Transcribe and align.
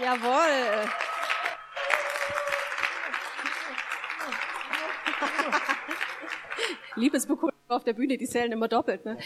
Jawohl. 0.00 0.88
Liebesbekundung 6.94 7.58
auf 7.68 7.84
der 7.84 7.92
Bühne, 7.94 8.16
die 8.16 8.26
zählen 8.26 8.52
immer 8.52 8.68
doppelt. 8.68 9.04
Ne? 9.04 9.18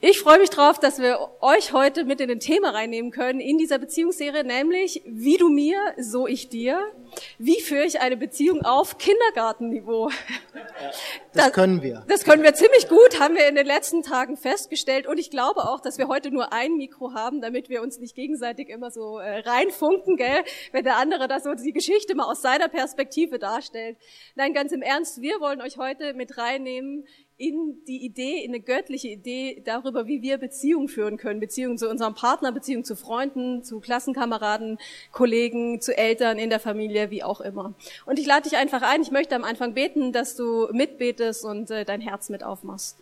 Ich 0.00 0.20
freue 0.20 0.38
mich 0.38 0.50
drauf, 0.50 0.78
dass 0.78 0.98
wir 0.98 1.18
euch 1.40 1.72
heute 1.72 2.04
mit 2.04 2.20
in 2.20 2.28
den 2.28 2.40
Thema 2.40 2.70
reinnehmen 2.70 3.10
können 3.10 3.40
in 3.40 3.58
dieser 3.58 3.78
Beziehungsserie, 3.78 4.44
nämlich 4.44 5.02
wie 5.06 5.36
du 5.36 5.48
mir, 5.48 5.78
so 5.98 6.26
ich 6.26 6.48
dir. 6.48 6.92
Wie 7.38 7.60
führe 7.60 7.84
ich 7.84 8.00
eine 8.00 8.16
Beziehung 8.16 8.62
auf 8.62 8.98
Kindergartenniveau? 8.98 10.10
das, 11.32 11.44
das 11.44 11.52
können 11.52 11.82
wir. 11.82 12.04
Das 12.08 12.24
können 12.24 12.42
wir 12.42 12.54
ziemlich 12.54 12.88
gut, 12.88 13.20
haben 13.20 13.34
wir 13.34 13.48
in 13.48 13.54
den 13.54 13.66
letzten 13.66 14.02
Tagen 14.02 14.36
festgestellt. 14.36 15.06
Und 15.06 15.18
ich 15.18 15.30
glaube 15.30 15.68
auch, 15.68 15.80
dass 15.80 15.98
wir 15.98 16.08
heute 16.08 16.30
nur 16.30 16.52
ein 16.52 16.76
Mikro 16.76 17.12
haben, 17.14 17.40
damit 17.40 17.68
wir 17.68 17.82
uns 17.82 17.98
nicht 17.98 18.14
gegenseitig 18.14 18.68
immer 18.68 18.90
so 18.90 19.18
äh, 19.18 19.38
reinfunken, 19.38 20.16
gell? 20.16 20.44
wenn 20.72 20.84
der 20.84 20.96
andere 20.96 21.28
das 21.28 21.44
so 21.44 21.54
die 21.54 21.72
Geschichte 21.72 22.14
mal 22.14 22.30
aus 22.30 22.42
seiner 22.42 22.68
Perspektive 22.68 23.38
darstellt. 23.38 23.96
Nein, 24.34 24.54
ganz 24.54 24.72
im 24.72 24.82
Ernst, 24.82 25.20
wir 25.20 25.40
wollen 25.40 25.60
euch 25.60 25.76
heute 25.78 26.14
mit 26.14 26.38
reinnehmen 26.38 27.06
in 27.36 27.82
die 27.88 28.04
Idee, 28.04 28.44
in 28.44 28.52
eine 28.52 28.60
göttliche 28.60 29.08
Idee 29.08 29.60
darüber, 29.64 30.06
wie 30.06 30.22
wir 30.22 30.38
Beziehungen 30.38 30.86
führen 30.86 31.16
können. 31.16 31.40
Beziehungen 31.40 31.78
zu 31.78 31.88
unserem 31.90 32.14
Partner, 32.14 32.52
Beziehungen 32.52 32.84
zu 32.84 32.94
Freunden, 32.94 33.64
zu 33.64 33.80
Klassenkameraden, 33.80 34.78
Kollegen, 35.10 35.80
zu 35.80 35.96
Eltern 35.96 36.38
in 36.38 36.48
der 36.48 36.60
Familie, 36.60 37.03
wie 37.10 37.22
auch 37.22 37.40
immer. 37.40 37.74
Und 38.06 38.18
ich 38.18 38.26
lade 38.26 38.48
dich 38.48 38.58
einfach 38.58 38.82
ein. 38.82 39.02
Ich 39.02 39.10
möchte 39.10 39.34
am 39.34 39.44
Anfang 39.44 39.74
beten, 39.74 40.12
dass 40.12 40.36
du 40.36 40.68
mitbetest 40.72 41.44
und 41.44 41.70
äh, 41.70 41.84
dein 41.84 42.00
Herz 42.00 42.28
mit 42.28 42.44
aufmachst. 42.44 42.98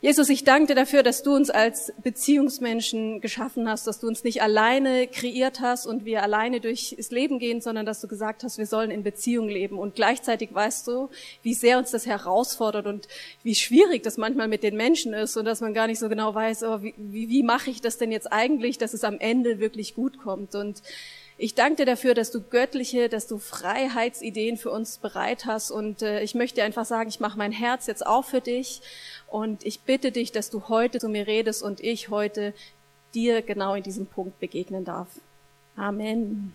Jesus, 0.00 0.28
ich 0.28 0.44
danke 0.44 0.68
dir 0.68 0.74
dafür, 0.76 1.02
dass 1.02 1.24
du 1.24 1.34
uns 1.34 1.50
als 1.50 1.92
Beziehungsmenschen 2.04 3.20
geschaffen 3.20 3.68
hast, 3.68 3.88
dass 3.88 3.98
du 3.98 4.06
uns 4.06 4.22
nicht 4.22 4.42
alleine 4.42 5.08
kreiert 5.08 5.58
hast 5.58 5.86
und 5.86 6.04
wir 6.04 6.22
alleine 6.22 6.60
durchs 6.60 7.10
Leben 7.10 7.40
gehen, 7.40 7.60
sondern 7.60 7.84
dass 7.84 8.00
du 8.00 8.06
gesagt 8.06 8.44
hast, 8.44 8.58
wir 8.58 8.66
sollen 8.66 8.92
in 8.92 9.02
Beziehung 9.02 9.48
leben. 9.48 9.76
Und 9.76 9.96
gleichzeitig 9.96 10.54
weißt 10.54 10.86
du, 10.86 11.10
wie 11.42 11.52
sehr 11.52 11.78
uns 11.78 11.90
das 11.90 12.06
herausfordert 12.06 12.86
und 12.86 13.08
wie 13.42 13.56
schwierig 13.56 14.04
das 14.04 14.18
manchmal 14.18 14.46
mit 14.46 14.62
den 14.62 14.76
Menschen 14.76 15.14
ist 15.14 15.36
und 15.36 15.46
dass 15.46 15.60
man 15.60 15.74
gar 15.74 15.88
nicht 15.88 15.98
so 15.98 16.08
genau 16.08 16.32
weiß, 16.32 16.62
oh, 16.62 16.80
wie, 16.80 16.94
wie, 16.96 17.28
wie 17.28 17.42
mache 17.42 17.68
ich 17.68 17.80
das 17.80 17.98
denn 17.98 18.12
jetzt 18.12 18.32
eigentlich, 18.32 18.78
dass 18.78 18.94
es 18.94 19.02
am 19.02 19.18
Ende 19.18 19.58
wirklich 19.58 19.96
gut 19.96 20.18
kommt. 20.18 20.54
Und 20.54 20.80
ich 21.38 21.54
danke 21.54 21.76
dir 21.76 21.86
dafür, 21.86 22.14
dass 22.14 22.32
du 22.32 22.40
göttliche, 22.40 23.08
dass 23.08 23.28
du 23.28 23.38
Freiheitsideen 23.38 24.56
für 24.56 24.70
uns 24.70 24.98
bereit 24.98 25.46
hast. 25.46 25.70
Und 25.70 26.02
äh, 26.02 26.20
ich 26.22 26.34
möchte 26.34 26.64
einfach 26.64 26.84
sagen, 26.84 27.08
ich 27.08 27.20
mache 27.20 27.38
mein 27.38 27.52
Herz 27.52 27.86
jetzt 27.86 28.04
auf 28.04 28.26
für 28.26 28.40
dich. 28.40 28.82
Und 29.28 29.64
ich 29.64 29.80
bitte 29.82 30.10
dich, 30.10 30.32
dass 30.32 30.50
du 30.50 30.68
heute 30.68 30.98
zu 30.98 31.08
mir 31.08 31.28
redest 31.28 31.62
und 31.62 31.78
ich 31.78 32.08
heute 32.08 32.54
dir 33.14 33.42
genau 33.42 33.74
in 33.74 33.84
diesem 33.84 34.06
Punkt 34.06 34.40
begegnen 34.40 34.84
darf. 34.84 35.06
Amen. 35.76 36.52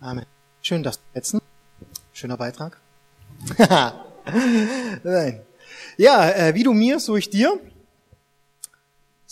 Amen. 0.00 0.26
Schön, 0.60 0.82
dass 0.82 0.96
du 0.96 1.02
jetzt. 1.14 1.36
Schöner 2.12 2.36
Beitrag. 2.36 2.80
Nein. 5.04 5.42
Ja, 5.96 6.28
äh, 6.30 6.54
wie 6.54 6.64
du 6.64 6.72
mir, 6.72 6.98
so 6.98 7.16
ich 7.16 7.30
dir 7.30 7.60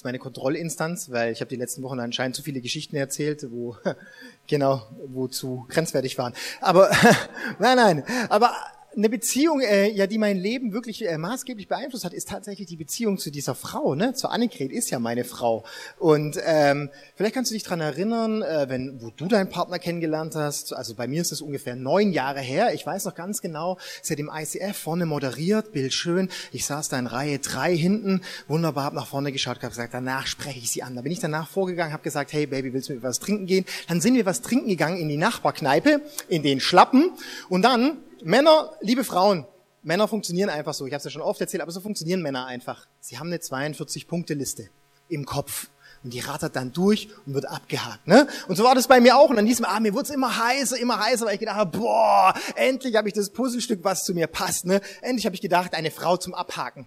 ist 0.03 0.05
meine 0.05 0.19
Kontrollinstanz, 0.19 1.11
weil 1.13 1.33
ich 1.33 1.41
habe 1.41 1.49
die 1.49 1.57
letzten 1.57 1.83
Wochen 1.85 2.01
anscheinend 2.01 2.35
zu 2.35 2.43
viele 2.43 2.61
Geschichten 2.61 2.97
erzählt, 2.97 3.47
wo 3.51 3.77
genau, 4.49 4.83
wo 5.07 5.29
zu 5.29 5.65
grenzwertig 5.69 6.19
waren. 6.19 6.35
Aber 6.61 6.91
nein, 7.61 7.77
nein, 7.77 8.05
aber 8.29 8.53
eine 8.97 9.09
Beziehung, 9.09 9.61
äh, 9.61 9.91
ja, 9.91 10.07
die 10.07 10.19
mein 10.19 10.39
Leben 10.39 10.73
wirklich 10.73 11.07
äh, 11.07 11.17
maßgeblich 11.19 11.69
beeinflusst 11.69 12.05
hat, 12.05 12.13
ist 12.13 12.29
tatsächlich 12.29 12.67
die 12.67 12.77
Beziehung 12.77 13.19
zu 13.19 13.31
dieser 13.31 13.55
Frau, 13.55 13.95
ne? 13.95 14.15
Zu 14.15 14.29
Annegret 14.29 14.71
ist 14.71 14.91
ja 14.91 14.99
meine 14.99 15.25
Frau. 15.25 15.65
Und 15.99 16.39
ähm, 16.45 16.91
vielleicht 17.15 17.35
kannst 17.35 17.51
du 17.51 17.55
dich 17.55 17.63
dran 17.63 17.81
erinnern, 17.81 18.43
äh, 18.43 18.67
wenn 18.69 19.01
wo 19.01 19.11
du 19.11 19.27
deinen 19.27 19.49
Partner 19.49 19.79
kennengelernt 19.79 20.35
hast. 20.35 20.75
Also 20.75 20.95
bei 20.95 21.07
mir 21.07 21.23
ist 21.23 21.33
es 21.33 21.41
ungefähr 21.41 21.77
neun 21.77 22.13
Jahre 22.13 22.41
her. 22.41 22.75
Ich 22.75 22.85
weiß 22.85 23.05
noch 23.05 23.15
ganz 23.15 23.41
genau. 23.41 23.79
Sie 24.03 24.13
hat 24.13 24.21
im 24.21 24.31
ICF 24.33 24.77
vorne 24.77 25.07
moderiert, 25.07 25.73
bildschön. 25.73 26.29
Ich 26.53 26.67
saß 26.67 26.89
da 26.89 26.99
in 26.99 27.07
Reihe 27.07 27.39
drei 27.39 27.77
hinten, 27.77 28.23
wunderbar, 28.49 28.85
hab 28.85 28.95
nach 28.95 29.07
vorne 29.07 29.33
geschaut, 29.33 29.57
habe 29.57 29.69
gesagt, 29.69 29.95
danach 29.95 30.27
spreche 30.27 30.59
ich 30.59 30.71
sie 30.71 30.83
an. 30.83 30.95
Da 30.95 31.03
bin 31.03 31.13
ich 31.13 31.21
danach 31.21 31.49
vorgegangen, 31.49 31.93
habe 31.93 32.03
gesagt, 32.03 32.33
hey 32.33 32.47
Baby, 32.47 32.73
willst 32.73 32.89
du 32.89 32.95
mit 32.95 33.03
was 33.03 33.19
trinken 33.19 33.47
gehen? 33.47 33.65
Dann 33.89 34.01
sind 34.01 34.15
wir 34.15 34.27
was 34.27 34.43
trinken 34.43 34.69
gegangen 34.69 34.99
in 34.99 35.09
die 35.09 35.17
Nachbarkneipe, 35.17 36.03
in 36.29 36.43
den 36.43 36.61
Schlappen, 36.61 37.13
und 37.49 37.63
dann 37.63 37.99
Männer, 38.25 38.71
liebe 38.81 39.03
Frauen, 39.05 39.47
Männer 39.83 40.07
funktionieren 40.07 40.49
einfach 40.49 40.75
so. 40.75 40.87
Ich 40.87 40.93
habe 40.93 40.99
es 40.99 41.05
ja 41.05 41.11
schon 41.11 41.23
oft 41.23 41.41
erzählt, 41.41 41.61
aber 41.61 41.73
so 41.73 41.81
funktionieren 41.81 42.23
Männer 42.23 42.47
einfach. 42.47 42.87
Sie 43.01 43.19
haben 43.19 43.27
eine 43.27 43.39
42-Punkte-Liste 43.39 44.69
im 45.09 45.27
Kopf. 45.27 45.69
Und 46.05 46.13
die 46.13 46.21
rattert 46.21 46.57
dann 46.57 46.73
durch 46.73 47.09
und 47.27 47.35
wird 47.35 47.49
abgehakt. 47.49 48.07
Ne? 48.09 48.27
Und 48.49 48.57
so 48.57 48.65
war 48.65 48.75
das 48.75 48.89
bei 48.89 49.01
mir 49.01 49.17
auch. 49.17 49.31
Und 49.31 49.39
an 49.39 49.47
diesem 49.47 49.65
Abend, 49.65 49.83
mir 49.83 49.95
wurde 49.95 50.05
es 50.05 50.11
immer 50.11 50.37
heißer, 50.37 50.77
immer 50.79 50.99
heißer, 50.99 51.27
weil 51.27 51.35
ich 51.35 51.41
gedacht 51.41 51.57
habe, 51.57 51.79
boah, 51.79 52.35
endlich 52.57 52.97
habe 52.97 53.09
ich 53.09 53.15
das 53.15 53.31
Puzzlestück, 53.31 53.85
was 53.85 54.03
zu 54.03 54.15
mir 54.15 54.27
passt. 54.27 54.67
Ne? 54.67 54.81
Endlich 55.01 55.27
habe 55.27 55.35
ich 55.35 55.41
gedacht, 55.43 55.75
eine 55.75 55.91
Frau 55.91 56.17
zum 56.17 56.35
Abhaken 56.35 56.87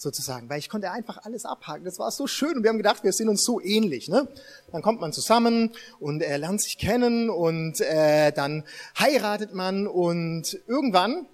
sozusagen, 0.00 0.48
weil 0.48 0.58
ich 0.58 0.70
konnte 0.70 0.90
einfach 0.90 1.18
alles 1.24 1.44
abhaken. 1.44 1.84
Das 1.84 1.98
war 1.98 2.10
so 2.10 2.26
schön 2.26 2.56
und 2.56 2.62
wir 2.62 2.70
haben 2.70 2.78
gedacht, 2.78 3.04
wir 3.04 3.12
sind 3.12 3.28
uns 3.28 3.44
so 3.44 3.60
ähnlich. 3.60 4.08
Ne? 4.08 4.28
Dann 4.72 4.80
kommt 4.80 5.00
man 5.00 5.12
zusammen 5.12 5.72
und 5.98 6.22
er 6.22 6.38
lernt 6.38 6.62
sich 6.62 6.78
kennen 6.78 7.28
und 7.28 7.82
äh, 7.82 8.32
dann 8.32 8.64
heiratet 8.98 9.52
man 9.54 9.86
und 9.86 10.58
irgendwann, 10.66 11.26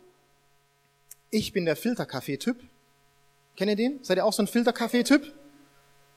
ich 1.31 1.53
bin 1.53 1.65
der 1.65 1.77
Filterkaffee-Typ. 1.77 2.59
Kennt 3.55 3.71
ihr 3.71 3.77
den? 3.77 4.03
Seid 4.03 4.19
ihr 4.19 4.25
auch 4.25 4.33
so 4.33 4.43
ein 4.43 4.49
Filterkaffee-Typ? 4.49 5.33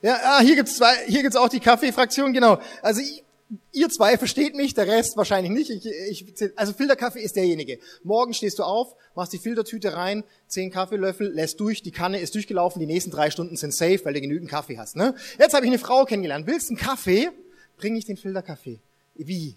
Ja, 0.02 0.18
ah, 0.24 0.40
hier 0.40 0.56
gibt's 0.56 0.78
zwei, 0.78 0.96
hier 1.06 1.22
gibt's 1.22 1.38
auch 1.38 1.50
die 1.50 1.60
Kaffeefraktion, 1.60 2.34
genau. 2.34 2.60
Also 2.82 3.02
ich, 3.02 3.24
Ihr 3.72 3.90
zwei 3.90 4.18
versteht 4.18 4.56
mich, 4.56 4.76
der 4.76 4.88
Rest 4.88 5.18
wahrscheinlich 5.18 5.52
nicht. 5.52 5.72
Ich, 5.72 5.86
ich, 5.86 6.52
also 6.56 6.72
Filterkaffee 6.72 7.22
ist 7.22 7.36
derjenige. 7.36 7.80
Morgen 8.04 8.34
stehst 8.34 8.60
du 8.60 8.64
auf, 8.64 8.96
machst 9.16 9.34
die 9.34 9.40
Filtertüte 9.40 9.96
rein, 9.96 10.24
zehn 10.48 10.70
Kaffeelöffel, 10.70 11.32
lässt 11.32 11.60
durch, 11.60 11.82
die 11.82 11.92
Kanne 11.92 12.20
ist 12.20 12.36
durchgelaufen, 12.36 12.80
die 12.80 12.86
nächsten 12.86 13.10
drei 13.10 13.32
Stunden 13.32 13.56
sind 13.56 13.74
safe, 13.74 14.02
weil 14.04 14.14
du 14.14 14.22
genügend 14.22 14.50
Kaffee 14.50 14.78
hast. 14.78 14.96
Ne? 14.96 15.16
Jetzt 15.40 15.56
habe 15.56 15.66
ich 15.66 15.72
eine 15.72 15.80
Frau 15.80 16.06
kennengelernt. 16.06 16.46
Willst 16.46 16.70
du 16.70 16.76
einen 16.76 16.80
Kaffee? 16.80 17.30
Bring 17.78 17.96
ich 17.96 18.06
den 18.06 18.18
Filterkaffee. 18.18 18.80
Wie? 19.16 19.56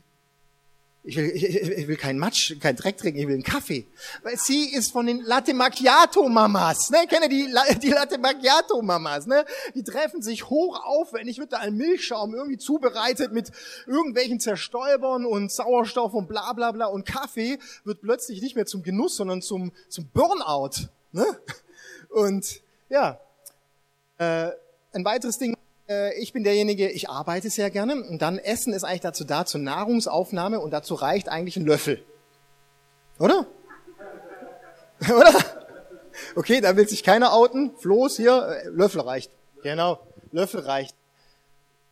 Ich 1.04 1.16
will, 1.16 1.30
ich, 1.34 1.44
ich 1.44 1.88
will 1.88 1.96
keinen 1.96 2.20
Matsch, 2.20 2.54
keinen 2.60 2.76
Dreck 2.76 2.96
trinken, 2.96 3.18
ich 3.18 3.26
will 3.26 3.34
einen 3.34 3.42
Kaffee. 3.42 3.86
Weil 4.22 4.36
sie 4.38 4.72
ist 4.72 4.92
von 4.92 5.04
den 5.04 5.20
Latte 5.20 5.52
Macchiato 5.52 6.28
Mamas, 6.28 6.90
ne? 6.90 6.98
Kennt 7.08 7.24
ihr 7.24 7.28
die, 7.28 7.78
die 7.80 7.90
Latte 7.90 8.18
Macchiato 8.18 8.80
Mamas, 8.82 9.26
ne? 9.26 9.44
Die 9.74 9.82
treffen 9.82 10.22
sich 10.22 10.48
hoch 10.48 10.80
aufwendig, 10.84 11.38
wird 11.38 11.52
da 11.52 11.58
ein 11.58 11.76
Milchschaum 11.76 12.34
irgendwie 12.34 12.56
zubereitet 12.56 13.32
mit 13.32 13.50
irgendwelchen 13.86 14.38
Zerstäubern 14.38 15.26
und 15.26 15.50
Sauerstoff 15.50 16.14
und 16.14 16.28
bla, 16.28 16.52
bla, 16.52 16.70
bla. 16.70 16.86
Und 16.86 17.04
Kaffee 17.04 17.58
wird 17.82 18.00
plötzlich 18.00 18.40
nicht 18.40 18.54
mehr 18.54 18.66
zum 18.66 18.84
Genuss, 18.84 19.16
sondern 19.16 19.42
zum, 19.42 19.72
zum 19.88 20.08
Burnout, 20.14 20.88
ne? 21.10 21.26
Und, 22.10 22.62
ja. 22.88 23.18
Äh, 24.18 24.50
ein 24.92 25.04
weiteres 25.04 25.38
Ding, 25.38 25.56
ich 26.18 26.32
bin 26.32 26.44
derjenige, 26.44 26.90
ich 26.90 27.08
arbeite 27.08 27.50
sehr 27.50 27.70
gerne 27.70 27.94
und 28.04 28.20
dann 28.22 28.38
Essen 28.38 28.72
ist 28.72 28.84
eigentlich 28.84 29.00
dazu 29.00 29.24
da, 29.24 29.44
zur 29.44 29.60
Nahrungsaufnahme 29.60 30.60
und 30.60 30.70
dazu 30.70 30.94
reicht 30.94 31.28
eigentlich 31.28 31.56
ein 31.56 31.66
Löffel. 31.66 32.04
Oder? 33.18 33.46
Oder? 35.02 35.34
Okay, 36.34 36.60
da 36.60 36.76
will 36.76 36.88
sich 36.88 37.02
keiner 37.02 37.32
outen. 37.32 37.72
Floß 37.78 38.16
hier, 38.16 38.62
äh, 38.64 38.68
Löffel 38.68 39.00
reicht. 39.00 39.30
Genau, 39.62 40.00
Löffel 40.30 40.60
reicht. 40.60 40.94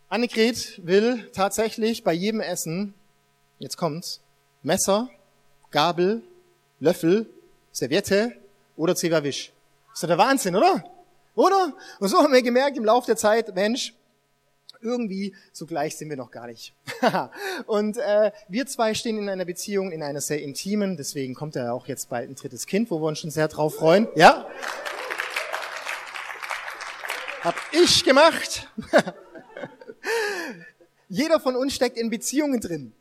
Annegret 0.08 0.80
will 0.84 1.30
tatsächlich 1.32 2.02
bei 2.02 2.12
jedem 2.12 2.40
Essen, 2.40 2.94
jetzt 3.58 3.76
kommt's, 3.76 4.20
Messer, 4.62 5.08
Gabel, 5.70 6.22
Löffel, 6.80 7.26
Serviette 7.72 8.32
oder 8.76 8.96
Zewawisch. 8.96 9.52
Ist 9.92 10.02
doch 10.02 10.08
der 10.08 10.18
Wahnsinn, 10.18 10.56
oder? 10.56 10.84
Oder? 11.34 11.74
Und 11.98 12.08
so 12.08 12.18
haben 12.18 12.32
wir 12.32 12.42
gemerkt 12.42 12.76
im 12.76 12.84
Laufe 12.84 13.06
der 13.06 13.16
Zeit, 13.16 13.54
Mensch, 13.54 13.94
irgendwie 14.82 15.34
so 15.52 15.66
gleich 15.66 15.96
sind 15.96 16.08
wir 16.08 16.16
noch 16.16 16.30
gar 16.30 16.46
nicht. 16.46 16.74
und 17.66 17.96
äh, 17.98 18.32
wir 18.48 18.66
zwei 18.66 18.94
stehen 18.94 19.18
in 19.18 19.28
einer 19.28 19.44
Beziehung, 19.44 19.92
in 19.92 20.02
einer 20.02 20.20
sehr 20.20 20.42
intimen, 20.42 20.96
deswegen 20.96 21.34
kommt 21.34 21.54
ja 21.54 21.72
auch 21.72 21.86
jetzt 21.86 22.08
bald 22.08 22.30
ein 22.30 22.34
drittes 22.34 22.66
Kind, 22.66 22.90
wo 22.90 23.00
wir 23.00 23.08
uns 23.08 23.18
schon 23.18 23.30
sehr 23.30 23.48
drauf 23.48 23.76
freuen. 23.76 24.08
Ja? 24.14 24.46
Hab 27.42 27.54
ich 27.72 28.04
gemacht. 28.04 28.68
Jeder 31.08 31.40
von 31.40 31.56
uns 31.56 31.74
steckt 31.74 31.96
in 31.96 32.10
Beziehungen 32.10 32.60
drin. 32.60 32.92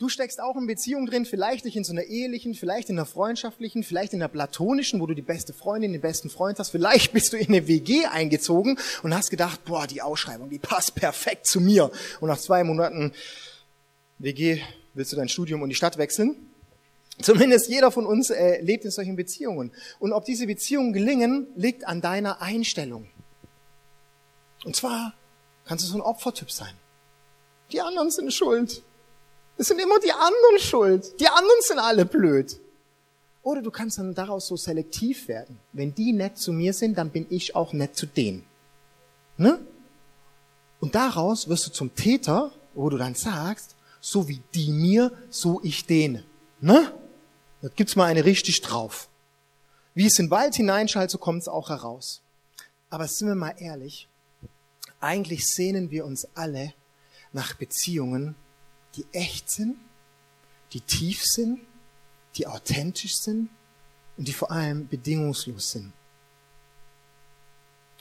Du 0.00 0.08
steckst 0.08 0.40
auch 0.40 0.56
in 0.56 0.66
Beziehung 0.66 1.04
drin, 1.04 1.26
vielleicht 1.26 1.66
nicht 1.66 1.76
in 1.76 1.84
so 1.84 1.92
einer 1.92 2.04
ehelichen, 2.04 2.54
vielleicht 2.54 2.88
in 2.88 2.98
einer 2.98 3.04
freundschaftlichen, 3.04 3.84
vielleicht 3.84 4.14
in 4.14 4.22
einer 4.22 4.30
platonischen, 4.30 4.98
wo 4.98 5.06
du 5.06 5.12
die 5.12 5.20
beste 5.20 5.52
Freundin, 5.52 5.92
den 5.92 6.00
besten 6.00 6.30
Freund 6.30 6.58
hast. 6.58 6.70
Vielleicht 6.70 7.12
bist 7.12 7.34
du 7.34 7.36
in 7.36 7.48
eine 7.48 7.68
WG 7.68 8.06
eingezogen 8.06 8.78
und 9.02 9.14
hast 9.14 9.28
gedacht, 9.28 9.62
boah, 9.66 9.86
die 9.86 10.00
Ausschreibung, 10.00 10.48
die 10.48 10.58
passt 10.58 10.94
perfekt 10.94 11.46
zu 11.46 11.60
mir. 11.60 11.90
Und 12.18 12.30
nach 12.30 12.38
zwei 12.38 12.64
Monaten 12.64 13.12
WG 14.16 14.62
willst 14.94 15.12
du 15.12 15.16
dein 15.16 15.28
Studium 15.28 15.60
und 15.60 15.68
die 15.68 15.74
Stadt 15.74 15.98
wechseln. 15.98 16.34
Zumindest 17.20 17.68
jeder 17.68 17.90
von 17.90 18.06
uns 18.06 18.30
äh, 18.30 18.62
lebt 18.62 18.86
in 18.86 18.90
solchen 18.90 19.16
Beziehungen. 19.16 19.70
Und 19.98 20.14
ob 20.14 20.24
diese 20.24 20.46
Beziehungen 20.46 20.94
gelingen, 20.94 21.46
liegt 21.56 21.86
an 21.86 22.00
deiner 22.00 22.40
Einstellung. 22.40 23.06
Und 24.64 24.74
zwar 24.74 25.12
kannst 25.66 25.84
du 25.84 25.90
so 25.90 25.98
ein 25.98 26.00
Opfertyp 26.00 26.50
sein. 26.50 26.72
Die 27.70 27.82
anderen 27.82 28.10
sind 28.10 28.32
schuld. 28.32 28.82
Es 29.60 29.66
sind 29.66 29.78
immer 29.78 30.00
die 30.00 30.10
anderen 30.10 30.58
schuld. 30.58 31.20
Die 31.20 31.28
anderen 31.28 31.60
sind 31.60 31.78
alle 31.78 32.06
blöd. 32.06 32.58
Oder 33.42 33.60
du 33.60 33.70
kannst 33.70 33.98
dann 33.98 34.14
daraus 34.14 34.46
so 34.46 34.56
selektiv 34.56 35.28
werden. 35.28 35.58
Wenn 35.74 35.94
die 35.94 36.14
nett 36.14 36.38
zu 36.38 36.50
mir 36.50 36.72
sind, 36.72 36.96
dann 36.96 37.10
bin 37.10 37.26
ich 37.28 37.54
auch 37.54 37.74
nett 37.74 37.94
zu 37.94 38.06
denen. 38.06 38.46
Ne? 39.36 39.60
Und 40.80 40.94
daraus 40.94 41.46
wirst 41.46 41.66
du 41.66 41.72
zum 41.72 41.94
Täter, 41.94 42.52
wo 42.72 42.88
du 42.88 42.96
dann 42.96 43.14
sagst, 43.14 43.76
so 44.00 44.28
wie 44.28 44.40
die 44.54 44.72
mir, 44.72 45.12
so 45.28 45.60
ich 45.62 45.84
denen. 45.84 46.24
Ne? 46.62 46.94
Da 47.60 47.68
gibt's 47.68 47.96
mal 47.96 48.06
eine 48.06 48.24
richtig 48.24 48.62
drauf. 48.62 49.10
Wie 49.92 50.06
es 50.06 50.18
in 50.18 50.26
den 50.26 50.30
Wald 50.30 50.54
hineinschallt, 50.54 51.10
so 51.10 51.18
kommt 51.18 51.42
es 51.42 51.48
auch 51.48 51.68
heraus. 51.68 52.22
Aber 52.88 53.06
sind 53.06 53.28
wir 53.28 53.34
mal 53.34 53.54
ehrlich, 53.58 54.08
eigentlich 55.00 55.44
sehnen 55.44 55.90
wir 55.90 56.06
uns 56.06 56.26
alle 56.34 56.72
nach 57.34 57.52
Beziehungen, 57.52 58.36
die 58.96 59.06
echt 59.12 59.50
sind, 59.50 59.76
die 60.72 60.80
tief 60.80 61.24
sind, 61.24 61.60
die 62.36 62.46
authentisch 62.46 63.16
sind 63.16 63.48
und 64.16 64.28
die 64.28 64.32
vor 64.32 64.50
allem 64.50 64.88
bedingungslos 64.88 65.72
sind. 65.72 65.92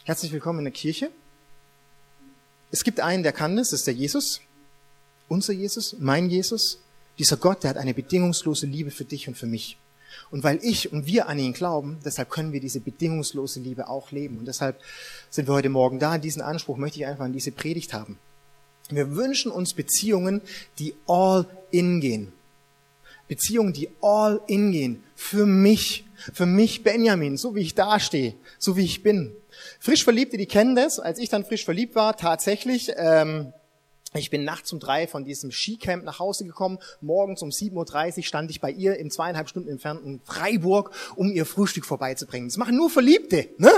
Herzlich 0.03 0.31
willkommen 0.31 0.59
in 0.59 0.65
der 0.65 0.73
Kirche. 0.73 1.11
Es 2.71 2.83
gibt 2.83 2.99
einen, 2.99 3.23
der 3.23 3.31
kann 3.31 3.55
das, 3.55 3.69
das 3.69 3.81
ist 3.81 3.87
der 3.87 3.93
Jesus, 3.93 4.41
unser 5.27 5.53
Jesus, 5.53 5.95
mein 5.99 6.29
Jesus. 6.29 6.79
Dieser 7.17 7.37
Gott, 7.37 7.63
der 7.63 7.71
hat 7.71 7.77
eine 7.77 7.93
bedingungslose 7.93 8.65
Liebe 8.65 8.91
für 8.91 9.05
dich 9.05 9.27
und 9.27 9.37
für 9.37 9.45
mich. 9.45 9.77
Und 10.31 10.43
weil 10.43 10.59
ich 10.63 10.91
und 10.91 11.05
wir 11.05 11.27
an 11.27 11.39
ihn 11.39 11.53
glauben, 11.53 11.99
deshalb 12.03 12.29
können 12.29 12.53
wir 12.53 12.59
diese 12.59 12.79
bedingungslose 12.79 13.59
Liebe 13.59 13.87
auch 13.87 14.11
leben. 14.11 14.37
Und 14.37 14.45
deshalb 14.45 14.79
sind 15.29 15.47
wir 15.47 15.53
heute 15.53 15.69
Morgen 15.69 15.99
da. 15.99 16.17
Diesen 16.17 16.41
Anspruch 16.41 16.77
möchte 16.77 16.99
ich 16.99 17.05
einfach 17.05 17.25
an 17.25 17.33
diese 17.33 17.51
Predigt 17.51 17.93
haben. 17.93 18.17
Wir 18.89 19.15
wünschen 19.15 19.51
uns 19.51 19.73
Beziehungen, 19.73 20.41
die 20.79 20.95
all 21.07 21.45
in 21.71 22.01
gehen. 22.01 22.33
Beziehungen, 23.27 23.73
die 23.73 23.89
all 24.01 24.41
in 24.47 24.71
gehen. 24.71 25.03
Für 25.15 25.45
mich. 25.45 26.05
Für 26.33 26.45
mich 26.45 26.83
Benjamin, 26.83 27.37
so 27.37 27.55
wie 27.55 27.61
ich 27.61 27.75
dastehe, 27.75 28.33
so 28.57 28.75
wie 28.75 28.83
ich 28.83 29.03
bin. 29.03 29.33
Frisch 29.79 30.03
Verliebte, 30.03 30.37
die 30.37 30.47
kennen 30.47 30.75
das. 30.75 30.99
Als 30.99 31.19
ich 31.19 31.29
dann 31.29 31.45
frisch 31.45 31.63
verliebt 31.63 31.95
war, 31.95 32.17
tatsächlich, 32.17 32.91
ähm, 32.97 33.53
ich 34.13 34.29
bin 34.29 34.43
nachts 34.43 34.73
um 34.73 34.79
drei 34.79 35.07
von 35.07 35.23
diesem 35.23 35.51
Skicamp 35.51 36.03
nach 36.03 36.19
Hause 36.19 36.45
gekommen. 36.45 36.79
Morgens 36.99 37.41
um 37.41 37.49
7.30 37.49 38.17
Uhr 38.17 38.23
stand 38.23 38.51
ich 38.51 38.59
bei 38.59 38.71
ihr 38.71 38.97
im 38.97 39.11
zweieinhalb 39.11 39.47
Stunden 39.47 39.69
entfernten 39.69 40.19
Freiburg, 40.25 40.91
um 41.15 41.31
ihr 41.31 41.45
Frühstück 41.45 41.85
vorbeizubringen. 41.85 42.49
Das 42.49 42.57
machen 42.57 42.75
nur 42.75 42.89
Verliebte, 42.89 43.49
ne? 43.57 43.71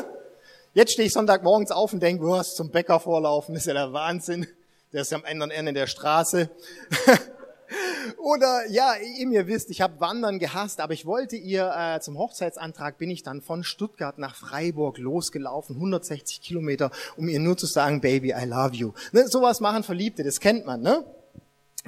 Jetzt 0.74 0.94
stehe 0.94 1.06
ich 1.06 1.14
Sonntagmorgens 1.14 1.70
auf 1.72 1.92
und 1.92 2.02
denke, 2.02 2.24
du 2.24 2.34
hast 2.34 2.56
zum 2.56 2.72
Bäcker 2.72 3.02
vorlaufen, 3.02 3.56
ist 3.56 3.68
ja 3.68 3.74
der 3.74 3.92
Wahnsinn. 3.92 4.48
Der 4.94 5.02
ist 5.02 5.14
am 5.14 5.24
anderen 5.24 5.52
Ende 5.52 5.74
der 5.74 5.88
Straße. 5.88 6.50
Oder 8.18 8.68
ja, 8.70 8.96
ihr 8.96 9.48
wisst, 9.48 9.70
ich 9.70 9.82
habe 9.82 10.00
Wandern 10.00 10.38
gehasst, 10.38 10.82
aber 10.82 10.94
ich 10.94 11.06
wollte 11.06 11.38
ihr 11.38 11.74
äh, 11.76 12.02
zum 12.02 12.18
Hochzeitsantrag 12.18 12.98
bin 12.98 13.10
ich 13.10 13.24
dann 13.24 13.42
von 13.42 13.64
Stuttgart 13.64 14.18
nach 14.18 14.36
Freiburg 14.36 14.98
losgelaufen, 14.98 15.76
160 15.78 16.42
Kilometer, 16.42 16.92
um 17.16 17.30
ihr 17.30 17.40
nur 17.40 17.56
zu 17.58 17.66
sagen, 17.68 18.02
Baby, 18.02 18.34
I 18.38 18.46
love 18.46 18.76
you. 18.76 18.94
Ne, 19.14 19.28
sowas 19.28 19.62
machen 19.62 19.84
Verliebte, 19.84 20.24
das 20.24 20.40
kennt 20.40 20.66
man, 20.66 20.82
ne? 20.82 21.06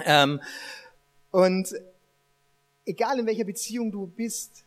Ähm, 0.05 0.41
und 1.31 1.73
egal 2.85 3.19
in 3.19 3.25
welcher 3.25 3.43
Beziehung 3.43 3.91
du 3.91 4.07
bist, 4.07 4.63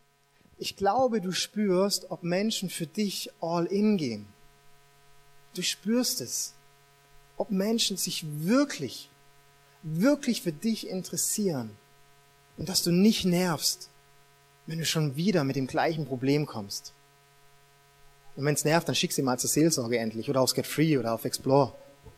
ich 0.58 0.76
glaube, 0.76 1.20
du 1.20 1.32
spürst, 1.32 2.10
ob 2.10 2.22
Menschen 2.22 2.70
für 2.70 2.86
dich 2.86 3.30
all 3.40 3.66
in 3.66 3.96
gehen. 3.96 4.26
Du 5.54 5.62
spürst 5.62 6.20
es, 6.20 6.55
ob 7.36 7.50
Menschen 7.50 7.96
sich 7.96 8.24
wirklich 8.44 9.10
wirklich 9.86 10.42
für 10.42 10.52
dich 10.52 10.88
interessieren 10.88 11.70
und 12.56 12.68
dass 12.68 12.82
du 12.82 12.90
nicht 12.90 13.24
nervst, 13.24 13.88
wenn 14.66 14.78
du 14.78 14.84
schon 14.84 15.16
wieder 15.16 15.44
mit 15.44 15.56
dem 15.56 15.66
gleichen 15.66 16.06
Problem 16.06 16.46
kommst. 16.46 16.92
Und 18.34 18.44
wenn 18.44 18.54
es 18.54 18.64
nervt, 18.64 18.88
dann 18.88 18.94
schick 18.94 19.12
sie 19.12 19.22
mal 19.22 19.38
zur 19.38 19.48
Seelsorge 19.48 19.98
endlich 19.98 20.28
oder 20.28 20.40
aufs 20.40 20.54
Get 20.54 20.66
Free 20.66 20.98
oder 20.98 21.14
auf 21.14 21.24
Explore. 21.24 21.72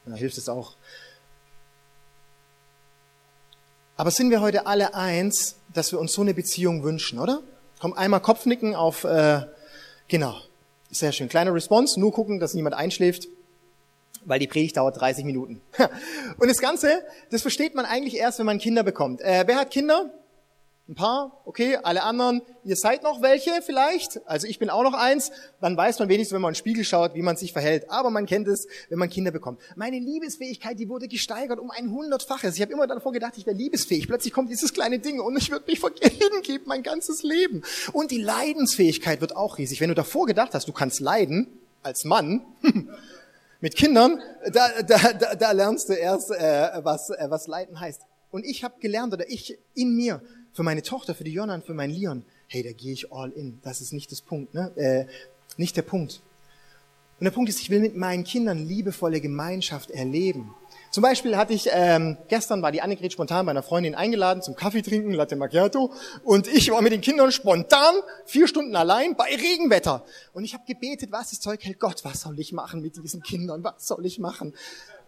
Da 0.07 0.15
hilft 0.15 0.39
es 0.39 0.49
auch. 0.49 0.75
Aber 3.97 4.11
sind 4.11 4.31
wir 4.31 4.41
heute 4.41 4.67
alle 4.67 4.95
eins, 4.95 5.57
dass 5.75 5.93
wir 5.93 5.99
uns 5.99 6.13
so 6.13 6.23
eine 6.23 6.33
Beziehung 6.33 6.83
wünschen, 6.83 7.19
oder? 7.19 7.43
Komm, 7.81 7.93
einmal 7.93 8.21
Kopfnicken 8.21 8.75
auf, 8.75 9.05
äh, 9.05 9.43
genau. 10.09 10.41
Sehr 10.91 11.13
schön. 11.13 11.29
Kleine 11.29 11.53
Response, 11.53 12.01
nur 12.01 12.13
gucken, 12.13 12.41
dass 12.41 12.55
niemand 12.55 12.75
einschläft 12.75 13.29
weil 14.25 14.39
die 14.39 14.47
Predigt 14.47 14.77
dauert 14.77 15.01
30 15.01 15.25
Minuten. 15.25 15.61
Und 16.39 16.49
das 16.49 16.59
Ganze, 16.59 17.03
das 17.31 17.43
versteht 17.43 17.75
man 17.75 17.85
eigentlich 17.85 18.17
erst, 18.17 18.39
wenn 18.39 18.47
man 18.47 18.59
Kinder 18.59 18.83
bekommt. 18.83 19.21
Äh, 19.21 19.45
wer 19.47 19.57
hat 19.57 19.71
Kinder? 19.71 20.11
Ein 20.89 20.95
paar, 20.95 21.43
okay, 21.45 21.77
alle 21.83 22.03
anderen, 22.03 22.41
ihr 22.65 22.75
seid 22.75 23.03
noch 23.03 23.21
welche 23.21 23.61
vielleicht, 23.61 24.27
also 24.27 24.47
ich 24.47 24.59
bin 24.59 24.71
auch 24.71 24.83
noch 24.83 24.95
eins, 24.95 25.31
dann 25.61 25.77
weiß 25.77 25.99
man 25.99 26.09
wenigstens, 26.09 26.35
wenn 26.35 26.41
man 26.41 26.49
in 26.49 26.55
den 26.55 26.59
Spiegel 26.59 26.83
schaut, 26.83 27.15
wie 27.15 27.21
man 27.21 27.37
sich 27.37 27.53
verhält. 27.53 27.91
Aber 27.91 28.09
man 28.09 28.25
kennt 28.25 28.49
es, 28.49 28.67
wenn 28.89 28.99
man 28.99 29.11
Kinder 29.11 29.31
bekommt. 29.31 29.61
Meine 29.77 29.99
Liebesfähigkeit, 29.99 30.79
die 30.79 30.89
wurde 30.89 31.07
gesteigert 31.07 31.59
um 31.59 31.71
ein 31.71 31.91
hundertfaches. 31.91 32.55
Ich 32.55 32.63
habe 32.63 32.73
immer 32.73 32.87
davor 32.87 33.13
gedacht, 33.13 33.35
ich 33.37 33.45
wäre 33.45 33.55
liebesfähig. 33.55 34.07
Plötzlich 34.07 34.33
kommt 34.33 34.51
dieses 34.51 34.73
kleine 34.73 34.99
Ding 34.99 35.21
und 35.21 35.37
ich 35.37 35.51
würde 35.51 35.67
mich 35.67 35.79
vergeben 35.79 36.41
geben, 36.43 36.65
mein 36.67 36.83
ganzes 36.83 37.23
Leben. 37.23 37.61
Und 37.93 38.11
die 38.11 38.23
Leidensfähigkeit 38.23 39.21
wird 39.21 39.37
auch 39.37 39.59
riesig. 39.59 39.83
Wenn 39.83 39.91
du 39.91 39.95
davor 39.95 40.25
gedacht 40.25 40.55
hast, 40.55 40.69
du 40.69 40.73
kannst 40.73 41.01
leiden, 41.01 41.49
als 41.83 42.05
Mann, 42.05 42.41
Mit 43.61 43.75
Kindern, 43.75 44.21
da, 44.53 44.83
da, 44.83 45.13
da, 45.13 45.35
da 45.35 45.51
lernst 45.51 45.89
du 45.89 45.95
erst, 45.95 46.31
äh, 46.31 46.71
was, 46.85 47.11
äh, 47.11 47.27
was 47.29 47.49
Leiden 47.49 47.81
heißt. 47.81 48.03
Und 48.31 48.45
ich 48.45 48.63
habe 48.63 48.79
gelernt, 48.79 49.13
oder 49.13 49.29
ich 49.29 49.59
in 49.75 49.97
mir, 49.97 50.23
für 50.53 50.63
meine 50.63 50.83
Tochter, 50.83 51.15
für 51.15 51.25
die 51.25 51.33
Jonna 51.33 51.55
und 51.55 51.65
für 51.65 51.75
meinen 51.75 51.93
Leon, 51.93 52.25
hey, 52.47 52.63
da 52.63 52.73
gehe 52.73 52.93
ich 52.93 53.13
all 53.13 53.31
in. 53.31 53.59
Das 53.63 53.81
ist 53.81 53.93
nicht 53.93 54.13
das 54.13 54.21
Punkt, 54.21 54.55
ne? 54.55 54.73
Äh, 54.77 55.07
nicht 55.57 55.77
der 55.77 55.83
Punkt. 55.83 56.23
Und 57.19 57.25
der 57.25 57.33
Punkt 57.33 57.51
ist, 57.51 57.61
ich 57.61 57.71
will 57.71 57.81
mit 57.81 57.97
meinen 57.97 58.23
Kindern 58.23 58.59
liebevolle 58.59 59.21
Gemeinschaft 59.21 59.91
erleben. 59.91 60.55
Zum 60.91 61.03
Beispiel 61.03 61.37
hatte 61.37 61.53
ich, 61.53 61.69
ähm, 61.71 62.17
gestern 62.29 62.63
war 62.63 62.73
die 62.73 62.81
Annegret 62.81 63.13
spontan 63.13 63.47
bei 63.47 63.51
einer 63.51 63.63
Freundin 63.63 63.95
eingeladen 63.95 64.43
zum 64.43 64.55
Kaffee 64.55 64.83
trinken, 64.83 65.13
Latte 65.13 65.37
Macchiato. 65.37 65.93
Und 66.25 66.47
ich 66.49 66.71
war 66.71 66.81
mit 66.83 66.93
den 66.93 67.01
Kindern 67.01 67.31
spontan 67.31 67.95
vier 68.25 68.49
Stunden 68.49 68.75
allein 68.75 69.15
bei 69.17 69.29
Regenwetter. 69.29 70.05
Und 70.33 70.45
ich 70.45 70.55
habe 70.55 70.65
gebetet, 70.67 71.13
was 71.13 71.31
das 71.31 71.41
Zeug 71.41 71.65
hält. 71.65 71.79
Gott, 71.79 72.05
was 72.05 72.23
soll 72.23 72.39
ich 72.41 72.53
machen 72.53 72.81
mit 72.81 72.97
diesen 73.03 73.23
Kindern? 73.23 73.63
Was 73.63 73.87
soll 73.87 74.07
ich 74.07 74.19
machen? 74.19 74.55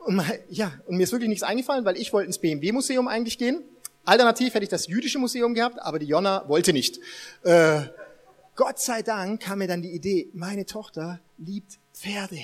Und 0.00 0.22
ja, 0.48 0.72
und 0.86 0.96
mir 0.96 1.04
ist 1.04 1.12
wirklich 1.12 1.28
nichts 1.28 1.44
eingefallen, 1.44 1.84
weil 1.84 1.96
ich 1.96 2.12
wollte 2.12 2.26
ins 2.26 2.38
BMW-Museum 2.38 3.08
eigentlich 3.08 3.38
gehen. 3.38 3.62
Alternativ 4.04 4.54
hätte 4.54 4.64
ich 4.64 4.70
das 4.70 4.86
jüdische 4.86 5.18
Museum 5.18 5.54
gehabt, 5.54 5.80
aber 5.80 5.98
die 5.98 6.06
Jonna 6.06 6.48
wollte 6.48 6.72
nicht. 6.72 6.98
Äh, 7.42 7.82
Gott 8.56 8.78
sei 8.78 9.02
Dank 9.02 9.42
kam 9.42 9.58
mir 9.58 9.68
dann 9.68 9.82
die 9.82 9.92
Idee, 9.92 10.28
meine 10.32 10.66
Tochter 10.66 11.20
liebt 11.38 11.78
Pferde. 11.94 12.40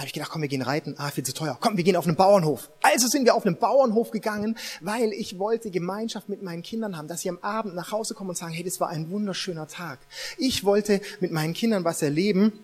Habe 0.00 0.06
ich 0.06 0.14
gedacht, 0.14 0.30
komm, 0.30 0.40
wir 0.40 0.48
gehen 0.48 0.62
reiten. 0.62 0.94
Ah, 0.96 1.10
viel 1.10 1.24
zu 1.24 1.34
teuer. 1.34 1.58
Komm, 1.60 1.76
wir 1.76 1.84
gehen 1.84 1.94
auf 1.94 2.06
einen 2.06 2.16
Bauernhof. 2.16 2.70
Also 2.80 3.06
sind 3.06 3.26
wir 3.26 3.34
auf 3.34 3.44
einen 3.44 3.58
Bauernhof 3.58 4.10
gegangen, 4.10 4.56
weil 4.80 5.12
ich 5.12 5.38
wollte 5.38 5.70
Gemeinschaft 5.70 6.30
mit 6.30 6.40
meinen 6.42 6.62
Kindern 6.62 6.96
haben, 6.96 7.06
dass 7.06 7.20
sie 7.20 7.28
am 7.28 7.36
Abend 7.42 7.74
nach 7.74 7.92
Hause 7.92 8.14
kommen 8.14 8.30
und 8.30 8.36
sagen, 8.36 8.54
hey, 8.54 8.64
das 8.64 8.80
war 8.80 8.88
ein 8.88 9.10
wunderschöner 9.10 9.68
Tag. 9.68 9.98
Ich 10.38 10.64
wollte 10.64 11.02
mit 11.20 11.32
meinen 11.32 11.52
Kindern 11.52 11.84
was 11.84 12.00
erleben, 12.00 12.54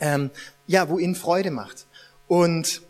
ähm, 0.00 0.30
ja, 0.66 0.88
wo 0.88 0.98
ihnen 0.98 1.14
Freude 1.14 1.50
macht. 1.50 1.84
Und 2.26 2.80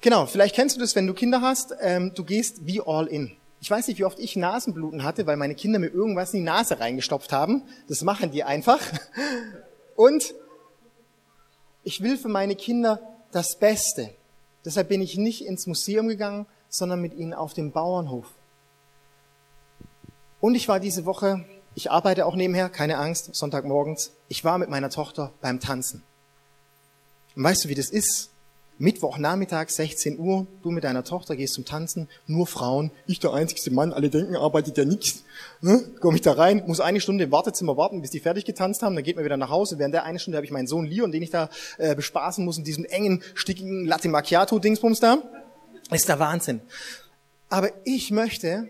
genau, 0.00 0.24
vielleicht 0.24 0.54
kennst 0.54 0.76
du 0.76 0.80
das, 0.80 0.96
wenn 0.96 1.06
du 1.06 1.12
Kinder 1.12 1.42
hast, 1.42 1.74
ähm, 1.82 2.12
du 2.14 2.24
gehst 2.24 2.64
wie 2.64 2.80
all 2.80 3.08
in. 3.08 3.32
Ich 3.60 3.70
weiß 3.70 3.88
nicht, 3.88 3.98
wie 3.98 4.06
oft 4.06 4.18
ich 4.18 4.36
Nasenbluten 4.36 5.04
hatte, 5.04 5.26
weil 5.26 5.36
meine 5.36 5.54
Kinder 5.54 5.78
mir 5.78 5.88
irgendwas 5.88 6.32
in 6.32 6.40
die 6.40 6.46
Nase 6.46 6.80
reingestopft 6.80 7.30
haben. 7.30 7.64
Das 7.88 8.00
machen 8.00 8.30
die 8.30 8.42
einfach. 8.42 8.80
Und 9.96 10.34
ich 11.84 12.02
will 12.02 12.16
für 12.16 12.28
meine 12.28 12.56
Kinder 12.56 13.00
das 13.30 13.58
Beste. 13.58 14.10
Deshalb 14.64 14.88
bin 14.88 15.00
ich 15.00 15.16
nicht 15.16 15.44
ins 15.44 15.66
Museum 15.66 16.08
gegangen, 16.08 16.46
sondern 16.68 17.00
mit 17.00 17.14
ihnen 17.14 17.34
auf 17.34 17.54
dem 17.54 17.72
Bauernhof. 17.72 18.26
Und 20.40 20.54
ich 20.54 20.68
war 20.68 20.80
diese 20.80 21.04
Woche, 21.04 21.44
ich 21.74 21.90
arbeite 21.90 22.26
auch 22.26 22.34
nebenher, 22.34 22.68
keine 22.68 22.98
Angst, 22.98 23.34
Sonntagmorgens, 23.34 24.12
ich 24.28 24.44
war 24.44 24.58
mit 24.58 24.68
meiner 24.68 24.90
Tochter 24.90 25.32
beim 25.40 25.60
Tanzen. 25.60 26.02
Und 27.36 27.44
weißt 27.44 27.64
du, 27.64 27.68
wie 27.68 27.74
das 27.74 27.90
ist? 27.90 28.31
Mittwochnachmittag, 28.78 29.68
16 29.68 30.18
Uhr, 30.18 30.46
du 30.62 30.70
mit 30.70 30.84
deiner 30.84 31.04
Tochter 31.04 31.36
gehst 31.36 31.54
zum 31.54 31.64
Tanzen, 31.64 32.08
nur 32.26 32.46
Frauen, 32.46 32.90
ich 33.06 33.20
der 33.20 33.32
einzigste 33.32 33.70
Mann, 33.70 33.92
alle 33.92 34.10
denken, 34.10 34.34
arbeitet 34.34 34.76
ja 34.78 34.84
nichts. 34.84 35.24
Ne? 35.60 35.82
Komme 36.00 36.16
ich 36.16 36.22
da 36.22 36.32
rein, 36.32 36.64
muss 36.66 36.80
eine 36.80 37.00
Stunde 37.00 37.24
im 37.24 37.32
Wartezimmer 37.32 37.76
warten, 37.76 38.00
bis 38.00 38.10
die 38.10 38.20
fertig 38.20 38.44
getanzt 38.44 38.82
haben, 38.82 38.94
dann 38.94 39.04
geht 39.04 39.16
man 39.16 39.24
wieder 39.24 39.36
nach 39.36 39.50
Hause. 39.50 39.78
Während 39.78 39.94
der 39.94 40.04
eine 40.04 40.18
Stunde 40.18 40.36
habe 40.36 40.46
ich 40.46 40.52
meinen 40.52 40.66
Sohn 40.66 40.86
Leon, 40.86 41.12
den 41.12 41.22
ich 41.22 41.30
da 41.30 41.48
äh, 41.78 41.94
bespaßen 41.94 42.44
muss 42.44 42.58
in 42.58 42.64
diesem 42.64 42.84
engen, 42.84 43.22
stickigen 43.34 43.84
Latte 43.84 44.08
Macchiato-Dingsbums 44.08 45.00
da. 45.00 45.18
Ist 45.90 46.08
der 46.08 46.18
Wahnsinn. 46.18 46.60
Aber 47.48 47.70
ich 47.84 48.10
möchte 48.10 48.68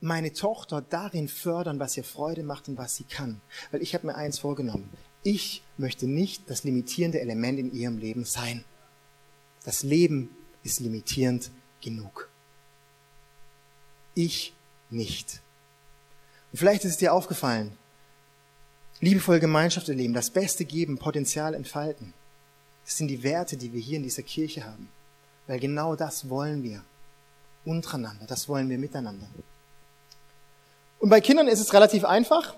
meine 0.00 0.32
Tochter 0.32 0.80
darin 0.80 1.28
fördern, 1.28 1.80
was 1.80 1.96
ihr 1.96 2.04
Freude 2.04 2.42
macht 2.42 2.68
und 2.68 2.78
was 2.78 2.96
sie 2.96 3.04
kann. 3.04 3.40
Weil 3.70 3.82
ich 3.82 3.94
habe 3.94 4.06
mir 4.06 4.14
eins 4.14 4.38
vorgenommen. 4.38 4.88
Ich 5.22 5.62
möchte 5.78 6.06
nicht 6.06 6.48
das 6.50 6.64
limitierende 6.64 7.20
Element 7.20 7.58
in 7.58 7.72
ihrem 7.72 7.98
Leben 7.98 8.24
sein. 8.24 8.64
Das 9.64 9.82
Leben 9.82 10.34
ist 10.62 10.80
limitierend 10.80 11.50
genug. 11.80 12.28
Ich 14.14 14.52
nicht. 14.90 15.40
Und 16.52 16.58
vielleicht 16.58 16.84
ist 16.84 16.92
es 16.92 16.96
dir 16.96 17.12
aufgefallen, 17.12 17.76
liebevolle 19.00 19.40
Gemeinschaft 19.40 19.88
erleben, 19.88 20.14
das 20.14 20.30
Beste 20.30 20.64
geben, 20.64 20.98
Potenzial 20.98 21.54
entfalten. 21.54 22.14
Das 22.84 22.96
sind 22.96 23.08
die 23.08 23.22
Werte, 23.22 23.56
die 23.56 23.72
wir 23.72 23.80
hier 23.80 23.98
in 23.98 24.02
dieser 24.02 24.22
Kirche 24.22 24.64
haben. 24.64 24.88
Weil 25.46 25.60
genau 25.60 25.94
das 25.94 26.28
wollen 26.28 26.62
wir. 26.62 26.82
Untereinander, 27.64 28.26
das 28.26 28.48
wollen 28.48 28.68
wir 28.70 28.78
miteinander. 28.78 29.28
Und 30.98 31.10
bei 31.10 31.20
Kindern 31.20 31.48
ist 31.48 31.60
es 31.60 31.72
relativ 31.72 32.04
einfach, 32.04 32.56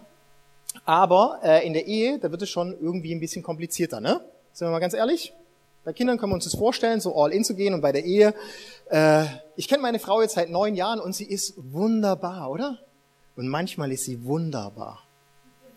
aber 0.84 1.40
äh, 1.42 1.66
in 1.66 1.72
der 1.72 1.86
Ehe, 1.86 2.18
da 2.18 2.30
wird 2.30 2.42
es 2.42 2.50
schon 2.50 2.76
irgendwie 2.80 3.14
ein 3.14 3.20
bisschen 3.20 3.42
komplizierter, 3.42 4.00
ne? 4.00 4.20
Sind 4.52 4.66
wir 4.66 4.72
mal 4.72 4.80
ganz 4.80 4.94
ehrlich? 4.94 5.32
Bei 5.84 5.92
Kindern 5.92 6.18
können 6.18 6.32
wir 6.32 6.34
uns 6.34 6.44
das 6.44 6.56
vorstellen, 6.56 7.00
so 7.00 7.16
all 7.16 7.32
in 7.32 7.44
zu 7.44 7.54
gehen 7.54 7.72
und 7.72 7.80
bei 7.80 7.92
der 7.92 8.04
Ehe, 8.04 8.34
äh, 8.90 9.24
ich 9.56 9.68
kenne 9.68 9.82
meine 9.82 9.98
Frau 9.98 10.20
jetzt 10.20 10.34
seit 10.34 10.50
neun 10.50 10.74
Jahren 10.74 11.00
und 11.00 11.14
sie 11.14 11.24
ist 11.24 11.54
wunderbar, 11.56 12.50
oder? 12.50 12.78
Und 13.36 13.48
manchmal 13.48 13.90
ist 13.92 14.04
sie 14.04 14.24
wunderbar. 14.24 15.02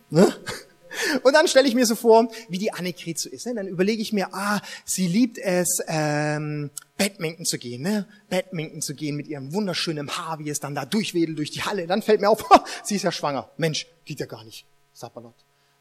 Ne? 0.10 0.33
Und 1.24 1.33
dann 1.33 1.48
stelle 1.48 1.67
ich 1.67 1.74
mir 1.74 1.88
so 1.88 1.95
vor, 1.95 2.27
wie 2.50 2.60
die 2.60 2.72
Annegret 2.72 3.17
so 3.17 3.27
ist. 3.27 3.48
Ne? 3.48 3.55
Dann 3.55 3.67
überlege 3.67 4.01
ich 4.01 4.13
mir, 4.13 4.33
ah, 4.33 4.62
sie 4.86 5.07
liebt 5.07 5.39
es, 5.39 5.81
ähm, 5.88 6.69
Badminton 6.98 7.45
zu 7.45 7.57
gehen, 7.57 7.81
ne? 7.81 8.07
Badminton 8.29 8.81
zu 8.81 8.93
gehen 8.93 9.15
mit 9.15 9.27
ihrem 9.27 9.53
wunderschönen 9.53 10.10
Haar, 10.10 10.38
wie 10.38 10.50
es 10.50 10.60
dann 10.60 10.75
da 10.75 10.86
durchwedelt 10.86 11.38
durch 11.38 11.50
die 11.50 11.63
Halle. 11.63 11.88
Dann 11.88 12.03
fällt 12.03 12.22
mir 12.22 12.29
auf, 12.29 12.45
sie 12.83 12.95
ist 12.95 13.03
ja 13.03 13.12
schwanger. 13.12 13.50
Mensch, 13.57 13.88
geht 14.05 14.19
ja 14.19 14.27
gar 14.27 14.43
nicht. 14.43 14.67
Sapperlot. 14.93 15.33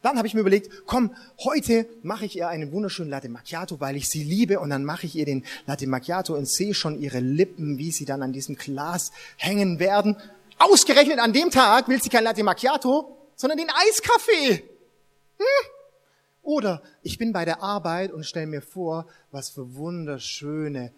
Dann 0.03 0.19
habe 0.19 0.27
ich 0.27 0.35
mir 0.35 0.41
überlegt, 0.41 0.69
komm, 0.87 1.15
heute 1.45 1.87
mache 2.03 2.25
ich 2.25 2.37
ihr 2.37 2.49
einen 2.49 2.73
wunderschönen 2.73 3.11
Latte 3.11 3.29
Macchiato, 3.29 3.79
weil 3.79 3.97
ich 3.97 4.09
sie 4.09 4.25
liebe. 4.25 4.59
Und 4.59 4.71
dann 4.71 4.85
mache 4.85 5.07
ich 5.07 5.15
ihr 5.15 5.25
den 5.25 5.45
Latte 5.67 5.87
Macchiato 5.87 6.35
und 6.35 6.49
sehe 6.49 6.75
schon 6.75 7.01
ihre 7.01 7.21
Lippen, 7.21 7.79
wie 7.79 7.93
sie 7.93 8.05
dann 8.05 8.23
an 8.23 8.33
diesem 8.33 8.57
Glas 8.57 9.13
hängen 9.37 9.79
werden. 9.79 10.17
Ausgerechnet 10.59 11.21
an 11.21 11.33
dem 11.33 11.51
Tag 11.51 11.87
will 11.89 12.03
sie 12.03 12.09
kein 12.09 12.25
Latte 12.25 12.43
Macchiato, 12.43 13.17
sondern 13.37 13.59
den 13.59 13.71
Eiskaffee. 13.71 14.65
Hm? 15.39 15.71
Oder 16.43 16.83
ich 17.03 17.19
bin 17.19 17.33
bei 17.33 17.45
der 17.45 17.63
Arbeit 17.63 18.13
und 18.13 18.27
stelle 18.27 18.47
mir 18.47 18.63
vor, 18.63 19.07
was 19.31 19.51
für 19.51 19.77
wunderschöne 19.77 20.93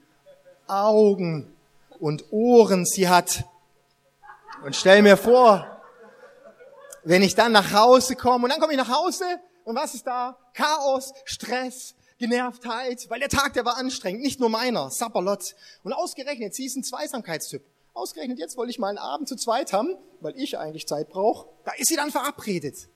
Augen 0.67 1.53
und 2.01 2.33
Ohren 2.33 2.87
sie 2.87 3.09
hat. 3.09 3.45
Und 4.65 4.75
stell 4.75 5.03
mir 5.03 5.19
vor, 5.19 5.74
wenn 7.05 7.23
ich 7.23 7.35
dann 7.35 7.53
nach 7.53 7.73
Hause 7.73 8.17
komme 8.17 8.45
und 8.45 8.51
dann 8.51 8.61
komme 8.61 8.73
ich 8.73 8.79
nach 8.79 8.89
Hause 8.89 9.25
und 9.65 9.77
was 9.77 9.95
ist 9.95 10.07
da? 10.07 10.39
Chaos, 10.55 11.13
Stress, 11.25 11.95
Genervtheit, 12.19 13.07
weil 13.09 13.21
der 13.21 13.29
Tag, 13.29 13.55
der 13.55 13.65
war 13.65 13.77
anstrengend, 13.77 14.23
nicht 14.23 14.41
nur 14.41 14.49
meiner, 14.49 14.91
Sapperlot. 14.91 15.55
Und 15.83 15.93
ausgerechnet, 15.93 16.55
sie 16.55 16.67
ist 16.67 16.77
ein 16.77 16.85
Zweisamkeitstyp. 16.85 17.63
Ausgerechnet 17.93 18.39
jetzt 18.39 18.57
wollte 18.57 18.71
ich 18.71 18.79
mal 18.79 18.89
einen 18.89 18.99
Abend 18.99 19.29
zu 19.29 19.37
zweit 19.37 19.73
haben, 19.73 19.97
weil 20.21 20.35
ich 20.37 20.59
eigentlich 20.59 20.87
Zeit 20.87 21.09
brauche. 21.09 21.49
Da 21.65 21.73
ist 21.73 21.89
sie 21.89 21.97
dann 21.97 22.11
verabredet. 22.11 22.89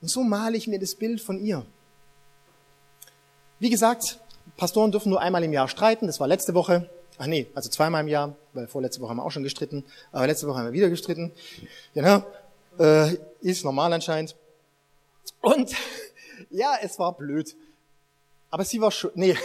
Und 0.00 0.08
so 0.08 0.22
male 0.22 0.56
ich 0.56 0.68
mir 0.68 0.78
das 0.78 0.94
Bild 0.94 1.20
von 1.20 1.38
ihr. 1.38 1.66
Wie 3.58 3.70
gesagt, 3.70 4.20
Pastoren 4.56 4.92
dürfen 4.92 5.10
nur 5.10 5.20
einmal 5.20 5.42
im 5.42 5.52
Jahr 5.52 5.68
streiten. 5.68 6.06
Das 6.06 6.20
war 6.20 6.28
letzte 6.28 6.54
Woche. 6.54 6.88
Ach 7.18 7.26
nee, 7.26 7.46
also 7.54 7.70
zweimal 7.70 8.02
im 8.02 8.08
Jahr, 8.08 8.36
weil 8.52 8.66
vorletzte 8.66 9.00
Woche 9.00 9.10
haben 9.10 9.16
wir 9.16 9.24
auch 9.24 9.30
schon 9.30 9.42
gestritten. 9.42 9.84
Aber 10.12 10.26
letzte 10.26 10.46
Woche 10.46 10.58
haben 10.58 10.66
wir 10.66 10.72
wieder 10.72 10.90
gestritten. 10.90 11.32
Genau. 11.94 12.24
Äh, 12.78 13.16
ist 13.40 13.64
normal 13.64 13.92
anscheinend. 13.92 14.36
Und 15.40 15.74
ja, 16.50 16.76
es 16.82 16.98
war 16.98 17.16
blöd. 17.16 17.56
Aber 18.50 18.64
sie 18.64 18.80
war 18.80 18.90
schon. 18.90 19.10
Nee. 19.14 19.36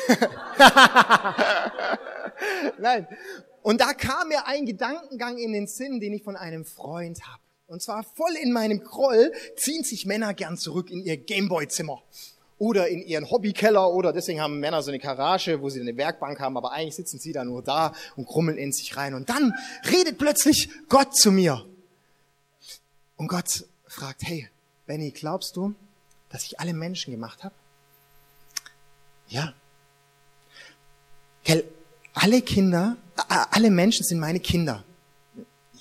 Nein. 2.77 3.07
Und 3.61 3.79
da 3.79 3.93
kam 3.93 4.29
mir 4.29 4.47
ein 4.47 4.65
Gedankengang 4.65 5.37
in 5.37 5.53
den 5.53 5.67
Sinn, 5.67 5.99
den 5.99 6.13
ich 6.13 6.23
von 6.23 6.35
einem 6.35 6.65
Freund 6.65 7.25
habe. 7.27 7.41
Und 7.67 7.81
zwar 7.81 8.03
voll 8.03 8.35
in 8.41 8.51
meinem 8.51 8.83
Groll 8.83 9.31
ziehen 9.55 9.83
sich 9.83 10.05
Männer 10.05 10.33
gern 10.33 10.57
zurück 10.57 10.89
in 10.89 11.03
ihr 11.03 11.15
Gameboy-Zimmer 11.15 12.01
oder 12.61 12.89
in 12.89 13.01
ihren 13.01 13.27
Hobbykeller 13.27 13.89
oder 13.89 14.13
deswegen 14.13 14.39
haben 14.39 14.59
Männer 14.59 14.83
so 14.83 14.91
eine 14.91 14.99
Garage, 14.99 15.63
wo 15.63 15.69
sie 15.69 15.81
eine 15.81 15.97
Werkbank 15.97 16.39
haben, 16.39 16.55
aber 16.57 16.71
eigentlich 16.71 16.95
sitzen 16.95 17.17
sie 17.17 17.33
da 17.33 17.43
nur 17.43 17.63
da 17.63 17.91
und 18.15 18.27
krummeln 18.27 18.59
in 18.59 18.71
sich 18.71 18.95
rein. 18.95 19.15
Und 19.15 19.29
dann 19.29 19.55
redet 19.89 20.19
plötzlich 20.19 20.69
Gott 20.87 21.17
zu 21.17 21.31
mir. 21.31 21.65
Und 23.17 23.29
Gott 23.29 23.65
fragt, 23.87 24.21
hey, 24.25 24.47
Benny, 24.85 25.09
glaubst 25.09 25.55
du, 25.55 25.73
dass 26.29 26.43
ich 26.43 26.59
alle 26.59 26.75
Menschen 26.75 27.09
gemacht 27.09 27.43
habe? 27.43 27.55
Ja. 29.27 29.55
Gell, 31.43 31.63
alle 32.13 32.43
Kinder, 32.43 32.95
alle 33.49 33.71
Menschen 33.71 34.05
sind 34.05 34.19
meine 34.19 34.39
Kinder. 34.39 34.83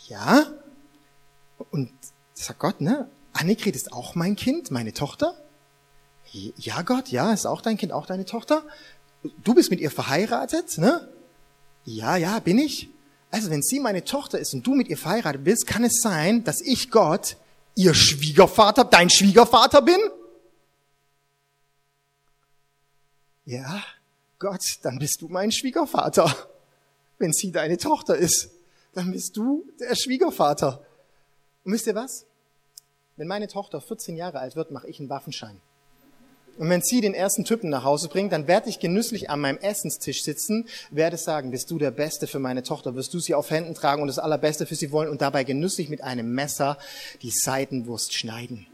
Ja. 0.09 0.47
Und 1.71 1.93
sagt 2.33 2.59
Gott, 2.59 2.81
ne? 2.81 3.07
Annegret 3.35 3.77
ist 3.77 3.93
auch 3.93 4.15
mein 4.15 4.35
Kind, 4.35 4.71
meine 4.71 4.95
Tochter. 4.95 5.37
Ja, 6.33 6.83
Gott, 6.83 7.09
ja, 7.09 7.33
ist 7.33 7.47
auch 7.47 7.61
dein 7.61 7.77
Kind, 7.77 7.93
auch 7.93 8.07
deine 8.07 8.25
Tochter. 8.25 8.65
Du 9.43 9.55
bist 9.55 9.71
mit 9.71 9.81
ihr 9.81 9.91
verheiratet, 9.91 10.79
ne? 10.79 11.09
Ja, 11.85 12.17
ja, 12.17 12.39
bin 12.39 12.59
ich. 12.59 12.89
Also 13.31 13.51
wenn 13.51 13.63
sie 13.63 13.81
meine 13.81 14.05
Tochter 14.05 14.39
ist 14.39 14.55
und 14.55 14.67
du 14.67 14.75
mit 14.75 14.89
ihr 14.89 14.97
verheiratet 14.97 15.45
bist, 15.45 15.67
kann 15.67 15.85
es 15.85 16.01
sein, 16.01 16.45
dass 16.45 16.61
ich 16.61 16.91
Gott, 16.91 17.37
ihr 17.75 17.95
Schwiegervater, 17.95 18.85
dein 18.85 19.11
Schwiegervater 19.11 19.83
bin? 19.83 19.99
Ja, 23.45 23.83
Gott, 24.39 24.79
dann 24.83 24.99
bist 24.99 25.21
du 25.21 25.29
mein 25.29 25.51
Schwiegervater. 25.51 26.35
Wenn 27.19 27.33
sie 27.33 27.51
deine 27.51 27.77
Tochter 27.77 28.17
ist, 28.17 28.51
dann 28.95 29.11
bist 29.11 29.37
du 29.37 29.67
der 29.79 29.95
Schwiegervater. 29.97 30.85
Und 31.65 31.73
wisst 31.73 31.87
ihr 31.87 31.95
was? 31.95 32.25
Wenn 33.17 33.29
meine 33.29 33.49
Tochter 33.49 33.81
14 33.81 34.17
Jahre 34.17 34.39
alt 34.39 34.57
wird, 34.57 34.71
mache 34.71 34.89
ich 34.89 34.99
einen 34.99 35.11
Waffenschein. 35.11 35.61
Und 36.61 36.69
wenn 36.69 36.83
sie 36.83 37.01
den 37.01 37.15
ersten 37.15 37.47
Typen 37.47 37.71
nach 37.71 37.85
Hause 37.85 38.09
bringt, 38.09 38.35
dann 38.35 38.47
werde 38.47 38.69
ich 38.69 38.81
genüsslich 38.81 39.31
an 39.31 39.41
meinem 39.41 39.57
Essenstisch 39.57 40.23
sitzen, 40.23 40.69
werde 40.91 41.17
sagen, 41.17 41.53
bist 41.53 41.71
du 41.71 41.79
der 41.79 41.91
Beste 41.91 42.27
für 42.27 42.39
meine 42.39 42.63
Tochter, 42.63 42.95
wirst 42.95 43.15
du 43.15 43.19
sie 43.19 43.35
auf 43.35 43.49
Händen 43.49 43.75
tragen 43.75 44.03
und 44.03 44.09
das 44.09 44.19
Allerbeste 44.19 44.67
für 44.67 44.75
sie 44.75 44.93
wollen 44.93 45.09
und 45.09 45.23
dabei 45.23 45.43
genüsslich 45.43 45.89
mit 45.89 46.05
einem 46.05 46.35
Messer 46.35 46.77
die 47.23 47.31
Seitenwurst 47.31 48.13
schneiden. 48.13 48.67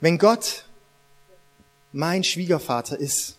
Wenn 0.00 0.18
Gott 0.18 0.64
mein 1.92 2.24
Schwiegervater 2.24 2.98
ist 2.98 3.36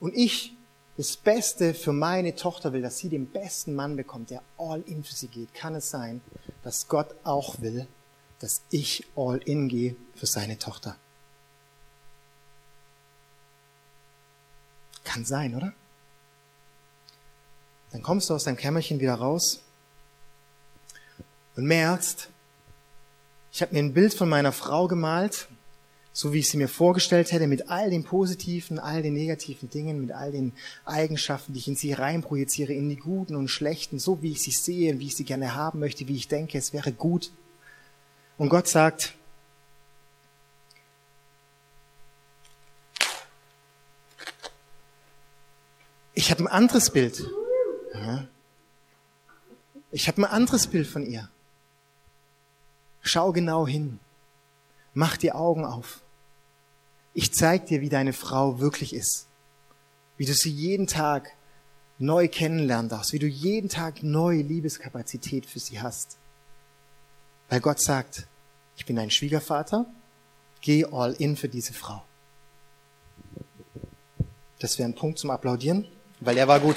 und 0.00 0.16
ich 0.16 0.52
das 0.96 1.16
Beste 1.16 1.74
für 1.74 1.92
meine 1.92 2.34
Tochter 2.34 2.72
will, 2.72 2.82
dass 2.82 2.98
sie 2.98 3.08
den 3.08 3.26
besten 3.26 3.76
Mann 3.76 3.94
bekommt, 3.94 4.30
der 4.30 4.42
all 4.58 4.82
in 4.86 5.04
für 5.04 5.14
sie 5.14 5.28
geht, 5.28 5.54
kann 5.54 5.76
es 5.76 5.90
sein, 5.90 6.20
dass 6.64 6.88
Gott 6.88 7.14
auch 7.24 7.60
will, 7.60 7.86
dass 8.40 8.62
ich 8.70 9.06
all 9.14 9.36
in 9.36 9.68
gehe 9.68 9.96
für 10.14 10.26
seine 10.26 10.58
Tochter. 10.58 10.96
Kann 15.04 15.24
sein, 15.24 15.54
oder? 15.54 15.72
Dann 17.92 18.02
kommst 18.02 18.28
du 18.28 18.34
aus 18.34 18.44
deinem 18.44 18.56
Kämmerchen 18.56 18.98
wieder 18.98 19.14
raus 19.14 19.62
und 21.54 21.66
merkst, 21.66 22.28
ich 23.52 23.62
habe 23.62 23.72
mir 23.72 23.80
ein 23.80 23.94
Bild 23.94 24.14
von 24.14 24.28
meiner 24.28 24.50
Frau 24.50 24.88
gemalt 24.88 25.48
so 26.16 26.32
wie 26.32 26.38
ich 26.38 26.48
sie 26.48 26.58
mir 26.58 26.68
vorgestellt 26.68 27.32
hätte, 27.32 27.48
mit 27.48 27.70
all 27.70 27.90
den 27.90 28.04
positiven, 28.04 28.78
all 28.78 29.02
den 29.02 29.14
negativen 29.14 29.68
Dingen, 29.68 30.00
mit 30.00 30.12
all 30.12 30.30
den 30.30 30.52
Eigenschaften, 30.84 31.52
die 31.52 31.58
ich 31.58 31.66
in 31.66 31.74
sie 31.74 31.92
reinprojiziere, 31.92 32.72
in 32.72 32.88
die 32.88 32.96
guten 32.96 33.34
und 33.34 33.48
schlechten, 33.48 33.98
so 33.98 34.22
wie 34.22 34.30
ich 34.30 34.40
sie 34.40 34.52
sehe, 34.52 35.00
wie 35.00 35.08
ich 35.08 35.16
sie 35.16 35.24
gerne 35.24 35.56
haben 35.56 35.80
möchte, 35.80 36.06
wie 36.06 36.14
ich 36.14 36.28
denke, 36.28 36.56
es 36.56 36.72
wäre 36.72 36.92
gut. 36.92 37.32
Und 38.38 38.48
Gott 38.48 38.68
sagt, 38.68 39.16
ich 46.14 46.30
habe 46.30 46.44
ein 46.44 46.48
anderes 46.48 46.90
Bild. 46.90 47.28
Ich 49.90 50.06
habe 50.06 50.22
ein 50.22 50.26
anderes 50.26 50.68
Bild 50.68 50.86
von 50.86 51.04
ihr. 51.04 51.28
Schau 53.00 53.32
genau 53.32 53.66
hin. 53.66 53.98
Mach 54.92 55.16
die 55.16 55.32
Augen 55.32 55.64
auf. 55.64 56.03
Ich 57.14 57.32
zeig 57.32 57.66
dir, 57.66 57.80
wie 57.80 57.88
deine 57.88 58.12
Frau 58.12 58.58
wirklich 58.58 58.92
ist. 58.92 59.28
Wie 60.16 60.26
du 60.26 60.34
sie 60.34 60.50
jeden 60.50 60.88
Tag 60.88 61.30
neu 61.98 62.26
kennenlernen 62.28 62.88
darfst, 62.88 63.12
wie 63.12 63.20
du 63.20 63.26
jeden 63.26 63.68
Tag 63.68 64.02
neue 64.02 64.42
Liebeskapazität 64.42 65.46
für 65.46 65.60
sie 65.60 65.80
hast. 65.80 66.18
Weil 67.48 67.60
Gott 67.60 67.80
sagt, 67.80 68.26
ich 68.76 68.84
bin 68.84 68.96
dein 68.96 69.10
Schwiegervater, 69.10 69.86
geh 70.60 70.84
all 70.86 71.12
in 71.12 71.36
für 71.36 71.48
diese 71.48 71.72
Frau. 71.72 72.04
Das 74.58 74.78
wäre 74.78 74.88
ein 74.88 74.94
Punkt 74.94 75.18
zum 75.20 75.30
Applaudieren, 75.30 75.86
weil 76.20 76.36
er 76.36 76.48
war 76.48 76.58
gut. 76.58 76.76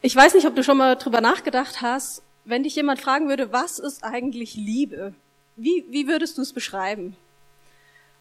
Ich 0.00 0.16
weiß 0.16 0.34
nicht, 0.34 0.46
ob 0.46 0.56
du 0.56 0.64
schon 0.64 0.78
mal 0.78 0.96
drüber 0.96 1.20
nachgedacht 1.20 1.82
hast, 1.82 2.22
wenn 2.44 2.62
dich 2.62 2.74
jemand 2.76 3.00
fragen 3.00 3.28
würde, 3.28 3.52
was 3.52 3.78
ist 3.78 4.04
eigentlich 4.04 4.54
Liebe? 4.54 5.14
Wie, 5.56 5.84
wie 5.88 6.08
würdest 6.08 6.38
du 6.38 6.42
es 6.42 6.52
beschreiben? 6.52 7.16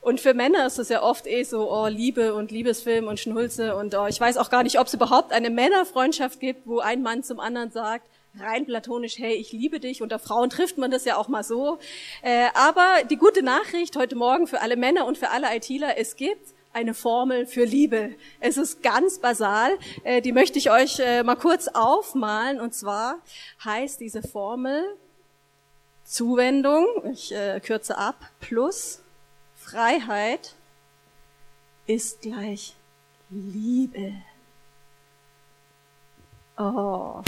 Und 0.01 0.20
für 0.20 0.34
Männer 0.34 0.66
ist 0.66 0.80
es 0.80 0.90
ja 0.90 1.04
oft 1.04 1.28
eh 1.28 1.44
so, 1.44 1.72
oh, 1.72 1.88
Liebe 1.88 2.34
und 2.34 2.51
Liebesfilm 2.51 3.08
und 3.08 3.20
Schnulze 3.20 3.75
und 3.75 3.94
oh, 3.94 4.08
ich 4.08 4.20
weiß 4.20 4.38
auch 4.38 4.50
gar 4.50 4.63
nicht, 4.63 4.80
ob 4.80 4.88
es 4.88 4.96
überhaupt 4.96 5.32
eine 5.32 5.51
Männerfreundschaft 5.51 6.40
gibt, 6.40 6.66
wo 6.66 6.80
ein 6.80 7.04
Mann 7.04 7.24
zum 7.24 7.40
anderen 7.40 7.70
sagt, 7.70 8.08
rein 8.40 8.66
platonisch, 8.66 9.20
hey, 9.20 9.36
ich 9.36 9.51
liebe 9.51 9.80
dich. 9.80 10.01
Unter 10.01 10.18
Frauen 10.18 10.50
trifft 10.50 10.78
man 10.78 10.90
das 10.90 11.06
ja 11.06 11.18
auch 11.18 11.28
mal 11.28 11.44
so. 11.44 11.78
Äh, 12.24 12.48
aber 12.56 13.04
die 13.10 13.18
gute 13.18 13.44
Nachricht 13.44 13.96
heute 13.96 14.16
Morgen 14.16 14.48
für 14.48 14.62
alle 14.62 14.75
Männer 14.75 15.06
und 15.06 15.20
für 15.20 15.30
alle 15.30 15.56
ITler, 15.56 15.98
es 15.98 16.16
gibt 16.16 16.54
eine 16.74 16.94
Formel 16.94 17.46
für 17.46 17.63
Liebe. 17.63 18.16
Es 18.40 18.58
ist 18.58 18.82
ganz 18.84 19.20
basal. 19.20 19.78
Äh, 20.04 20.22
die 20.22 20.32
möchte 20.32 20.58
ich 20.58 20.72
euch 20.72 21.00
äh, 21.00 21.24
mal 21.24 21.36
kurz 21.36 21.68
aufmalen. 21.68 22.60
Und 22.60 22.74
zwar 22.74 23.18
heißt 23.63 24.00
diese 24.00 24.22
Formel 24.22 24.84
Zuwendung, 26.04 26.86
ich 27.12 27.34
äh, 27.34 27.60
kürze 27.62 27.98
ab, 27.98 28.16
plus 28.42 29.01
Freiheit 29.56 30.56
ist 31.88 32.22
gleich 32.22 32.75
Liebe. 33.30 34.13
Oh, 36.58 37.22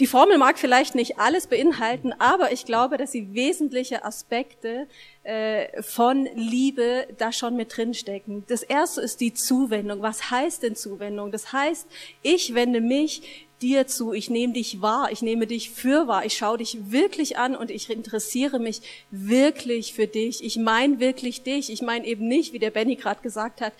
die 0.00 0.06
Formel 0.06 0.38
mag 0.38 0.58
vielleicht 0.58 0.94
nicht 0.94 1.18
alles 1.18 1.48
beinhalten, 1.48 2.12
aber 2.18 2.52
ich 2.52 2.64
glaube, 2.64 2.98
dass 2.98 3.12
sie 3.12 3.34
wesentliche 3.34 4.04
Aspekte 4.04 4.86
äh, 5.24 5.82
von 5.82 6.28
Liebe 6.34 7.08
da 7.18 7.32
schon 7.32 7.56
mit 7.56 7.76
drinstecken. 7.76 8.44
Das 8.48 8.62
erste 8.62 9.00
ist 9.00 9.20
die 9.20 9.34
Zuwendung. 9.34 10.00
Was 10.00 10.30
heißt 10.30 10.62
denn 10.62 10.76
Zuwendung? 10.76 11.32
Das 11.32 11.52
heißt, 11.52 11.88
ich 12.22 12.54
wende 12.54 12.80
mich 12.80 13.48
dir 13.60 13.86
zu, 13.86 14.12
ich 14.12 14.30
nehme 14.30 14.52
dich 14.52 14.80
wahr, 14.80 15.10
ich 15.10 15.22
nehme 15.22 15.46
dich 15.46 15.70
für 15.70 16.06
wahr, 16.06 16.24
ich 16.24 16.36
schaue 16.36 16.58
dich 16.58 16.92
wirklich 16.92 17.38
an 17.38 17.56
und 17.56 17.70
ich 17.70 17.90
interessiere 17.90 18.58
mich 18.58 18.80
wirklich 19.10 19.94
für 19.94 20.06
dich. 20.06 20.44
Ich 20.44 20.56
meine 20.56 21.00
wirklich 21.00 21.42
dich. 21.42 21.72
Ich 21.72 21.82
meine 21.82 22.06
eben 22.06 22.28
nicht, 22.28 22.52
wie 22.52 22.58
der 22.58 22.70
Benny 22.70 22.96
gerade 22.96 23.20
gesagt 23.20 23.60
hat, 23.60 23.72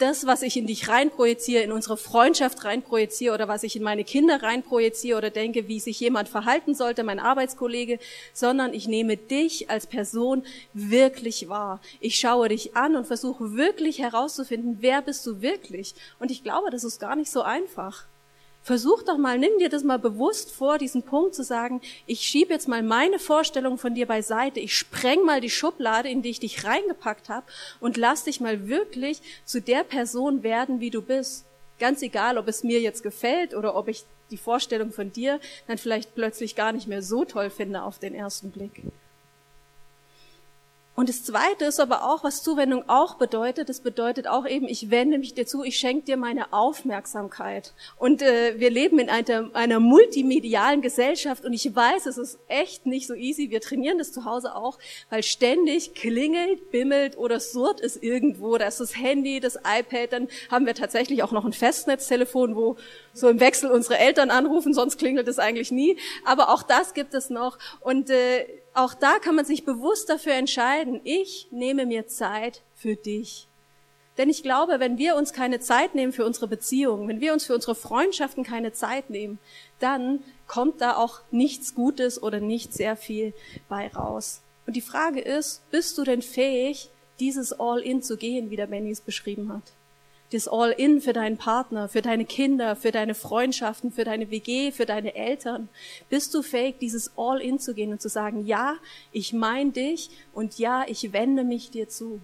das, 0.00 0.26
was 0.26 0.42
ich 0.42 0.56
in 0.56 0.66
dich 0.66 0.88
reinprojiziere, 0.88 1.62
in 1.62 1.72
unsere 1.72 1.96
Freundschaft 1.96 2.64
reinprojiziere 2.64 3.34
oder 3.34 3.48
was 3.48 3.62
ich 3.62 3.76
in 3.76 3.82
meine 3.82 4.04
Kinder 4.04 4.42
reinprojiziere 4.42 5.18
oder 5.18 5.30
denke, 5.30 5.68
wie 5.68 5.80
sich 5.80 6.00
jemand 6.00 6.28
verhalten 6.28 6.74
sollte, 6.74 7.04
mein 7.04 7.20
Arbeitskollege, 7.20 7.98
sondern 8.32 8.74
ich 8.74 8.88
nehme 8.88 9.16
dich 9.16 9.70
als 9.70 9.86
Person 9.86 10.44
wirklich 10.72 11.48
wahr. 11.48 11.80
Ich 12.00 12.16
schaue 12.16 12.48
dich 12.48 12.76
an 12.76 12.96
und 12.96 13.06
versuche 13.06 13.56
wirklich 13.56 13.98
herauszufinden, 13.98 14.78
wer 14.80 15.02
bist 15.02 15.26
du 15.26 15.42
wirklich. 15.42 15.94
Und 16.18 16.30
ich 16.30 16.42
glaube, 16.42 16.70
das 16.70 16.84
ist 16.84 17.00
gar 17.00 17.16
nicht 17.16 17.30
so 17.30 17.42
einfach. 17.42 18.06
Versuch 18.62 19.02
doch 19.02 19.16
mal, 19.16 19.38
nimm 19.38 19.58
dir 19.58 19.70
das 19.70 19.84
mal 19.84 19.98
bewusst 19.98 20.52
vor, 20.52 20.76
diesen 20.76 21.02
Punkt 21.02 21.34
zu 21.34 21.42
sagen, 21.42 21.80
ich 22.06 22.20
schiebe 22.20 22.52
jetzt 22.52 22.68
mal 22.68 22.82
meine 22.82 23.18
Vorstellung 23.18 23.78
von 23.78 23.94
dir 23.94 24.06
beiseite, 24.06 24.60
ich 24.60 24.76
spreng 24.76 25.24
mal 25.24 25.40
die 25.40 25.50
Schublade, 25.50 26.10
in 26.10 26.20
die 26.20 26.28
ich 26.28 26.40
dich 26.40 26.64
reingepackt 26.64 27.30
habe 27.30 27.46
und 27.80 27.96
lass 27.96 28.24
dich 28.24 28.40
mal 28.40 28.68
wirklich 28.68 29.22
zu 29.46 29.62
der 29.62 29.82
Person 29.82 30.42
werden, 30.42 30.80
wie 30.80 30.90
du 30.90 31.00
bist. 31.00 31.46
Ganz 31.78 32.02
egal, 32.02 32.36
ob 32.36 32.48
es 32.48 32.62
mir 32.62 32.80
jetzt 32.80 33.02
gefällt 33.02 33.54
oder 33.54 33.74
ob 33.74 33.88
ich 33.88 34.04
die 34.30 34.36
Vorstellung 34.36 34.92
von 34.92 35.10
dir 35.10 35.40
dann 35.66 35.78
vielleicht 35.78 36.14
plötzlich 36.14 36.54
gar 36.54 36.72
nicht 36.72 36.86
mehr 36.86 37.02
so 37.02 37.24
toll 37.24 37.48
finde 37.48 37.82
auf 37.82 37.98
den 37.98 38.14
ersten 38.14 38.50
Blick. 38.50 38.82
Und 41.00 41.08
das 41.08 41.24
Zweite 41.24 41.64
ist 41.64 41.80
aber 41.80 42.04
auch, 42.04 42.24
was 42.24 42.42
Zuwendung 42.42 42.86
auch 42.86 43.14
bedeutet. 43.14 43.70
Das 43.70 43.80
bedeutet 43.80 44.26
auch 44.28 44.46
eben, 44.46 44.68
ich 44.68 44.90
wende 44.90 45.16
mich 45.16 45.32
dir 45.32 45.46
zu, 45.46 45.64
ich 45.64 45.78
schenke 45.78 46.04
dir 46.04 46.18
meine 46.18 46.52
Aufmerksamkeit. 46.52 47.72
Und 47.96 48.20
äh, 48.20 48.60
wir 48.60 48.68
leben 48.68 48.98
in 48.98 49.08
einer, 49.08 49.48
einer 49.54 49.80
multimedialen 49.80 50.82
Gesellschaft 50.82 51.46
und 51.46 51.54
ich 51.54 51.74
weiß, 51.74 52.04
es 52.04 52.18
ist 52.18 52.38
echt 52.48 52.84
nicht 52.84 53.06
so 53.06 53.14
easy. 53.14 53.48
Wir 53.48 53.62
trainieren 53.62 53.96
das 53.96 54.12
zu 54.12 54.26
Hause 54.26 54.54
auch, 54.54 54.78
weil 55.08 55.22
ständig 55.22 55.94
klingelt, 55.94 56.70
bimmelt 56.70 57.16
oder 57.16 57.40
surrt 57.40 57.80
es 57.80 57.96
irgendwo. 57.96 58.58
Da 58.58 58.66
ist 58.66 58.80
das 58.80 58.94
Handy, 58.94 59.40
das 59.40 59.56
iPad, 59.56 60.12
dann 60.12 60.28
haben 60.50 60.66
wir 60.66 60.74
tatsächlich 60.74 61.22
auch 61.22 61.32
noch 61.32 61.46
ein 61.46 61.54
Festnetztelefon, 61.54 62.56
wo 62.56 62.76
so 63.14 63.30
im 63.30 63.40
Wechsel 63.40 63.70
unsere 63.70 63.96
Eltern 63.96 64.28
anrufen, 64.30 64.74
sonst 64.74 64.98
klingelt 64.98 65.28
es 65.28 65.38
eigentlich 65.38 65.70
nie. 65.70 65.96
Aber 66.26 66.50
auch 66.50 66.62
das 66.62 66.92
gibt 66.92 67.14
es 67.14 67.30
noch. 67.30 67.56
Und 67.80 68.10
äh, 68.10 68.44
auch 68.74 68.94
da 68.94 69.18
kann 69.18 69.34
man 69.34 69.44
sich 69.44 69.64
bewusst 69.64 70.08
dafür 70.08 70.34
entscheiden, 70.34 71.00
ich 71.04 71.48
nehme 71.50 71.86
mir 71.86 72.06
Zeit 72.06 72.62
für 72.74 72.96
dich. 72.96 73.48
Denn 74.18 74.28
ich 74.28 74.42
glaube, 74.42 74.80
wenn 74.80 74.98
wir 74.98 75.16
uns 75.16 75.32
keine 75.32 75.60
Zeit 75.60 75.94
nehmen 75.94 76.12
für 76.12 76.26
unsere 76.26 76.46
Beziehungen, 76.46 77.08
wenn 77.08 77.20
wir 77.20 77.32
uns 77.32 77.46
für 77.46 77.54
unsere 77.54 77.74
Freundschaften 77.74 78.44
keine 78.44 78.72
Zeit 78.72 79.08
nehmen, 79.08 79.38
dann 79.78 80.22
kommt 80.46 80.80
da 80.80 80.96
auch 80.96 81.20
nichts 81.30 81.74
Gutes 81.74 82.22
oder 82.22 82.40
nicht 82.40 82.74
sehr 82.74 82.96
viel 82.96 83.32
bei 83.68 83.88
raus. 83.88 84.42
Und 84.66 84.76
die 84.76 84.82
Frage 84.82 85.20
ist, 85.20 85.68
bist 85.70 85.96
du 85.96 86.04
denn 86.04 86.22
fähig, 86.22 86.90
dieses 87.18 87.58
All-in 87.58 88.02
zu 88.02 88.16
gehen, 88.16 88.50
wie 88.50 88.56
der 88.56 88.66
Benny 88.66 88.90
es 88.90 89.00
beschrieben 89.00 89.52
hat? 89.52 89.72
Das 90.32 90.48
All-in 90.48 91.00
für 91.00 91.12
deinen 91.12 91.36
Partner, 91.36 91.88
für 91.88 92.02
deine 92.02 92.24
Kinder, 92.24 92.76
für 92.76 92.92
deine 92.92 93.14
Freundschaften, 93.14 93.90
für 93.90 94.04
deine 94.04 94.30
WG, 94.30 94.70
für 94.70 94.86
deine 94.86 95.14
Eltern? 95.14 95.68
Bist 96.08 96.32
du 96.34 96.42
fähig, 96.42 96.78
dieses 96.80 97.12
All-in 97.16 97.58
zu 97.58 97.74
gehen 97.74 97.92
und 97.92 98.00
zu 98.00 98.08
sagen, 98.08 98.46
ja, 98.46 98.76
ich 99.12 99.32
mein 99.32 99.72
dich 99.72 100.10
und 100.32 100.58
ja, 100.58 100.84
ich 100.86 101.12
wende 101.12 101.44
mich 101.44 101.70
dir 101.70 101.88
zu? 101.88 102.20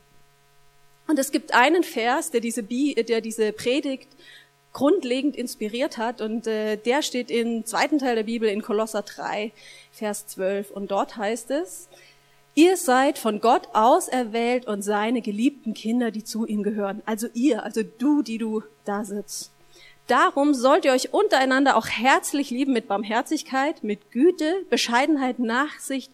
Und 1.09 1.19
es 1.19 1.31
gibt 1.31 1.55
einen 1.55 1.83
Vers, 1.83 2.31
der 2.31 2.41
diese, 2.41 2.63
Bi 2.63 2.95
der 2.95 3.21
diese 3.21 3.53
Predigt 3.53 4.09
grundlegend 4.73 5.37
inspiriert 5.37 5.97
hat 5.97 6.21
und 6.21 6.47
äh, 6.47 6.77
der 6.77 7.01
steht 7.01 7.31
im 7.31 7.65
zweiten 7.65 7.99
Teil 7.99 8.15
der 8.15 8.25
Bibel 8.25 8.47
in 8.47 8.61
Kolosser 8.61 9.01
3, 9.01 9.53
Vers 9.91 10.27
12 10.27 10.71
und 10.71 10.91
dort 10.91 11.17
heißt 11.17 11.51
es, 11.51 11.89
Ihr 12.59 12.79
seid 12.79 13.19
von 13.19 13.43
Gott 13.43 13.69
auserwählt 13.75 14.67
und 14.67 14.81
seine 14.81 15.21
geliebten 15.21 15.75
Kinder, 15.75 16.11
die 16.11 16.25
zu 16.25 16.47
ihm 16.47 16.63
gehören. 16.63 17.03
Also 17.05 17.29
ihr, 17.35 17.63
also 17.63 17.83
du, 17.83 18.23
die 18.23 18.39
du 18.39 18.63
da 18.87 19.05
sitzt. 19.05 19.53
Darum 20.07 20.55
sollt 20.55 20.87
ihr 20.87 20.93
euch 20.93 21.13
untereinander 21.13 21.77
auch 21.77 21.87
herzlich 21.87 22.49
lieben 22.49 22.73
mit 22.73 22.89
Barmherzigkeit, 22.89 23.85
mit 23.85 24.11
Güte, 24.11 24.65
Bescheidenheit, 24.71 25.39
Nachsicht 25.39 26.11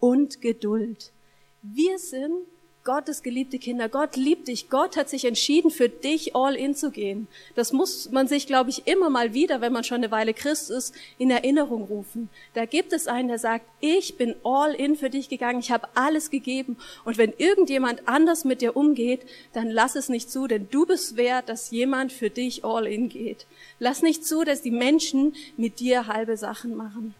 und 0.00 0.40
Geduld. 0.40 1.12
Wir 1.60 1.98
sind 1.98 2.46
Gottes 2.84 3.22
geliebte 3.22 3.60
Kinder. 3.60 3.88
Gott 3.88 4.16
liebt 4.16 4.48
dich. 4.48 4.68
Gott 4.68 4.96
hat 4.96 5.08
sich 5.08 5.24
entschieden, 5.24 5.70
für 5.70 5.88
dich 5.88 6.34
all 6.34 6.56
in 6.56 6.74
zu 6.74 6.90
gehen. 6.90 7.28
Das 7.54 7.72
muss 7.72 8.10
man 8.10 8.26
sich, 8.26 8.48
glaube 8.48 8.70
ich, 8.70 8.88
immer 8.88 9.08
mal 9.08 9.34
wieder, 9.34 9.60
wenn 9.60 9.72
man 9.72 9.84
schon 9.84 9.98
eine 9.98 10.10
Weile 10.10 10.34
Christ 10.34 10.68
ist, 10.70 10.92
in 11.16 11.30
Erinnerung 11.30 11.84
rufen. 11.84 12.28
Da 12.54 12.64
gibt 12.64 12.92
es 12.92 13.06
einen, 13.06 13.28
der 13.28 13.38
sagt, 13.38 13.64
ich 13.78 14.16
bin 14.16 14.34
all 14.42 14.74
in 14.74 14.96
für 14.96 15.10
dich 15.10 15.28
gegangen. 15.28 15.60
Ich 15.60 15.70
habe 15.70 15.86
alles 15.94 16.30
gegeben. 16.30 16.76
Und 17.04 17.18
wenn 17.18 17.32
irgendjemand 17.38 18.08
anders 18.08 18.44
mit 18.44 18.62
dir 18.62 18.76
umgeht, 18.76 19.20
dann 19.52 19.70
lass 19.70 19.94
es 19.94 20.08
nicht 20.08 20.30
zu, 20.30 20.48
denn 20.48 20.68
du 20.70 20.84
bist 20.84 21.16
wert, 21.16 21.48
dass 21.48 21.70
jemand 21.70 22.12
für 22.12 22.30
dich 22.30 22.64
all 22.64 22.88
in 22.88 23.08
geht. 23.08 23.46
Lass 23.78 24.02
nicht 24.02 24.26
zu, 24.26 24.42
dass 24.42 24.60
die 24.60 24.72
Menschen 24.72 25.36
mit 25.56 25.78
dir 25.78 26.08
halbe 26.08 26.36
Sachen 26.36 26.74
machen. 26.74 27.14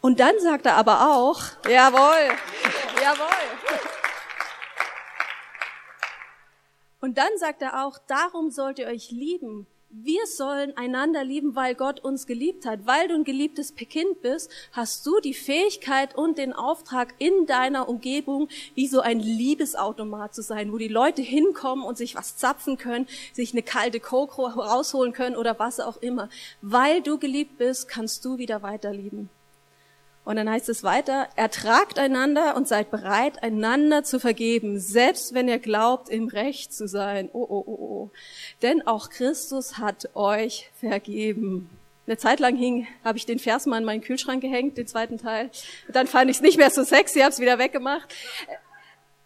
Und 0.00 0.20
dann 0.20 0.38
sagt 0.40 0.64
er 0.64 0.76
aber 0.76 1.14
auch, 1.14 1.42
jawohl, 1.68 2.36
jawohl. 3.00 3.58
Und 7.00 7.16
dann 7.16 7.38
sagt 7.38 7.62
er 7.62 7.86
auch, 7.86 7.98
darum 8.06 8.50
sollt 8.50 8.78
ihr 8.78 8.86
euch 8.86 9.10
lieben. 9.10 9.66
Wir 9.92 10.24
sollen 10.26 10.76
einander 10.76 11.24
lieben, 11.24 11.56
weil 11.56 11.74
Gott 11.74 11.98
uns 11.98 12.28
geliebt 12.28 12.64
hat. 12.64 12.86
Weil 12.86 13.08
du 13.08 13.14
ein 13.14 13.24
geliebtes 13.24 13.74
Kind 13.74 14.22
bist, 14.22 14.48
hast 14.70 15.04
du 15.04 15.18
die 15.18 15.34
Fähigkeit 15.34 16.14
und 16.14 16.38
den 16.38 16.52
Auftrag 16.52 17.14
in 17.18 17.46
deiner 17.46 17.88
Umgebung 17.88 18.48
wie 18.76 18.86
so 18.86 19.00
ein 19.00 19.18
Liebesautomat 19.18 20.32
zu 20.32 20.42
sein, 20.42 20.72
wo 20.72 20.78
die 20.78 20.86
Leute 20.86 21.22
hinkommen 21.22 21.84
und 21.84 21.98
sich 21.98 22.14
was 22.14 22.36
zapfen 22.36 22.76
können, 22.78 23.08
sich 23.32 23.52
eine 23.52 23.64
kalte 23.64 23.98
Coke 23.98 24.40
rausholen 24.42 25.12
können 25.12 25.34
oder 25.34 25.58
was 25.58 25.80
auch 25.80 25.96
immer. 25.96 26.28
Weil 26.62 27.02
du 27.02 27.18
geliebt 27.18 27.58
bist, 27.58 27.88
kannst 27.88 28.24
du 28.24 28.38
wieder 28.38 28.62
weiter 28.62 28.92
lieben. 28.92 29.28
Und 30.30 30.36
dann 30.36 30.48
heißt 30.48 30.68
es 30.68 30.84
weiter, 30.84 31.28
ertragt 31.34 31.98
einander 31.98 32.54
und 32.54 32.68
seid 32.68 32.92
bereit, 32.92 33.42
einander 33.42 34.04
zu 34.04 34.20
vergeben, 34.20 34.78
selbst 34.78 35.34
wenn 35.34 35.48
ihr 35.48 35.58
glaubt, 35.58 36.08
im 36.08 36.28
Recht 36.28 36.72
zu 36.72 36.86
sein. 36.86 37.28
Oh, 37.32 37.44
oh, 37.48 37.64
oh, 37.66 37.72
oh. 37.72 38.10
Denn 38.62 38.86
auch 38.86 39.10
Christus 39.10 39.78
hat 39.78 40.14
euch 40.14 40.70
vergeben. 40.78 41.68
Eine 42.06 42.16
Zeit 42.16 42.38
lang 42.38 42.54
hing, 42.54 42.86
habe 43.02 43.18
ich 43.18 43.26
den 43.26 43.40
Vers 43.40 43.66
mal 43.66 43.78
in 43.78 43.84
meinen 43.84 44.02
Kühlschrank 44.02 44.40
gehängt, 44.40 44.78
den 44.78 44.86
zweiten 44.86 45.18
Teil. 45.18 45.50
Dann 45.88 46.06
fand 46.06 46.30
ich 46.30 46.36
es 46.36 46.42
nicht 46.42 46.58
mehr 46.58 46.70
so 46.70 46.84
sexy, 46.84 47.18
habe 47.18 47.32
es 47.32 47.40
wieder 47.40 47.58
weggemacht. 47.58 48.14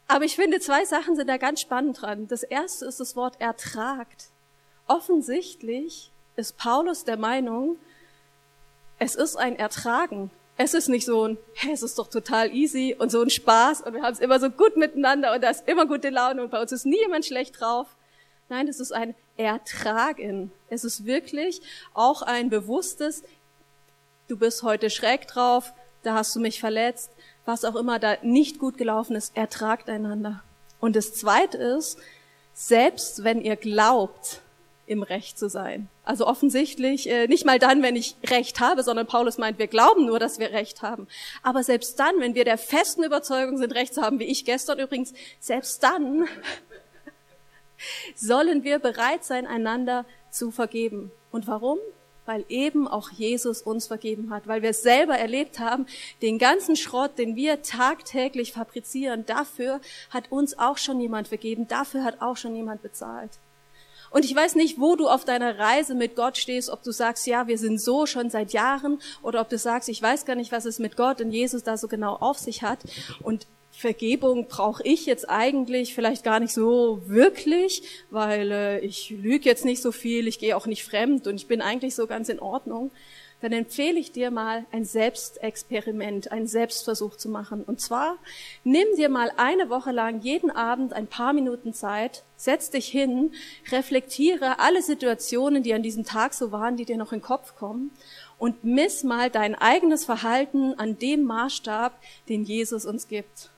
Aber 0.08 0.24
ich 0.24 0.36
finde, 0.36 0.58
zwei 0.58 0.86
Sachen 0.86 1.16
sind 1.16 1.28
da 1.28 1.36
ganz 1.36 1.60
spannend 1.60 2.00
dran. 2.00 2.28
Das 2.28 2.44
erste 2.44 2.86
ist 2.86 2.98
das 2.98 3.14
Wort 3.14 3.38
ertragt. 3.42 4.30
Offensichtlich 4.86 6.10
ist 6.36 6.56
Paulus 6.56 7.04
der 7.04 7.18
Meinung, 7.18 7.76
es 8.98 9.14
ist 9.16 9.36
ein 9.36 9.56
Ertragen. 9.56 10.30
Es 10.56 10.72
ist 10.72 10.88
nicht 10.88 11.04
so 11.04 11.26
ein, 11.26 11.38
hey, 11.54 11.72
es 11.72 11.82
ist 11.82 11.98
doch 11.98 12.08
total 12.08 12.54
easy 12.54 12.94
und 12.96 13.10
so 13.10 13.20
ein 13.20 13.30
Spaß 13.30 13.82
und 13.82 13.94
wir 13.94 14.02
haben 14.02 14.12
es 14.12 14.20
immer 14.20 14.38
so 14.38 14.50
gut 14.50 14.76
miteinander 14.76 15.34
und 15.34 15.42
da 15.42 15.50
ist 15.50 15.66
immer 15.66 15.86
gute 15.86 16.10
Laune 16.10 16.42
und 16.42 16.50
bei 16.50 16.60
uns 16.60 16.70
ist 16.70 16.86
nie 16.86 16.98
jemand 16.98 17.26
schlecht 17.26 17.60
drauf. 17.60 17.88
Nein, 18.48 18.68
es 18.68 18.78
ist 18.78 18.92
ein 18.92 19.14
ertragen. 19.36 20.52
Es 20.68 20.84
ist 20.84 21.06
wirklich 21.06 21.60
auch 21.92 22.22
ein 22.22 22.50
bewusstes, 22.50 23.24
du 24.28 24.36
bist 24.36 24.62
heute 24.62 24.90
schräg 24.90 25.26
drauf, 25.26 25.72
da 26.02 26.14
hast 26.14 26.36
du 26.36 26.40
mich 26.40 26.60
verletzt, 26.60 27.10
was 27.44 27.64
auch 27.64 27.74
immer 27.74 27.98
da 27.98 28.16
nicht 28.22 28.58
gut 28.58 28.78
gelaufen 28.78 29.16
ist, 29.16 29.36
ertragt 29.36 29.88
einander. 29.88 30.42
Und 30.80 30.96
das 30.96 31.14
Zweite 31.14 31.58
ist, 31.58 31.98
selbst 32.52 33.24
wenn 33.24 33.40
ihr 33.40 33.56
glaubt, 33.56 34.40
im 34.86 35.02
Recht 35.02 35.38
zu 35.38 35.48
sein. 35.48 35.88
Also 36.04 36.26
offensichtlich 36.26 37.08
äh, 37.08 37.26
nicht 37.26 37.44
mal 37.44 37.58
dann, 37.58 37.82
wenn 37.82 37.96
ich 37.96 38.16
Recht 38.28 38.60
habe, 38.60 38.82
sondern 38.82 39.06
Paulus 39.06 39.38
meint, 39.38 39.58
wir 39.58 39.66
glauben 39.66 40.06
nur, 40.06 40.18
dass 40.18 40.38
wir 40.38 40.50
Recht 40.50 40.82
haben. 40.82 41.08
Aber 41.42 41.62
selbst 41.62 41.98
dann, 41.98 42.20
wenn 42.20 42.34
wir 42.34 42.44
der 42.44 42.58
festen 42.58 43.02
Überzeugung 43.02 43.58
sind, 43.58 43.74
Recht 43.74 43.94
zu 43.94 44.02
haben, 44.02 44.18
wie 44.18 44.24
ich 44.24 44.44
gestern 44.44 44.78
übrigens, 44.78 45.14
selbst 45.40 45.82
dann 45.82 46.26
sollen 48.14 48.64
wir 48.64 48.78
bereit 48.78 49.24
sein, 49.24 49.46
einander 49.46 50.04
zu 50.30 50.50
vergeben. 50.50 51.10
Und 51.30 51.46
warum? 51.46 51.78
weil 52.26 52.44
eben 52.48 52.88
auch 52.88 53.10
Jesus 53.10 53.62
uns 53.62 53.86
vergeben 53.86 54.30
hat, 54.30 54.46
weil 54.46 54.62
wir 54.62 54.70
es 54.70 54.82
selber 54.82 55.16
erlebt 55.16 55.58
haben, 55.58 55.86
den 56.22 56.38
ganzen 56.38 56.76
Schrott, 56.76 57.18
den 57.18 57.36
wir 57.36 57.62
tagtäglich 57.62 58.52
fabrizieren, 58.52 59.26
dafür 59.26 59.80
hat 60.10 60.32
uns 60.32 60.58
auch 60.58 60.78
schon 60.78 61.00
jemand 61.00 61.28
vergeben, 61.28 61.68
dafür 61.68 62.04
hat 62.04 62.20
auch 62.22 62.36
schon 62.36 62.56
jemand 62.56 62.82
bezahlt. 62.82 63.30
Und 64.14 64.24
ich 64.24 64.34
weiß 64.34 64.54
nicht, 64.54 64.78
wo 64.78 64.94
du 64.94 65.08
auf 65.08 65.24
deiner 65.24 65.58
Reise 65.58 65.96
mit 65.96 66.14
Gott 66.14 66.36
stehst, 66.36 66.70
ob 66.70 66.84
du 66.84 66.92
sagst, 66.92 67.26
ja, 67.26 67.48
wir 67.48 67.58
sind 67.58 67.80
so 67.80 68.06
schon 68.06 68.30
seit 68.30 68.52
Jahren, 68.52 69.00
oder 69.24 69.40
ob 69.40 69.48
du 69.48 69.58
sagst, 69.58 69.88
ich 69.88 70.00
weiß 70.00 70.24
gar 70.24 70.36
nicht, 70.36 70.52
was 70.52 70.66
es 70.66 70.78
mit 70.78 70.96
Gott 70.96 71.20
und 71.20 71.32
Jesus 71.32 71.64
da 71.64 71.76
so 71.76 71.88
genau 71.88 72.14
auf 72.14 72.38
sich 72.38 72.62
hat. 72.62 72.78
Und 73.24 73.48
Vergebung 73.72 74.46
brauche 74.46 74.84
ich 74.84 75.04
jetzt 75.06 75.28
eigentlich 75.28 75.96
vielleicht 75.96 76.22
gar 76.22 76.38
nicht 76.38 76.54
so 76.54 77.02
wirklich, 77.06 77.82
weil 78.10 78.52
äh, 78.52 78.78
ich 78.86 79.10
lüge 79.10 79.46
jetzt 79.46 79.64
nicht 79.64 79.82
so 79.82 79.90
viel, 79.90 80.28
ich 80.28 80.38
gehe 80.38 80.56
auch 80.56 80.66
nicht 80.66 80.84
fremd 80.84 81.26
und 81.26 81.34
ich 81.34 81.48
bin 81.48 81.60
eigentlich 81.60 81.96
so 81.96 82.06
ganz 82.06 82.28
in 82.28 82.38
Ordnung, 82.38 82.92
dann 83.44 83.52
empfehle 83.52 84.00
ich 84.00 84.10
dir 84.10 84.30
mal 84.30 84.64
ein 84.72 84.86
Selbstexperiment, 84.86 86.32
einen 86.32 86.46
Selbstversuch 86.46 87.16
zu 87.16 87.28
machen. 87.28 87.62
Und 87.62 87.78
zwar 87.78 88.16
nimm 88.64 88.86
dir 88.96 89.10
mal 89.10 89.30
eine 89.36 89.68
Woche 89.68 89.92
lang 89.92 90.22
jeden 90.22 90.50
Abend 90.50 90.94
ein 90.94 91.06
paar 91.06 91.34
Minuten 91.34 91.74
Zeit, 91.74 92.24
setz 92.36 92.70
dich 92.70 92.88
hin, 92.88 93.32
reflektiere 93.70 94.60
alle 94.60 94.80
Situationen, 94.80 95.62
die 95.62 95.74
an 95.74 95.82
diesem 95.82 96.04
Tag 96.04 96.32
so 96.32 96.52
waren, 96.52 96.78
die 96.78 96.86
dir 96.86 96.96
noch 96.96 97.12
in 97.12 97.18
den 97.18 97.24
Kopf 97.26 97.54
kommen 97.54 97.90
und 98.38 98.64
miss 98.64 99.04
mal 99.04 99.28
dein 99.28 99.54
eigenes 99.54 100.06
Verhalten 100.06 100.72
an 100.78 100.98
dem 100.98 101.24
Maßstab, 101.24 102.00
den 102.30 102.44
Jesus 102.44 102.86
uns 102.86 103.08
gibt. 103.08 103.50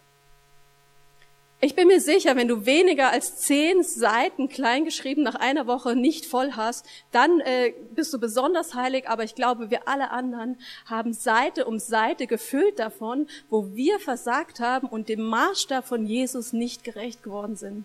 Ich 1.67 1.75
bin 1.75 1.89
mir 1.89 2.01
sicher, 2.01 2.37
wenn 2.37 2.47
du 2.47 2.65
weniger 2.65 3.11
als 3.11 3.39
zehn 3.39 3.83
Seiten 3.83 4.49
kleingeschrieben 4.49 5.25
nach 5.25 5.35
einer 5.35 5.67
Woche 5.67 5.97
nicht 5.97 6.25
voll 6.25 6.53
hast, 6.53 6.87
dann 7.11 7.41
äh, 7.41 7.75
bist 7.93 8.15
du 8.15 8.21
besonders 8.21 8.75
heilig. 8.75 9.09
Aber 9.09 9.25
ich 9.25 9.35
glaube, 9.35 9.69
wir 9.69 9.89
alle 9.89 10.13
anderen 10.13 10.61
haben 10.85 11.13
Seite 11.13 11.65
um 11.65 11.81
Seite 11.81 12.29
gefüllt 12.29 12.79
davon, 12.79 13.27
wo 13.51 13.75
wir 13.75 13.99
versagt 13.99 14.61
haben 14.61 14.87
und 14.87 15.09
dem 15.09 15.23
Maßstab 15.23 15.85
von 15.85 16.07
Jesus 16.07 16.53
nicht 16.53 16.85
gerecht 16.85 17.25
geworden 17.25 17.57
sind. 17.57 17.85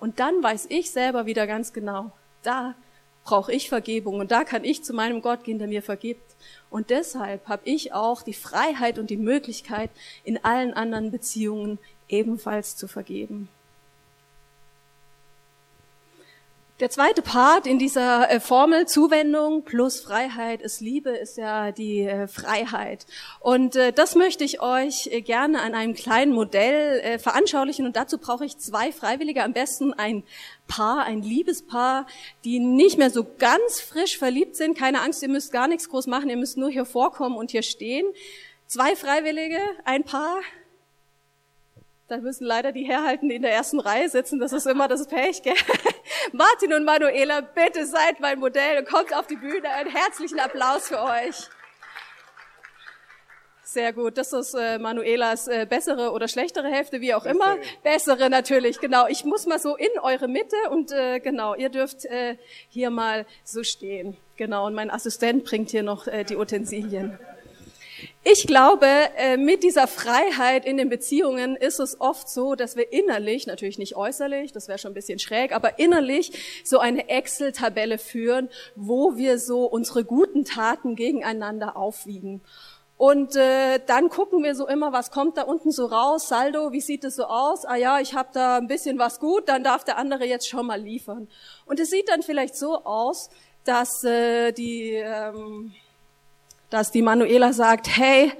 Und 0.00 0.18
dann 0.18 0.42
weiß 0.42 0.66
ich 0.68 0.90
selber 0.90 1.26
wieder 1.26 1.46
ganz 1.46 1.72
genau, 1.72 2.10
da 2.42 2.74
brauche 3.22 3.52
ich 3.52 3.68
Vergebung 3.68 4.18
und 4.18 4.32
da 4.32 4.42
kann 4.42 4.64
ich 4.64 4.82
zu 4.82 4.94
meinem 4.94 5.20
Gott 5.20 5.44
gehen, 5.44 5.58
der 5.58 5.68
mir 5.68 5.82
vergibt. 5.82 6.36
Und 6.70 6.90
deshalb 6.90 7.46
habe 7.48 7.62
ich 7.66 7.92
auch 7.92 8.22
die 8.22 8.34
Freiheit 8.34 8.98
und 8.98 9.10
die 9.10 9.16
Möglichkeit, 9.16 9.90
in 10.24 10.42
allen 10.44 10.74
anderen 10.74 11.10
Beziehungen 11.10 11.78
ebenfalls 12.08 12.76
zu 12.76 12.88
vergeben. 12.88 13.48
Der 16.78 16.90
zweite 16.90 17.22
Part 17.22 17.66
in 17.66 17.78
dieser 17.78 18.30
äh, 18.30 18.38
Formel 18.38 18.86
Zuwendung 18.86 19.62
plus 19.62 20.00
Freiheit 20.00 20.60
ist 20.60 20.82
Liebe, 20.82 21.08
ist 21.08 21.38
ja 21.38 21.72
die 21.72 22.00
äh, 22.00 22.28
Freiheit. 22.28 23.06
Und 23.40 23.76
äh, 23.76 23.94
das 23.94 24.14
möchte 24.14 24.44
ich 24.44 24.60
euch 24.60 25.08
gerne 25.24 25.62
an 25.62 25.74
einem 25.74 25.94
kleinen 25.94 26.34
Modell 26.34 27.18
veranschaulichen. 27.18 27.86
Und 27.86 27.96
dazu 27.96 28.18
brauche 28.18 28.44
ich 28.44 28.58
zwei 28.58 28.92
Freiwillige, 28.92 29.42
am 29.42 29.54
besten 29.54 29.94
ein 29.94 30.22
Paar, 30.68 31.04
ein 31.04 31.22
Liebespaar, 31.22 32.06
die 32.44 32.58
nicht 32.58 32.98
mehr 32.98 33.08
so 33.08 33.26
ganz 33.38 33.80
frisch 33.80 34.18
verliebt 34.18 34.54
sind. 34.54 34.76
Keine 34.76 35.00
Angst, 35.00 35.22
ihr 35.22 35.30
müsst 35.30 35.52
gar 35.52 35.68
nichts 35.68 35.88
groß 35.88 36.08
machen, 36.08 36.28
ihr 36.28 36.36
müsst 36.36 36.58
nur 36.58 36.68
hier 36.68 36.84
vorkommen 36.84 37.38
und 37.38 37.52
hier 37.52 37.62
stehen. 37.62 38.04
Zwei 38.66 38.96
Freiwillige, 38.96 39.60
ein 39.86 40.04
Paar, 40.04 40.40
da 42.08 42.18
müssen 42.18 42.44
leider 42.44 42.72
die 42.72 42.84
Herrhalten, 42.84 43.28
die 43.28 43.36
in 43.36 43.42
der 43.42 43.52
ersten 43.52 43.80
Reihe 43.80 44.08
sitzen. 44.08 44.38
Das 44.38 44.52
ist 44.52 44.66
immer 44.66 44.86
das 44.86 45.06
Pech, 45.06 45.42
gell? 45.42 45.54
Martin 46.32 46.72
und 46.72 46.84
Manuela, 46.84 47.40
bitte 47.40 47.84
seid 47.86 48.20
mein 48.20 48.38
Modell 48.38 48.78
und 48.78 48.88
kommt 48.88 49.14
auf 49.14 49.26
die 49.26 49.36
Bühne. 49.36 49.68
Einen 49.70 49.90
herzlichen 49.90 50.38
Applaus 50.38 50.88
für 50.88 51.02
euch. 51.02 51.48
Sehr 53.64 53.92
gut. 53.92 54.16
Das 54.16 54.32
ist 54.32 54.54
äh, 54.54 54.78
Manuelas 54.78 55.48
äh, 55.48 55.66
bessere 55.68 56.12
oder 56.12 56.28
schlechtere 56.28 56.68
Hälfte, 56.68 57.00
wie 57.00 57.12
auch 57.12 57.24
bessere. 57.24 57.54
immer. 57.54 57.56
Bessere 57.82 58.30
natürlich, 58.30 58.78
genau. 58.78 59.08
Ich 59.08 59.24
muss 59.24 59.44
mal 59.46 59.58
so 59.58 59.74
in 59.76 59.98
eure 60.00 60.28
Mitte 60.28 60.56
und 60.70 60.92
äh, 60.92 61.18
genau, 61.18 61.54
ihr 61.56 61.68
dürft 61.68 62.04
äh, 62.04 62.36
hier 62.68 62.90
mal 62.90 63.26
so 63.42 63.64
stehen. 63.64 64.16
Genau, 64.36 64.66
und 64.66 64.74
mein 64.74 64.90
Assistent 64.90 65.44
bringt 65.44 65.70
hier 65.70 65.82
noch 65.82 66.06
äh, 66.06 66.22
die 66.22 66.36
Utensilien. 66.36 67.18
Ich 68.24 68.46
glaube, 68.46 68.86
äh, 69.16 69.36
mit 69.36 69.62
dieser 69.62 69.86
Freiheit 69.86 70.66
in 70.66 70.76
den 70.76 70.88
Beziehungen 70.88 71.56
ist 71.56 71.78
es 71.78 72.00
oft 72.00 72.28
so, 72.28 72.54
dass 72.54 72.76
wir 72.76 72.92
innerlich, 72.92 73.46
natürlich 73.46 73.78
nicht 73.78 73.96
äußerlich, 73.96 74.52
das 74.52 74.68
wäre 74.68 74.78
schon 74.78 74.90
ein 74.90 74.94
bisschen 74.94 75.18
schräg, 75.18 75.52
aber 75.52 75.78
innerlich 75.78 76.62
so 76.64 76.78
eine 76.78 77.08
Excel-Tabelle 77.08 77.98
führen, 77.98 78.48
wo 78.74 79.16
wir 79.16 79.38
so 79.38 79.64
unsere 79.64 80.04
guten 80.04 80.44
Taten 80.44 80.96
gegeneinander 80.96 81.76
aufwiegen. 81.76 82.42
Und 82.98 83.36
äh, 83.36 83.78
dann 83.86 84.08
gucken 84.08 84.42
wir 84.42 84.54
so 84.54 84.66
immer, 84.66 84.92
was 84.92 85.10
kommt 85.10 85.36
da 85.36 85.42
unten 85.42 85.70
so 85.70 85.86
raus, 85.86 86.28
Saldo, 86.28 86.72
wie 86.72 86.80
sieht 86.80 87.04
es 87.04 87.16
so 87.16 87.24
aus? 87.24 87.66
Ah 87.66 87.76
ja, 87.76 88.00
ich 88.00 88.14
habe 88.14 88.30
da 88.32 88.56
ein 88.56 88.68
bisschen 88.68 88.98
was 88.98 89.20
gut, 89.20 89.48
dann 89.48 89.62
darf 89.62 89.84
der 89.84 89.98
andere 89.98 90.24
jetzt 90.24 90.48
schon 90.48 90.66
mal 90.66 90.80
liefern. 90.80 91.28
Und 91.66 91.78
es 91.78 91.90
sieht 91.90 92.08
dann 92.08 92.22
vielleicht 92.22 92.56
so 92.56 92.84
aus, 92.84 93.28
dass 93.64 94.02
äh, 94.04 94.52
die 94.52 94.94
ähm, 94.94 95.74
dass 96.70 96.90
die 96.90 97.02
Manuela 97.02 97.52
sagt, 97.52 97.96
hey, 97.96 98.32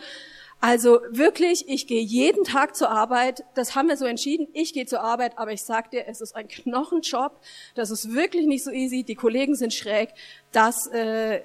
also 0.61 1.01
wirklich, 1.11 1.69
ich 1.69 1.87
gehe 1.87 2.03
jeden 2.03 2.45
Tag 2.45 2.75
zur 2.75 2.91
Arbeit. 2.91 3.45
Das 3.55 3.75
haben 3.75 3.89
wir 3.89 3.97
so 3.97 4.07
entschieden. 4.07 4.49
Ich 4.53 4.73
gehe 4.73 4.87
zur 4.87 5.01
Arbeit, 5.01 5.39
aber 5.39 5.53
ich 5.53 5.63
sag 5.63 5.91
dir, 5.91 6.07
es 6.09 6.21
ist 6.21 6.35
ein 6.35 6.49
Knochenjob. 6.49 7.39
Das 7.75 7.91
ist 7.91 8.15
wirklich 8.15 8.47
nicht 8.47 8.65
so 8.65 8.71
easy. 8.71 9.05
Die 9.05 9.15
Kollegen 9.15 9.55
sind 9.55 9.75
schräg. 9.75 10.11
Das 10.53 10.87
äh, 10.89 11.43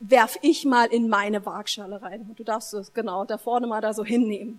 werf 0.00 0.36
ich 0.42 0.64
mal 0.64 0.86
in 0.86 1.08
meine 1.08 1.46
Waagschale 1.46 2.02
rein. 2.02 2.32
Du 2.36 2.42
darfst 2.42 2.74
es 2.74 2.92
genau 2.92 3.24
da 3.24 3.38
vorne 3.38 3.66
mal 3.66 3.80
da 3.80 3.94
so 3.94 4.04
hinnehmen. 4.04 4.58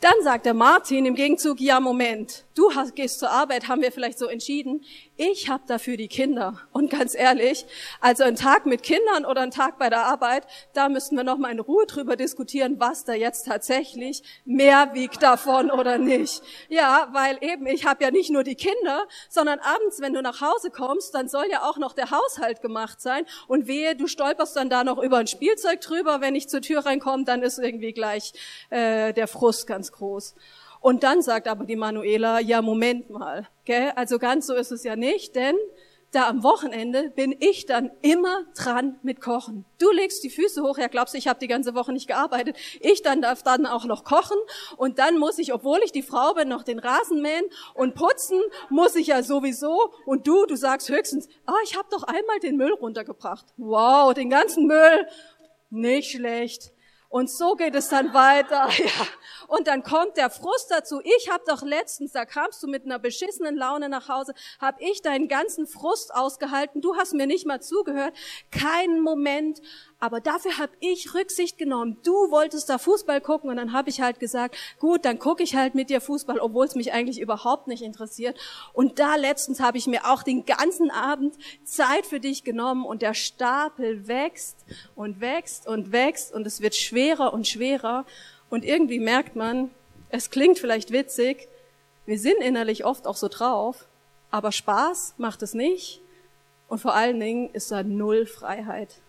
Dann 0.00 0.14
sagt 0.22 0.44
der 0.44 0.54
Martin 0.54 1.06
im 1.06 1.14
Gegenzug, 1.14 1.58
ja 1.60 1.80
Moment, 1.80 2.44
du 2.54 2.74
hast, 2.74 2.94
gehst 2.94 3.18
zur 3.18 3.30
Arbeit, 3.30 3.68
haben 3.68 3.80
wir 3.80 3.90
vielleicht 3.92 4.18
so 4.18 4.26
entschieden. 4.26 4.84
Ich 5.18 5.48
habe 5.48 5.62
dafür 5.66 5.96
die 5.96 6.08
Kinder. 6.08 6.60
Und 6.72 6.90
ganz 6.90 7.14
ehrlich, 7.14 7.64
also 8.02 8.24
ein 8.24 8.36
Tag 8.36 8.66
mit 8.66 8.82
Kindern 8.82 9.24
oder 9.24 9.40
ein 9.40 9.50
Tag 9.50 9.78
bei 9.78 9.88
der 9.88 10.04
Arbeit, 10.04 10.46
da 10.74 10.90
müssten 10.90 11.16
wir 11.16 11.24
noch 11.24 11.38
mal 11.38 11.50
in 11.50 11.58
Ruhe 11.58 11.86
drüber 11.86 12.16
diskutieren, 12.16 12.78
was 12.80 13.04
da 13.04 13.14
jetzt 13.14 13.46
tatsächlich 13.46 14.22
mehr 14.44 14.90
wiegt 14.92 15.22
davon 15.22 15.70
oder 15.70 15.96
nicht. 15.96 16.42
Ja, 16.68 17.08
weil 17.12 17.38
eben 17.40 17.66
ich 17.66 17.86
habe 17.86 18.04
ja 18.04 18.10
nicht 18.10 18.30
nur 18.30 18.44
die 18.44 18.56
Kinder, 18.56 19.06
sondern 19.30 19.58
abends, 19.60 20.02
wenn 20.02 20.12
du 20.12 20.20
nach 20.20 20.42
Hause 20.42 20.70
kommst, 20.70 21.14
dann 21.14 21.28
soll 21.28 21.46
ja 21.50 21.62
auch 21.62 21.78
noch 21.78 21.94
der 21.94 22.10
Haushalt 22.10 22.60
gemacht 22.60 23.00
sein. 23.00 23.24
Und 23.48 23.66
wehe, 23.66 23.96
du 23.96 24.08
stolperst 24.08 24.54
dann 24.54 24.68
da 24.68 24.84
noch 24.84 24.98
über 24.98 25.16
ein 25.16 25.28
Spielzeug 25.28 25.80
drüber. 25.80 26.20
Wenn 26.20 26.34
ich 26.34 26.50
zur 26.50 26.60
Tür 26.60 26.84
reinkomme, 26.84 27.24
dann 27.24 27.42
ist 27.42 27.58
irgendwie 27.58 27.94
gleich 27.94 28.34
äh, 28.68 29.14
der 29.14 29.28
Frust 29.28 29.66
ganz 29.66 29.92
groß. 29.92 30.34
Und 30.80 31.02
dann 31.02 31.22
sagt 31.22 31.48
aber 31.48 31.64
die 31.64 31.76
Manuela, 31.76 32.40
ja, 32.40 32.62
Moment 32.62 33.10
mal, 33.10 33.48
gell? 33.64 33.92
also 33.96 34.18
ganz 34.18 34.46
so 34.46 34.54
ist 34.54 34.72
es 34.72 34.84
ja 34.84 34.96
nicht, 34.96 35.34
denn 35.34 35.56
da 36.12 36.28
am 36.28 36.42
Wochenende 36.42 37.10
bin 37.10 37.36
ich 37.40 37.66
dann 37.66 37.90
immer 38.00 38.44
dran 38.56 38.98
mit 39.02 39.20
Kochen. 39.20 39.64
Du 39.78 39.90
legst 39.90 40.24
die 40.24 40.30
Füße 40.30 40.62
hoch, 40.62 40.78
ja 40.78 40.86
glaubst 40.86 41.14
ich 41.14 41.28
habe 41.28 41.38
die 41.38 41.48
ganze 41.48 41.74
Woche 41.74 41.92
nicht 41.92 42.06
gearbeitet. 42.06 42.56
Ich 42.80 43.02
dann 43.02 43.20
darf 43.20 43.42
dann 43.42 43.66
auch 43.66 43.84
noch 43.84 44.04
kochen 44.04 44.38
und 44.76 44.98
dann 44.98 45.18
muss 45.18 45.38
ich, 45.38 45.52
obwohl 45.52 45.80
ich 45.84 45.92
die 45.92 46.02
Frau 46.02 46.34
bin, 46.34 46.48
noch 46.48 46.62
den 46.62 46.78
Rasen 46.78 47.20
mähen 47.20 47.44
und 47.74 47.94
putzen 47.94 48.40
muss 48.70 48.94
ich 48.96 49.08
ja 49.08 49.22
sowieso. 49.22 49.92
Und 50.06 50.26
du, 50.26 50.46
du 50.46 50.56
sagst 50.56 50.88
höchstens, 50.88 51.28
ah, 51.44 51.52
ich 51.64 51.76
habe 51.76 51.88
doch 51.90 52.04
einmal 52.04 52.38
den 52.40 52.56
Müll 52.56 52.72
runtergebracht. 52.72 53.46
Wow, 53.56 54.14
den 54.14 54.30
ganzen 54.30 54.66
Müll, 54.66 55.06
nicht 55.70 56.12
schlecht. 56.12 56.72
Und 57.08 57.30
so 57.30 57.54
geht 57.54 57.74
es 57.74 57.88
dann 57.88 58.14
weiter. 58.14 58.68
Ja. 58.78 59.06
Und 59.48 59.68
dann 59.68 59.82
kommt 59.82 60.16
der 60.16 60.28
Frust 60.28 60.70
dazu. 60.70 61.00
Ich 61.02 61.30
habe 61.30 61.42
doch 61.46 61.62
letztens, 61.62 62.12
da 62.12 62.24
kamst 62.24 62.62
du 62.62 62.66
mit 62.66 62.84
einer 62.84 62.98
beschissenen 62.98 63.56
Laune 63.56 63.88
nach 63.88 64.08
Hause, 64.08 64.34
habe 64.60 64.82
ich 64.82 65.02
deinen 65.02 65.28
ganzen 65.28 65.66
Frust 65.66 66.14
ausgehalten. 66.14 66.80
Du 66.80 66.96
hast 66.96 67.14
mir 67.14 67.26
nicht 67.26 67.46
mal 67.46 67.60
zugehört. 67.60 68.14
Keinen 68.50 69.00
Moment 69.00 69.60
aber 69.98 70.20
dafür 70.20 70.58
habe 70.58 70.72
ich 70.80 71.14
Rücksicht 71.14 71.56
genommen. 71.56 71.96
Du 72.02 72.12
wolltest 72.30 72.68
da 72.68 72.76
Fußball 72.76 73.20
gucken 73.22 73.48
und 73.48 73.56
dann 73.56 73.72
habe 73.72 73.88
ich 73.88 74.02
halt 74.02 74.20
gesagt, 74.20 74.56
gut, 74.78 75.04
dann 75.06 75.18
gucke 75.18 75.42
ich 75.42 75.56
halt 75.56 75.74
mit 75.74 75.88
dir 75.88 76.02
Fußball, 76.02 76.38
obwohl 76.38 76.66
es 76.66 76.74
mich 76.74 76.92
eigentlich 76.92 77.20
überhaupt 77.20 77.66
nicht 77.66 77.82
interessiert. 77.82 78.38
Und 78.74 78.98
da 78.98 79.16
letztens 79.16 79.60
habe 79.60 79.78
ich 79.78 79.86
mir 79.86 80.04
auch 80.04 80.22
den 80.22 80.44
ganzen 80.44 80.90
Abend 80.90 81.34
Zeit 81.64 82.04
für 82.04 82.20
dich 82.20 82.44
genommen 82.44 82.84
und 82.84 83.00
der 83.00 83.14
Stapel 83.14 84.06
wächst 84.06 84.66
und 84.94 85.20
wächst 85.20 85.66
und 85.66 85.92
wächst 85.92 86.34
und 86.34 86.46
es 86.46 86.60
wird 86.60 86.74
schwerer 86.74 87.32
und 87.32 87.46
schwerer 87.48 88.04
und 88.50 88.64
irgendwie 88.64 89.00
merkt 89.00 89.34
man, 89.34 89.70
es 90.10 90.30
klingt 90.30 90.58
vielleicht 90.58 90.92
witzig, 90.92 91.48
wir 92.04 92.18
sind 92.18 92.40
innerlich 92.40 92.84
oft 92.84 93.06
auch 93.06 93.16
so 93.16 93.28
drauf, 93.28 93.88
aber 94.30 94.52
Spaß 94.52 95.14
macht 95.16 95.42
es 95.42 95.54
nicht 95.54 96.02
und 96.68 96.80
vor 96.80 96.94
allen 96.94 97.18
Dingen 97.18 97.50
ist 97.50 97.72
da 97.72 97.82
null 97.82 98.26
Freiheit. 98.26 99.00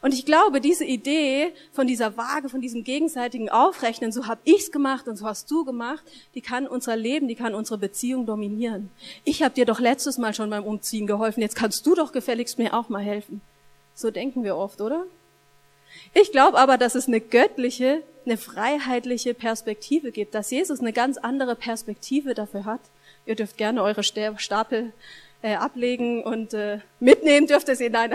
Und 0.00 0.14
ich 0.14 0.24
glaube, 0.24 0.60
diese 0.60 0.84
Idee 0.84 1.52
von 1.72 1.86
dieser 1.86 2.16
Waage, 2.16 2.48
von 2.48 2.60
diesem 2.60 2.84
gegenseitigen 2.84 3.48
Aufrechnen, 3.48 4.12
so 4.12 4.26
habe 4.26 4.40
ich's 4.44 4.70
gemacht 4.70 5.08
und 5.08 5.16
so 5.16 5.26
hast 5.26 5.50
du 5.50 5.64
gemacht, 5.64 6.04
die 6.34 6.40
kann 6.40 6.66
unser 6.66 6.96
Leben, 6.96 7.28
die 7.28 7.34
kann 7.34 7.54
unsere 7.54 7.78
Beziehung 7.78 8.26
dominieren. 8.26 8.90
Ich 9.24 9.42
habe 9.42 9.54
dir 9.54 9.64
doch 9.64 9.80
letztes 9.80 10.18
Mal 10.18 10.34
schon 10.34 10.50
beim 10.50 10.64
Umziehen 10.64 11.06
geholfen, 11.06 11.40
jetzt 11.40 11.56
kannst 11.56 11.86
du 11.86 11.94
doch 11.94 12.12
gefälligst 12.12 12.58
mir 12.58 12.74
auch 12.74 12.88
mal 12.88 13.02
helfen. 13.02 13.40
So 13.94 14.10
denken 14.10 14.44
wir 14.44 14.56
oft, 14.56 14.80
oder? 14.80 15.06
Ich 16.14 16.32
glaube 16.32 16.58
aber, 16.58 16.78
dass 16.78 16.94
es 16.94 17.08
eine 17.08 17.20
göttliche, 17.20 18.02
eine 18.24 18.36
freiheitliche 18.36 19.34
Perspektive 19.34 20.12
gibt, 20.12 20.34
dass 20.34 20.50
Jesus 20.50 20.80
eine 20.80 20.92
ganz 20.92 21.16
andere 21.16 21.56
Perspektive 21.56 22.34
dafür 22.34 22.64
hat. 22.64 22.80
Ihr 23.26 23.34
dürft 23.34 23.56
gerne 23.56 23.82
eure 23.82 24.02
Stapel 24.02 24.92
äh, 25.42 25.54
ablegen 25.54 26.22
und 26.24 26.54
äh, 26.54 26.80
mitnehmen 27.00 27.46
dürft 27.46 27.68
ihr 27.68 27.76
sie, 27.76 27.90
nein, 27.90 28.12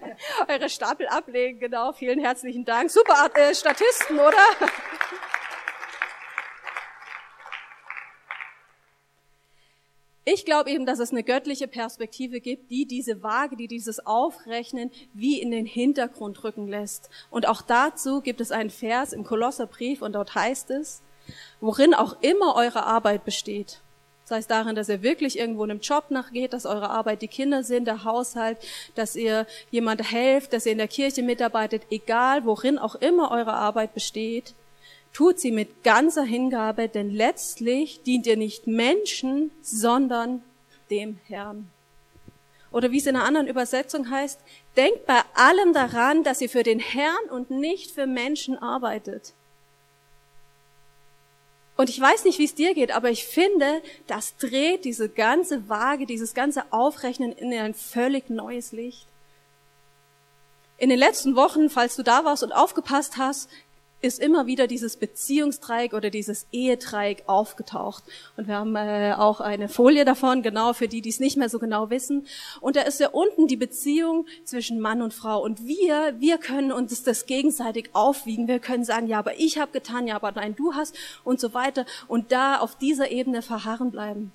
eure 0.48 0.68
Stapel 0.68 1.06
ablegen, 1.08 1.58
genau, 1.58 1.92
vielen 1.92 2.18
herzlichen 2.18 2.64
Dank. 2.64 2.90
Super 2.90 3.30
äh, 3.34 3.54
Statisten, 3.54 4.18
oder? 4.18 4.36
Ich 10.28 10.44
glaube 10.44 10.70
eben, 10.70 10.86
dass 10.86 10.98
es 10.98 11.12
eine 11.12 11.22
göttliche 11.22 11.68
Perspektive 11.68 12.40
gibt, 12.40 12.72
die 12.72 12.84
diese 12.84 13.22
Waage, 13.22 13.54
die 13.54 13.68
dieses 13.68 14.04
Aufrechnen 14.04 14.90
wie 15.14 15.40
in 15.40 15.52
den 15.52 15.66
Hintergrund 15.66 16.42
rücken 16.42 16.66
lässt. 16.66 17.10
Und 17.30 17.46
auch 17.46 17.62
dazu 17.62 18.20
gibt 18.22 18.40
es 18.40 18.50
einen 18.50 18.70
Vers 18.70 19.12
im 19.12 19.22
Kolosserbrief 19.22 20.02
und 20.02 20.14
dort 20.14 20.34
heißt 20.34 20.72
es, 20.72 21.04
worin 21.60 21.94
auch 21.94 22.20
immer 22.22 22.56
eure 22.56 22.84
Arbeit 22.84 23.24
besteht. 23.24 23.82
Sei 24.28 24.38
es 24.38 24.48
darin, 24.48 24.74
dass 24.74 24.88
ihr 24.88 25.02
wirklich 25.02 25.38
irgendwo 25.38 25.62
einem 25.62 25.78
Job 25.78 26.10
nachgeht, 26.10 26.52
dass 26.52 26.66
eure 26.66 26.90
Arbeit 26.90 27.22
die 27.22 27.28
Kinder 27.28 27.62
sind, 27.62 27.86
der 27.86 28.02
Haushalt, 28.02 28.58
dass 28.96 29.14
ihr 29.14 29.46
jemand 29.70 30.10
helft, 30.10 30.52
dass 30.52 30.66
ihr 30.66 30.72
in 30.72 30.78
der 30.78 30.88
Kirche 30.88 31.22
mitarbeitet, 31.22 31.82
egal 31.90 32.44
worin 32.44 32.76
auch 32.76 32.96
immer 32.96 33.30
eure 33.30 33.52
Arbeit 33.52 33.94
besteht, 33.94 34.54
tut 35.12 35.38
sie 35.38 35.52
mit 35.52 35.84
ganzer 35.84 36.24
Hingabe, 36.24 36.88
denn 36.88 37.08
letztlich 37.08 38.02
dient 38.02 38.26
ihr 38.26 38.36
nicht 38.36 38.66
Menschen, 38.66 39.52
sondern 39.62 40.42
dem 40.90 41.20
Herrn. 41.28 41.70
Oder 42.72 42.90
wie 42.90 42.98
es 42.98 43.06
in 43.06 43.14
einer 43.14 43.24
anderen 43.24 43.46
Übersetzung 43.46 44.10
heißt, 44.10 44.40
denkt 44.76 45.06
bei 45.06 45.20
allem 45.34 45.72
daran, 45.72 46.24
dass 46.24 46.40
ihr 46.40 46.50
für 46.50 46.64
den 46.64 46.80
Herrn 46.80 47.30
und 47.30 47.50
nicht 47.50 47.92
für 47.92 48.08
Menschen 48.08 48.58
arbeitet. 48.58 49.34
Und 51.76 51.90
ich 51.90 52.00
weiß 52.00 52.24
nicht, 52.24 52.38
wie 52.38 52.44
es 52.44 52.54
dir 52.54 52.74
geht, 52.74 52.90
aber 52.90 53.10
ich 53.10 53.26
finde, 53.26 53.82
das 54.06 54.36
dreht 54.38 54.84
diese 54.84 55.08
ganze 55.08 55.68
Waage, 55.68 56.06
dieses 56.06 56.32
ganze 56.32 56.64
Aufrechnen 56.72 57.32
in 57.32 57.52
ein 57.52 57.74
völlig 57.74 58.30
neues 58.30 58.72
Licht. 58.72 59.06
In 60.78 60.88
den 60.88 60.98
letzten 60.98 61.36
Wochen, 61.36 61.70
falls 61.70 61.96
du 61.96 62.02
da 62.02 62.24
warst 62.24 62.42
und 62.42 62.52
aufgepasst 62.52 63.16
hast, 63.18 63.50
ist 64.06 64.20
immer 64.20 64.46
wieder 64.46 64.66
dieses 64.66 64.96
Beziehungsdreieck 64.96 65.92
oder 65.92 66.10
dieses 66.10 66.46
Ehedreieck 66.52 67.24
aufgetaucht. 67.26 68.04
Und 68.36 68.48
wir 68.48 68.56
haben 68.56 68.76
äh, 68.76 69.14
auch 69.16 69.40
eine 69.40 69.68
Folie 69.68 70.04
davon, 70.04 70.42
genau 70.42 70.72
für 70.72 70.88
die, 70.88 71.00
die 71.00 71.10
es 71.10 71.20
nicht 71.20 71.36
mehr 71.36 71.48
so 71.48 71.58
genau 71.58 71.90
wissen. 71.90 72.26
Und 72.60 72.76
da 72.76 72.82
ist 72.82 73.00
ja 73.00 73.08
unten 73.08 73.46
die 73.46 73.56
Beziehung 73.56 74.26
zwischen 74.44 74.80
Mann 74.80 75.02
und 75.02 75.14
Frau. 75.14 75.42
Und 75.42 75.66
wir, 75.66 76.14
wir 76.18 76.38
können 76.38 76.72
uns 76.72 77.02
das 77.02 77.26
gegenseitig 77.26 77.90
aufwiegen. 77.92 78.48
Wir 78.48 78.58
können 78.60 78.84
sagen, 78.84 79.06
ja, 79.08 79.18
aber 79.18 79.38
ich 79.38 79.58
habe 79.58 79.72
getan, 79.72 80.06
ja, 80.06 80.16
aber 80.16 80.32
nein, 80.32 80.54
du 80.56 80.74
hast 80.74 80.94
und 81.24 81.40
so 81.40 81.54
weiter. 81.54 81.84
Und 82.08 82.32
da 82.32 82.58
auf 82.58 82.76
dieser 82.76 83.10
Ebene 83.10 83.42
verharren 83.42 83.90
bleiben. 83.90 84.32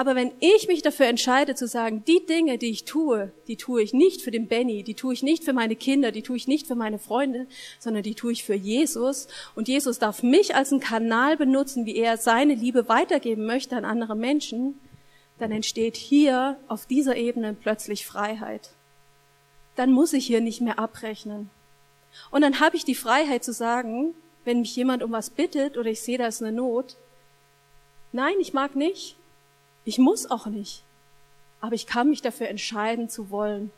Aber 0.00 0.14
wenn 0.14 0.30
ich 0.38 0.68
mich 0.68 0.82
dafür 0.82 1.06
entscheide 1.06 1.56
zu 1.56 1.66
sagen, 1.66 2.04
die 2.06 2.24
Dinge, 2.24 2.56
die 2.56 2.70
ich 2.70 2.84
tue, 2.84 3.32
die 3.48 3.56
tue 3.56 3.82
ich 3.82 3.92
nicht 3.92 4.22
für 4.22 4.30
den 4.30 4.46
Benny, 4.46 4.84
die 4.84 4.94
tue 4.94 5.12
ich 5.12 5.24
nicht 5.24 5.42
für 5.42 5.52
meine 5.52 5.74
Kinder, 5.74 6.12
die 6.12 6.22
tue 6.22 6.36
ich 6.36 6.46
nicht 6.46 6.68
für 6.68 6.76
meine 6.76 7.00
Freunde, 7.00 7.48
sondern 7.80 8.04
die 8.04 8.14
tue 8.14 8.30
ich 8.30 8.44
für 8.44 8.54
Jesus. 8.54 9.26
Und 9.56 9.66
Jesus 9.66 9.98
darf 9.98 10.22
mich 10.22 10.54
als 10.54 10.70
einen 10.70 10.80
Kanal 10.80 11.36
benutzen, 11.36 11.84
wie 11.84 11.96
er 11.96 12.16
seine 12.16 12.54
Liebe 12.54 12.88
weitergeben 12.88 13.44
möchte 13.44 13.76
an 13.76 13.84
andere 13.84 14.14
Menschen, 14.14 14.78
dann 15.40 15.50
entsteht 15.50 15.96
hier 15.96 16.60
auf 16.68 16.86
dieser 16.86 17.16
Ebene 17.16 17.56
plötzlich 17.60 18.06
Freiheit. 18.06 18.70
Dann 19.74 19.90
muss 19.90 20.12
ich 20.12 20.26
hier 20.26 20.40
nicht 20.40 20.60
mehr 20.60 20.78
abrechnen. 20.78 21.50
Und 22.30 22.42
dann 22.42 22.60
habe 22.60 22.76
ich 22.76 22.84
die 22.84 22.94
Freiheit 22.94 23.42
zu 23.42 23.52
sagen, 23.52 24.14
wenn 24.44 24.60
mich 24.60 24.76
jemand 24.76 25.02
um 25.02 25.10
was 25.10 25.30
bittet 25.30 25.76
oder 25.76 25.90
ich 25.90 26.02
sehe, 26.02 26.18
da 26.18 26.28
ist 26.28 26.40
eine 26.40 26.52
Not, 26.52 26.96
nein, 28.12 28.34
ich 28.38 28.52
mag 28.52 28.76
nicht, 28.76 29.16
ich 29.88 29.98
muss 29.98 30.30
auch 30.30 30.46
nicht. 30.46 30.84
Aber 31.60 31.74
ich 31.74 31.86
kann 31.86 32.10
mich 32.10 32.20
dafür 32.20 32.48
entscheiden 32.48 33.08
zu 33.08 33.30
wollen. 33.30 33.70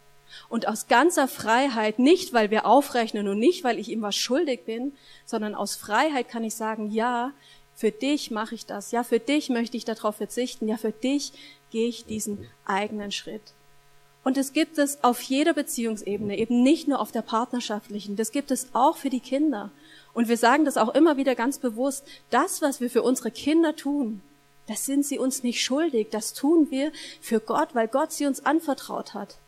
Und 0.48 0.66
aus 0.66 0.88
ganzer 0.88 1.28
Freiheit, 1.28 1.98
nicht 1.98 2.32
weil 2.32 2.50
wir 2.50 2.66
aufrechnen 2.66 3.28
und 3.28 3.38
nicht 3.38 3.64
weil 3.64 3.78
ich 3.78 3.88
ihm 3.88 4.02
was 4.02 4.16
schuldig 4.16 4.64
bin, 4.64 4.92
sondern 5.24 5.54
aus 5.54 5.76
Freiheit 5.76 6.28
kann 6.28 6.44
ich 6.44 6.54
sagen, 6.54 6.90
ja, 6.90 7.32
für 7.74 7.92
dich 7.92 8.30
mache 8.30 8.54
ich 8.54 8.66
das. 8.66 8.90
Ja, 8.90 9.04
für 9.04 9.20
dich 9.20 9.48
möchte 9.48 9.76
ich 9.76 9.84
darauf 9.84 10.16
verzichten. 10.16 10.68
Ja, 10.68 10.76
für 10.76 10.92
dich 10.92 11.32
gehe 11.70 11.88
ich 11.88 12.04
diesen 12.04 12.46
eigenen 12.64 13.12
Schritt. 13.12 13.54
Und 14.22 14.36
es 14.36 14.52
gibt 14.52 14.78
es 14.78 15.02
auf 15.02 15.22
jeder 15.22 15.54
Beziehungsebene, 15.54 16.36
eben 16.36 16.62
nicht 16.62 16.88
nur 16.88 17.00
auf 17.00 17.10
der 17.10 17.22
partnerschaftlichen. 17.22 18.16
Das 18.16 18.32
gibt 18.32 18.50
es 18.50 18.68
auch 18.74 18.96
für 18.96 19.10
die 19.10 19.20
Kinder. 19.20 19.70
Und 20.12 20.28
wir 20.28 20.36
sagen 20.36 20.64
das 20.64 20.76
auch 20.76 20.94
immer 20.94 21.16
wieder 21.16 21.34
ganz 21.34 21.58
bewusst. 21.58 22.04
Das, 22.28 22.60
was 22.60 22.80
wir 22.80 22.90
für 22.90 23.02
unsere 23.02 23.30
Kinder 23.30 23.76
tun, 23.76 24.20
das 24.70 24.86
sind 24.86 25.04
sie 25.04 25.18
uns 25.18 25.42
nicht 25.42 25.64
schuldig. 25.64 26.10
Das 26.12 26.32
tun 26.32 26.70
wir 26.70 26.92
für 27.20 27.40
Gott, 27.40 27.70
weil 27.74 27.88
Gott 27.88 28.12
sie 28.12 28.26
uns 28.26 28.46
anvertraut 28.46 29.14
hat. 29.14 29.38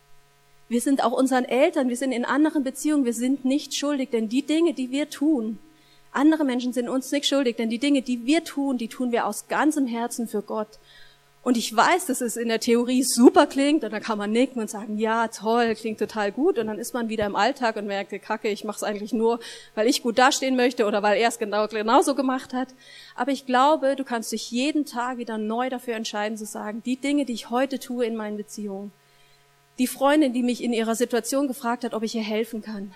Wir 0.69 0.81
sind 0.81 1.05
auch 1.05 1.13
unseren 1.13 1.45
Eltern, 1.45 1.89
wir 1.89 1.97
sind 1.97 2.11
in 2.11 2.25
anderen 2.25 2.65
Beziehungen, 2.65 3.05
wir 3.05 3.15
sind 3.15 3.45
nicht 3.45 3.73
schuldig, 3.73 4.11
denn 4.11 4.29
die 4.29 4.43
Dinge, 4.43 4.75
die 4.75 4.91
wir 4.91 5.11
tun, 5.11 5.61
andere 6.11 6.45
Menschen 6.45 6.73
sind 6.73 6.89
uns 6.89 7.13
nicht 7.13 7.27
schuldig, 7.27 7.57
denn 7.57 7.71
die 7.71 7.79
Dinge, 7.79 8.03
die 8.03 8.27
wir 8.27 8.43
tun, 8.43 8.79
die 8.79 8.89
tun 8.89 9.13
wir 9.13 9.25
aus 9.27 9.47
ganzem 9.47 9.87
Herzen 9.87 10.27
für 10.27 10.43
Gott. 10.43 10.81
Und 11.44 11.57
ich 11.57 11.74
weiß, 11.76 12.07
dass 12.07 12.20
es 12.20 12.37
in 12.37 12.46
der 12.46 12.61
Theorie 12.61 13.02
super 13.02 13.48
klingt 13.48 13.83
und 13.83 13.92
dann 13.92 14.00
kann 14.00 14.16
man 14.16 14.31
nicken 14.31 14.61
und 14.61 14.70
sagen, 14.70 14.96
ja, 14.96 15.26
toll, 15.26 15.74
klingt 15.74 15.98
total 15.98 16.31
gut 16.31 16.57
und 16.57 16.68
dann 16.68 16.78
ist 16.78 16.94
man 16.94 17.09
wieder 17.09 17.26
im 17.26 17.35
Alltag 17.35 17.74
und 17.74 17.87
merkt, 17.87 18.12
kacke, 18.22 18.48
ich 18.48 18.62
mache 18.62 18.76
es 18.76 18.83
eigentlich 18.85 19.12
nur, 19.12 19.40
weil 19.74 19.88
ich 19.88 20.05
gut 20.05 20.18
dastehen 20.18 20.55
möchte 20.55 20.87
oder 20.87 21.02
weil 21.02 21.18
er 21.20 21.28
es 21.28 21.40
genau 21.40 21.66
genauso 21.66 22.14
gemacht 22.14 22.55
hat. 22.55 22.68
Aber 23.16 23.33
ich 23.33 23.44
glaube, 23.44 23.96
du 23.96 24.05
kannst 24.05 24.31
dich 24.31 24.52
jeden 24.52 24.87
Tag 24.87 25.18
wieder 25.18 25.37
neu 25.37 25.68
dafür 25.68 25.94
entscheiden 25.94 26.38
zu 26.38 26.46
sagen, 26.46 26.81
die 26.87 26.96
Dinge, 26.96 27.24
die 27.24 27.33
ich 27.33 27.50
heute 27.50 27.81
tue 27.81 28.07
in 28.07 28.14
meinen 28.14 28.37
Beziehungen, 28.37 28.92
die 29.81 29.88
Freundin, 29.88 30.33
die 30.33 30.44
mich 30.44 30.62
in 30.62 30.72
ihrer 30.72 30.94
Situation 30.94 31.48
gefragt 31.48 31.83
hat, 31.83 31.92
ob 31.92 32.05
ich 32.05 32.14
ihr 32.14 32.22
helfen 32.22 32.62
kann, 32.62 32.94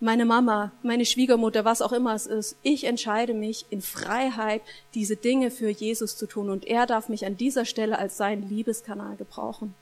meine 0.00 0.24
Mama, 0.24 0.70
meine 0.82 1.04
Schwiegermutter, 1.04 1.64
was 1.64 1.82
auch 1.82 1.92
immer 1.92 2.14
es 2.14 2.26
ist, 2.26 2.56
ich 2.62 2.84
entscheide 2.84 3.34
mich 3.34 3.66
in 3.70 3.82
Freiheit, 3.82 4.62
diese 4.94 5.16
Dinge 5.16 5.50
für 5.50 5.68
Jesus 5.68 6.16
zu 6.16 6.26
tun 6.26 6.50
und 6.50 6.66
er 6.66 6.86
darf 6.86 7.08
mich 7.08 7.26
an 7.26 7.36
dieser 7.36 7.64
Stelle 7.64 7.98
als 7.98 8.16
seinen 8.16 8.48
Liebeskanal 8.48 9.16
gebrauchen. 9.16 9.74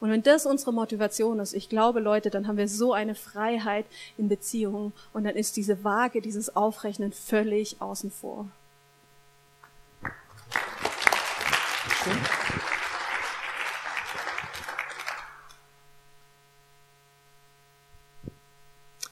Und 0.00 0.10
wenn 0.10 0.22
das 0.22 0.46
unsere 0.46 0.72
Motivation 0.72 1.40
ist, 1.40 1.54
ich 1.54 1.68
glaube, 1.68 1.98
Leute, 1.98 2.30
dann 2.30 2.46
haben 2.46 2.56
wir 2.56 2.68
so 2.68 2.92
eine 2.92 3.16
Freiheit 3.16 3.84
in 4.16 4.28
Beziehungen 4.28 4.92
und 5.12 5.24
dann 5.24 5.34
ist 5.34 5.56
diese 5.56 5.82
Waage, 5.82 6.20
dieses 6.20 6.54
Aufrechnen 6.54 7.12
völlig 7.12 7.80
außen 7.80 8.12
vor. 8.12 8.46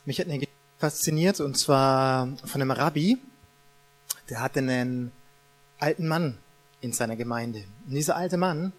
Mich 0.06 0.20
hat 0.20 0.26
eine 0.28 0.38
Geschichte 0.38 0.54
fasziniert 0.78 1.40
und 1.40 1.58
zwar 1.58 2.28
von 2.44 2.62
einem 2.62 2.70
Rabbi, 2.70 3.18
der 4.30 4.40
hatte 4.40 4.60
einen 4.60 5.10
alten 5.80 6.06
Mann 6.06 6.38
in 6.80 6.92
seiner 6.92 7.16
Gemeinde. 7.16 7.64
Und 7.86 7.94
dieser 7.94 8.14
alte 8.14 8.36
Mann 8.36 8.72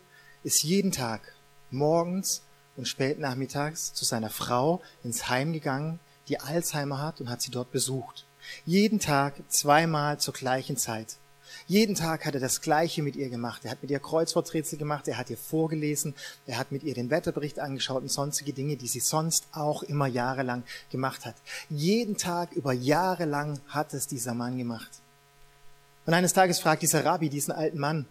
ist 0.43 0.63
jeden 0.63 0.93
Tag 0.93 1.33
morgens 1.69 2.43
und 2.77 2.87
spät 2.87 3.19
nachmittags 3.19 3.93
zu 3.93 4.05
seiner 4.05 4.29
Frau 4.29 4.81
ins 5.03 5.27
Heim 5.27 5.51
gegangen, 5.51 5.99
die 6.29 6.39
Alzheimer 6.39 7.01
hat 7.01 7.19
und 7.19 7.29
hat 7.29 7.41
sie 7.41 7.51
dort 7.51 7.73
besucht. 7.73 8.25
Jeden 8.65 8.99
Tag 8.99 9.33
zweimal 9.49 10.21
zur 10.21 10.33
gleichen 10.33 10.77
Zeit. 10.77 11.17
Jeden 11.67 11.95
Tag 11.95 12.25
hat 12.25 12.33
er 12.33 12.39
das 12.39 12.61
Gleiche 12.61 13.03
mit 13.03 13.15
ihr 13.15 13.29
gemacht. 13.29 13.65
Er 13.65 13.71
hat 13.71 13.81
mit 13.81 13.91
ihr 13.91 13.99
Kreuzworträtsel 13.99 14.77
gemacht, 14.77 15.07
er 15.07 15.17
hat 15.17 15.29
ihr 15.29 15.37
vorgelesen, 15.37 16.15
er 16.45 16.57
hat 16.57 16.71
mit 16.71 16.83
ihr 16.83 16.93
den 16.93 17.09
Wetterbericht 17.09 17.59
angeschaut 17.59 18.01
und 18.01 18.11
sonstige 18.11 18.53
Dinge, 18.53 18.77
die 18.77 18.87
sie 18.87 18.99
sonst 18.99 19.47
auch 19.51 19.83
immer 19.83 20.07
jahrelang 20.07 20.63
gemacht 20.91 21.25
hat. 21.25 21.35
Jeden 21.69 22.17
Tag 22.17 22.51
über 22.53 22.73
Jahre 22.73 23.25
lang 23.25 23.59
hat 23.67 23.93
es 23.93 24.07
dieser 24.07 24.33
Mann 24.33 24.57
gemacht. 24.57 24.89
Und 26.05 26.13
eines 26.13 26.33
Tages 26.33 26.59
fragt 26.59 26.83
dieser 26.83 27.03
Rabbi 27.03 27.29
diesen 27.29 27.51
alten 27.51 27.79
Mann, 27.79 28.07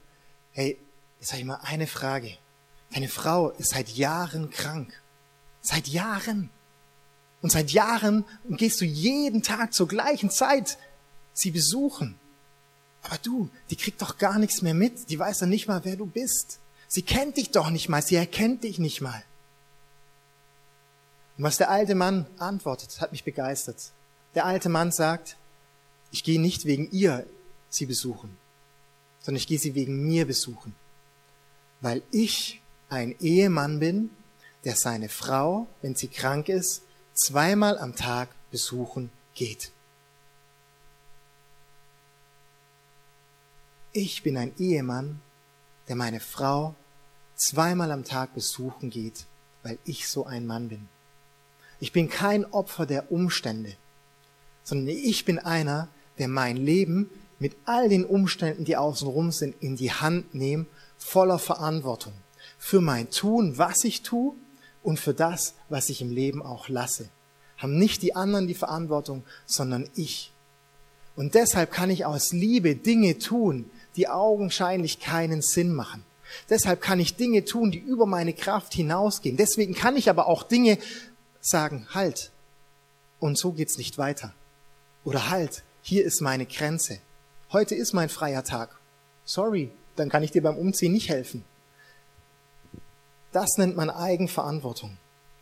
hey, 0.52 0.78
jetzt 1.18 1.32
habe 1.32 1.40
ich 1.40 1.46
mal 1.46 1.60
eine 1.62 1.86
Frage. 1.86 2.36
Deine 2.92 3.08
Frau 3.08 3.50
ist 3.50 3.70
seit 3.70 3.88
Jahren 3.88 4.50
krank. 4.50 5.02
Seit 5.60 5.88
Jahren. 5.88 6.50
Und 7.42 7.50
seit 7.52 7.70
Jahren 7.70 8.24
gehst 8.48 8.80
du 8.80 8.84
jeden 8.84 9.42
Tag 9.42 9.72
zur 9.72 9.88
gleichen 9.88 10.30
Zeit 10.30 10.78
sie 11.32 11.50
besuchen. 11.50 12.18
Aber 13.06 13.18
du, 13.18 13.48
die 13.70 13.76
kriegt 13.76 14.02
doch 14.02 14.18
gar 14.18 14.38
nichts 14.38 14.62
mehr 14.62 14.74
mit. 14.74 15.10
Die 15.10 15.18
weiß 15.18 15.38
doch 15.38 15.46
nicht 15.46 15.68
mal, 15.68 15.84
wer 15.84 15.96
du 15.96 16.06
bist. 16.06 16.58
Sie 16.88 17.02
kennt 17.02 17.36
dich 17.36 17.52
doch 17.52 17.70
nicht 17.70 17.88
mal. 17.88 18.02
Sie 18.02 18.16
erkennt 18.16 18.64
dich 18.64 18.80
nicht 18.80 19.00
mal. 19.00 19.22
Und 21.38 21.44
was 21.44 21.56
der 21.56 21.70
alte 21.70 21.94
Mann 21.94 22.26
antwortet, 22.38 23.00
hat 23.00 23.12
mich 23.12 23.22
begeistert. 23.22 23.92
Der 24.34 24.44
alte 24.44 24.68
Mann 24.68 24.90
sagt, 24.90 25.36
ich 26.10 26.24
gehe 26.24 26.40
nicht 26.40 26.64
wegen 26.64 26.90
ihr 26.90 27.26
sie 27.68 27.86
besuchen, 27.86 28.36
sondern 29.20 29.36
ich 29.38 29.46
gehe 29.46 29.58
sie 29.58 29.74
wegen 29.74 30.04
mir 30.04 30.26
besuchen. 30.26 30.74
Weil 31.80 32.02
ich 32.10 32.60
ein 32.88 33.14
Ehemann 33.20 33.78
bin, 33.78 34.10
der 34.64 34.74
seine 34.74 35.08
Frau, 35.08 35.68
wenn 35.80 35.94
sie 35.94 36.08
krank 36.08 36.48
ist, 36.48 36.82
zweimal 37.14 37.78
am 37.78 37.94
Tag 37.94 38.30
besuchen 38.50 39.10
geht. 39.34 39.70
Ich 43.98 44.22
bin 44.22 44.36
ein 44.36 44.52
Ehemann, 44.58 45.22
der 45.88 45.96
meine 45.96 46.20
Frau 46.20 46.74
zweimal 47.34 47.90
am 47.90 48.04
Tag 48.04 48.34
besuchen 48.34 48.90
geht, 48.90 49.24
weil 49.62 49.78
ich 49.86 50.06
so 50.06 50.26
ein 50.26 50.44
Mann 50.46 50.68
bin. 50.68 50.86
Ich 51.80 51.92
bin 51.92 52.10
kein 52.10 52.44
Opfer 52.44 52.84
der 52.84 53.10
Umstände, 53.10 53.74
sondern 54.64 54.88
ich 54.88 55.24
bin 55.24 55.38
einer, 55.38 55.88
der 56.18 56.28
mein 56.28 56.58
Leben 56.58 57.08
mit 57.38 57.56
all 57.64 57.88
den 57.88 58.04
Umständen, 58.04 58.66
die 58.66 58.76
außenrum 58.76 59.32
sind, 59.32 59.56
in 59.62 59.76
die 59.76 59.92
Hand 59.92 60.34
nehme, 60.34 60.66
voller 60.98 61.38
Verantwortung. 61.38 62.12
Für 62.58 62.82
mein 62.82 63.08
Tun, 63.08 63.56
was 63.56 63.82
ich 63.82 64.02
tue 64.02 64.34
und 64.82 65.00
für 65.00 65.14
das, 65.14 65.54
was 65.70 65.88
ich 65.88 66.02
im 66.02 66.10
Leben 66.10 66.42
auch 66.42 66.68
lasse. 66.68 67.08
Haben 67.56 67.78
nicht 67.78 68.02
die 68.02 68.14
anderen 68.14 68.46
die 68.46 68.54
Verantwortung, 68.54 69.24
sondern 69.46 69.88
ich. 69.94 70.34
Und 71.14 71.34
deshalb 71.34 71.72
kann 71.72 71.88
ich 71.88 72.04
aus 72.04 72.34
Liebe 72.34 72.76
Dinge 72.76 73.18
tun, 73.18 73.70
die 73.96 74.08
augenscheinlich 74.08 75.00
keinen 75.00 75.42
Sinn 75.42 75.74
machen. 75.74 76.04
Deshalb 76.50 76.80
kann 76.80 77.00
ich 77.00 77.16
Dinge 77.16 77.44
tun, 77.44 77.70
die 77.70 77.78
über 77.78 78.06
meine 78.06 78.32
Kraft 78.32 78.74
hinausgehen. 78.74 79.36
Deswegen 79.36 79.74
kann 79.74 79.96
ich 79.96 80.10
aber 80.10 80.26
auch 80.26 80.42
Dinge 80.42 80.78
sagen, 81.40 81.86
halt, 81.94 82.32
und 83.20 83.38
so 83.38 83.52
geht's 83.52 83.78
nicht 83.78 83.98
weiter. 83.98 84.34
Oder 85.04 85.30
halt, 85.30 85.62
hier 85.82 86.04
ist 86.04 86.20
meine 86.20 86.46
Grenze. 86.46 86.98
Heute 87.52 87.74
ist 87.74 87.92
mein 87.92 88.08
freier 88.08 88.44
Tag. 88.44 88.76
Sorry, 89.24 89.70
dann 89.94 90.08
kann 90.08 90.22
ich 90.22 90.32
dir 90.32 90.42
beim 90.42 90.56
Umziehen 90.56 90.92
nicht 90.92 91.08
helfen. 91.08 91.44
Das 93.32 93.56
nennt 93.56 93.76
man 93.76 93.90
Eigenverantwortung. 93.90 94.98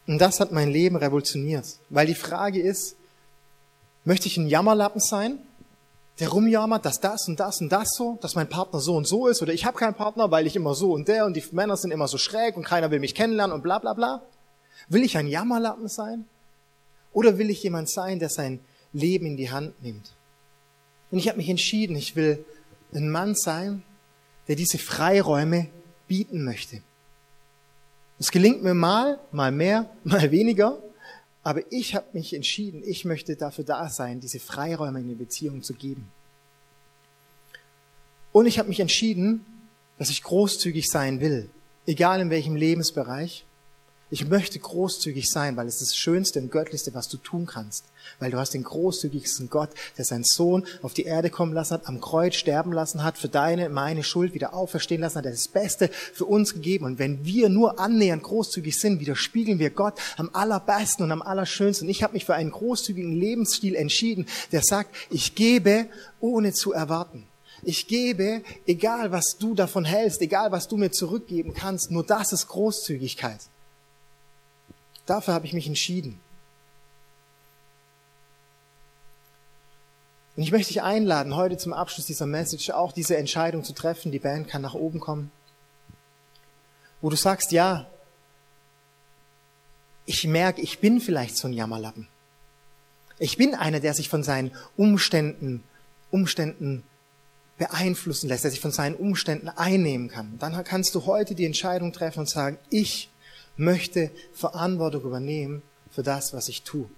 Und 0.06 0.18
das 0.18 0.40
hat 0.40 0.52
mein 0.52 0.70
Leben 0.70 0.96
revolutioniert. 0.96 1.66
Weil 1.88 2.06
die 2.06 2.14
Frage 2.14 2.60
ist, 2.60 2.96
möchte 4.04 4.26
ich 4.26 4.36
ein 4.36 4.48
Jammerlappen 4.48 5.00
sein 5.00 5.38
der 6.20 6.28
rumjammert, 6.28 6.84
dass 6.84 7.00
das 7.00 7.26
und 7.28 7.40
das 7.40 7.60
und 7.60 7.70
das 7.70 7.88
so, 7.96 8.18
dass 8.20 8.34
mein 8.34 8.48
Partner 8.48 8.80
so 8.80 8.96
und 8.96 9.06
so 9.06 9.26
ist 9.26 9.42
oder 9.42 9.52
ich 9.52 9.64
habe 9.64 9.76
keinen 9.76 9.94
Partner, 9.94 10.30
weil 10.30 10.46
ich 10.46 10.54
immer 10.54 10.74
so 10.74 10.92
und 10.92 11.08
der 11.08 11.26
und 11.26 11.34
die 11.36 11.44
Männer 11.52 11.76
sind 11.76 11.90
immer 11.90 12.06
so 12.06 12.18
schräg 12.18 12.56
und 12.56 12.64
keiner 12.64 12.90
will 12.90 13.00
mich 13.00 13.14
kennenlernen 13.14 13.54
und 13.54 13.62
bla 13.62 13.78
bla 13.78 13.94
bla. 13.94 14.22
Will 14.88 15.02
ich 15.02 15.16
ein 15.16 15.26
Jammerlappen 15.26 15.88
sein? 15.88 16.26
Oder 17.12 17.38
will 17.38 17.50
ich 17.50 17.62
jemand 17.62 17.88
sein, 17.88 18.18
der 18.18 18.28
sein 18.28 18.60
Leben 18.92 19.26
in 19.26 19.36
die 19.36 19.50
Hand 19.50 19.82
nimmt? 19.82 20.14
Und 21.10 21.18
ich 21.18 21.28
habe 21.28 21.38
mich 21.38 21.48
entschieden, 21.48 21.96
ich 21.96 22.16
will 22.16 22.44
ein 22.92 23.10
Mann 23.10 23.34
sein, 23.34 23.82
der 24.48 24.56
diese 24.56 24.78
Freiräume 24.78 25.68
bieten 26.06 26.44
möchte. 26.44 26.82
Es 28.18 28.30
gelingt 28.30 28.62
mir 28.62 28.74
mal, 28.74 29.18
mal 29.32 29.50
mehr, 29.50 29.90
mal 30.04 30.30
weniger, 30.30 30.78
aber 31.44 31.60
ich 31.70 31.94
habe 31.94 32.06
mich 32.14 32.34
entschieden, 32.34 32.82
ich 32.84 33.04
möchte 33.04 33.36
dafür 33.36 33.64
da 33.64 33.90
sein, 33.90 34.18
diese 34.18 34.40
Freiräume 34.40 35.00
in 35.00 35.08
die 35.08 35.14
Beziehung 35.14 35.62
zu 35.62 35.74
geben. 35.74 36.10
Und 38.32 38.46
ich 38.46 38.58
habe 38.58 38.70
mich 38.70 38.80
entschieden, 38.80 39.44
dass 39.98 40.08
ich 40.10 40.22
großzügig 40.22 40.88
sein 40.88 41.20
will, 41.20 41.50
egal 41.86 42.20
in 42.20 42.30
welchem 42.30 42.56
Lebensbereich. 42.56 43.44
Ich 44.10 44.28
möchte 44.28 44.58
großzügig 44.58 45.30
sein, 45.30 45.56
weil 45.56 45.66
es 45.66 45.78
das 45.78 45.96
Schönste 45.96 46.38
und 46.38 46.50
Göttlichste, 46.50 46.94
was 46.94 47.08
du 47.08 47.16
tun 47.16 47.46
kannst. 47.46 47.86
Weil 48.18 48.30
du 48.30 48.38
hast 48.38 48.52
den 48.52 48.62
großzügigsten 48.62 49.48
Gott, 49.48 49.70
der 49.96 50.04
seinen 50.04 50.24
Sohn 50.24 50.64
auf 50.82 50.92
die 50.92 51.04
Erde 51.04 51.30
kommen 51.30 51.54
lassen 51.54 51.74
hat, 51.74 51.88
am 51.88 52.02
Kreuz 52.02 52.34
sterben 52.34 52.72
lassen 52.72 53.02
hat, 53.02 53.16
für 53.16 53.28
deine, 53.28 53.70
meine 53.70 54.02
Schuld 54.02 54.34
wieder 54.34 54.52
auferstehen 54.52 55.00
lassen 55.00 55.16
hat, 55.16 55.24
der 55.24 55.32
das 55.32 55.48
Beste 55.48 55.88
für 55.88 56.26
uns 56.26 56.52
gegeben. 56.52 56.84
Und 56.84 56.98
wenn 56.98 57.24
wir 57.24 57.48
nur 57.48 57.80
annähernd 57.80 58.22
großzügig 58.22 58.78
sind, 58.78 59.00
widerspiegeln 59.00 59.58
wir 59.58 59.70
Gott 59.70 59.94
am 60.18 60.28
allerbesten 60.34 61.04
und 61.04 61.10
am 61.10 61.22
allerschönsten. 61.22 61.88
Ich 61.88 62.02
habe 62.02 62.12
mich 62.12 62.26
für 62.26 62.34
einen 62.34 62.50
großzügigen 62.50 63.18
Lebensstil 63.18 63.74
entschieden, 63.74 64.26
der 64.52 64.62
sagt, 64.62 64.94
ich 65.08 65.34
gebe, 65.34 65.86
ohne 66.20 66.52
zu 66.52 66.72
erwarten. 66.72 67.26
Ich 67.62 67.88
gebe, 67.88 68.42
egal 68.66 69.10
was 69.10 69.38
du 69.38 69.54
davon 69.54 69.86
hältst, 69.86 70.20
egal 70.20 70.52
was 70.52 70.68
du 70.68 70.76
mir 70.76 70.90
zurückgeben 70.90 71.54
kannst, 71.54 71.90
nur 71.90 72.04
das 72.04 72.32
ist 72.32 72.48
Großzügigkeit. 72.48 73.40
Dafür 75.06 75.34
habe 75.34 75.46
ich 75.46 75.52
mich 75.52 75.66
entschieden. 75.66 76.20
Und 80.36 80.42
ich 80.42 80.50
möchte 80.50 80.72
dich 80.72 80.82
einladen, 80.82 81.36
heute 81.36 81.56
zum 81.56 81.72
Abschluss 81.72 82.06
dieser 82.06 82.26
Message 82.26 82.70
auch 82.70 82.92
diese 82.92 83.16
Entscheidung 83.16 83.62
zu 83.62 83.72
treffen. 83.72 84.10
Die 84.10 84.18
Band 84.18 84.48
kann 84.48 84.62
nach 84.62 84.74
oben 84.74 84.98
kommen. 84.98 85.30
Wo 87.00 87.10
du 87.10 87.16
sagst, 87.16 87.52
ja, 87.52 87.86
ich 90.06 90.26
merke, 90.26 90.60
ich 90.60 90.80
bin 90.80 91.00
vielleicht 91.00 91.36
so 91.36 91.48
ein 91.48 91.52
Jammerlappen. 91.52 92.08
Ich 93.18 93.36
bin 93.36 93.54
einer, 93.54 93.80
der 93.80 93.94
sich 93.94 94.08
von 94.08 94.22
seinen 94.22 94.50
Umständen, 94.76 95.62
Umständen 96.10 96.82
beeinflussen 97.58 98.28
lässt, 98.28 98.42
der 98.42 98.50
sich 98.50 98.60
von 98.60 98.72
seinen 98.72 98.96
Umständen 98.96 99.48
einnehmen 99.48 100.08
kann. 100.08 100.36
Dann 100.40 100.64
kannst 100.64 100.94
du 100.96 101.06
heute 101.06 101.36
die 101.36 101.46
Entscheidung 101.46 101.92
treffen 101.92 102.20
und 102.20 102.28
sagen, 102.28 102.58
ich 102.70 103.10
möchte 103.56 104.10
Verantwortung 104.32 105.02
übernehmen 105.02 105.62
für 105.90 106.02
das, 106.02 106.32
was 106.32 106.48
ich 106.48 106.62
tue. 106.62 106.88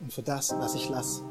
Und 0.00 0.12
für 0.12 0.22
das, 0.22 0.52
was 0.58 0.74
ich 0.74 0.88
lasse. 0.88 1.22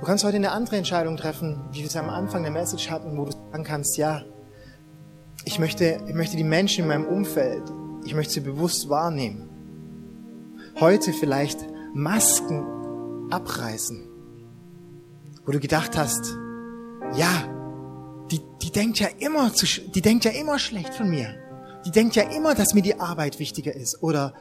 Du 0.00 0.06
kannst 0.06 0.24
heute 0.24 0.36
eine 0.36 0.50
andere 0.50 0.76
Entscheidung 0.76 1.16
treffen, 1.16 1.60
wie 1.70 1.80
wir 1.80 1.86
es 1.86 1.96
am 1.96 2.10
Anfang 2.10 2.42
der 2.42 2.50
Message 2.50 2.90
hatten, 2.90 3.16
wo 3.16 3.26
du 3.26 3.32
sagen 3.32 3.64
kannst, 3.64 3.96
ja, 3.96 4.24
ich 5.44 5.58
möchte, 5.58 6.00
ich 6.06 6.14
möchte 6.14 6.36
die 6.36 6.44
Menschen 6.44 6.82
in 6.82 6.88
meinem 6.88 7.06
Umfeld, 7.06 7.62
ich 8.04 8.14
möchte 8.14 8.34
sie 8.34 8.40
bewusst 8.40 8.88
wahrnehmen. 8.88 9.48
Heute 10.80 11.12
vielleicht 11.12 11.60
Masken 11.94 13.30
abreißen, 13.30 14.08
wo 15.44 15.52
du 15.52 15.60
gedacht 15.60 15.96
hast, 15.96 16.36
ja, 17.14 17.61
die, 18.32 18.40
die 18.62 18.72
denkt 18.72 18.98
ja 18.98 19.08
immer, 19.18 19.52
zu, 19.52 19.66
die 19.66 20.00
denkt 20.00 20.24
ja 20.24 20.30
immer 20.30 20.58
schlecht 20.58 20.94
von 20.94 21.08
mir. 21.08 21.34
Die 21.84 21.90
denkt 21.90 22.16
ja 22.16 22.22
immer, 22.22 22.54
dass 22.54 22.74
mir 22.74 22.82
die 22.82 22.98
Arbeit 22.98 23.38
wichtiger 23.38 23.74
ist. 23.74 24.02
Oder 24.02 24.34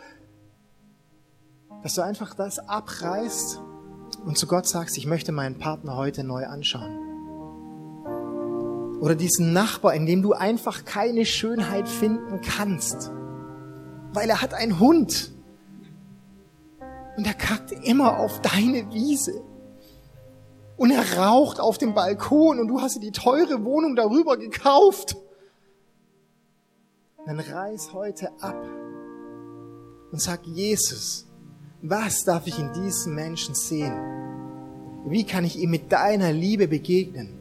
dass 1.83 1.95
du 1.95 2.01
einfach 2.01 2.33
das 2.33 2.59
abreißt 2.59 3.59
und 4.25 4.37
zu 4.37 4.47
Gott 4.47 4.67
sagst, 4.67 4.97
ich 4.97 5.05
möchte 5.05 5.31
meinen 5.31 5.57
Partner 5.57 5.97
heute 5.97 6.23
neu 6.23 6.45
anschauen. 6.45 6.97
Oder 9.01 9.15
diesen 9.15 9.51
Nachbar, 9.51 9.95
in 9.95 10.05
dem 10.05 10.21
du 10.21 10.33
einfach 10.33 10.85
keine 10.85 11.25
Schönheit 11.25 11.89
finden 11.89 12.39
kannst, 12.41 13.11
weil 14.13 14.29
er 14.29 14.41
hat 14.41 14.53
einen 14.53 14.79
Hund 14.79 15.31
und 17.17 17.25
er 17.25 17.33
kackt 17.33 17.71
immer 17.71 18.19
auf 18.19 18.41
deine 18.41 18.93
Wiese 18.93 19.41
und 20.81 20.89
er 20.89 21.19
raucht 21.19 21.59
auf 21.59 21.77
dem 21.77 21.93
Balkon 21.93 22.59
und 22.59 22.67
du 22.67 22.81
hast 22.81 22.95
dir 22.95 23.01
die 23.01 23.11
teure 23.11 23.63
Wohnung 23.63 23.95
darüber 23.95 24.35
gekauft. 24.35 25.15
Dann 27.23 27.39
reiß 27.39 27.93
heute 27.93 28.31
ab 28.41 28.65
und 30.11 30.19
sag 30.19 30.43
Jesus, 30.47 31.27
was 31.83 32.23
darf 32.23 32.47
ich 32.47 32.57
in 32.57 32.73
diesem 32.73 33.13
Menschen 33.13 33.53
sehen? 33.53 33.93
Wie 35.05 35.23
kann 35.23 35.45
ich 35.45 35.59
ihm 35.59 35.69
mit 35.69 35.91
deiner 35.91 36.31
Liebe 36.31 36.67
begegnen? 36.67 37.37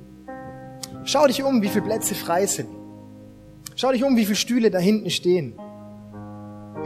Schau 1.05 1.27
dich 1.27 1.43
um, 1.43 1.63
wie 1.63 1.69
viele 1.69 1.87
Plätze 1.87 2.15
frei 2.15 2.45
sind. 2.45 2.69
Schau 3.75 3.91
dich 3.93 4.05
um, 4.05 4.19
wie 4.19 4.27
viele 4.27 4.37
Stühle 4.37 4.71
da 4.71 4.79
hinten 4.79 5.09
stehen. 5.09 5.59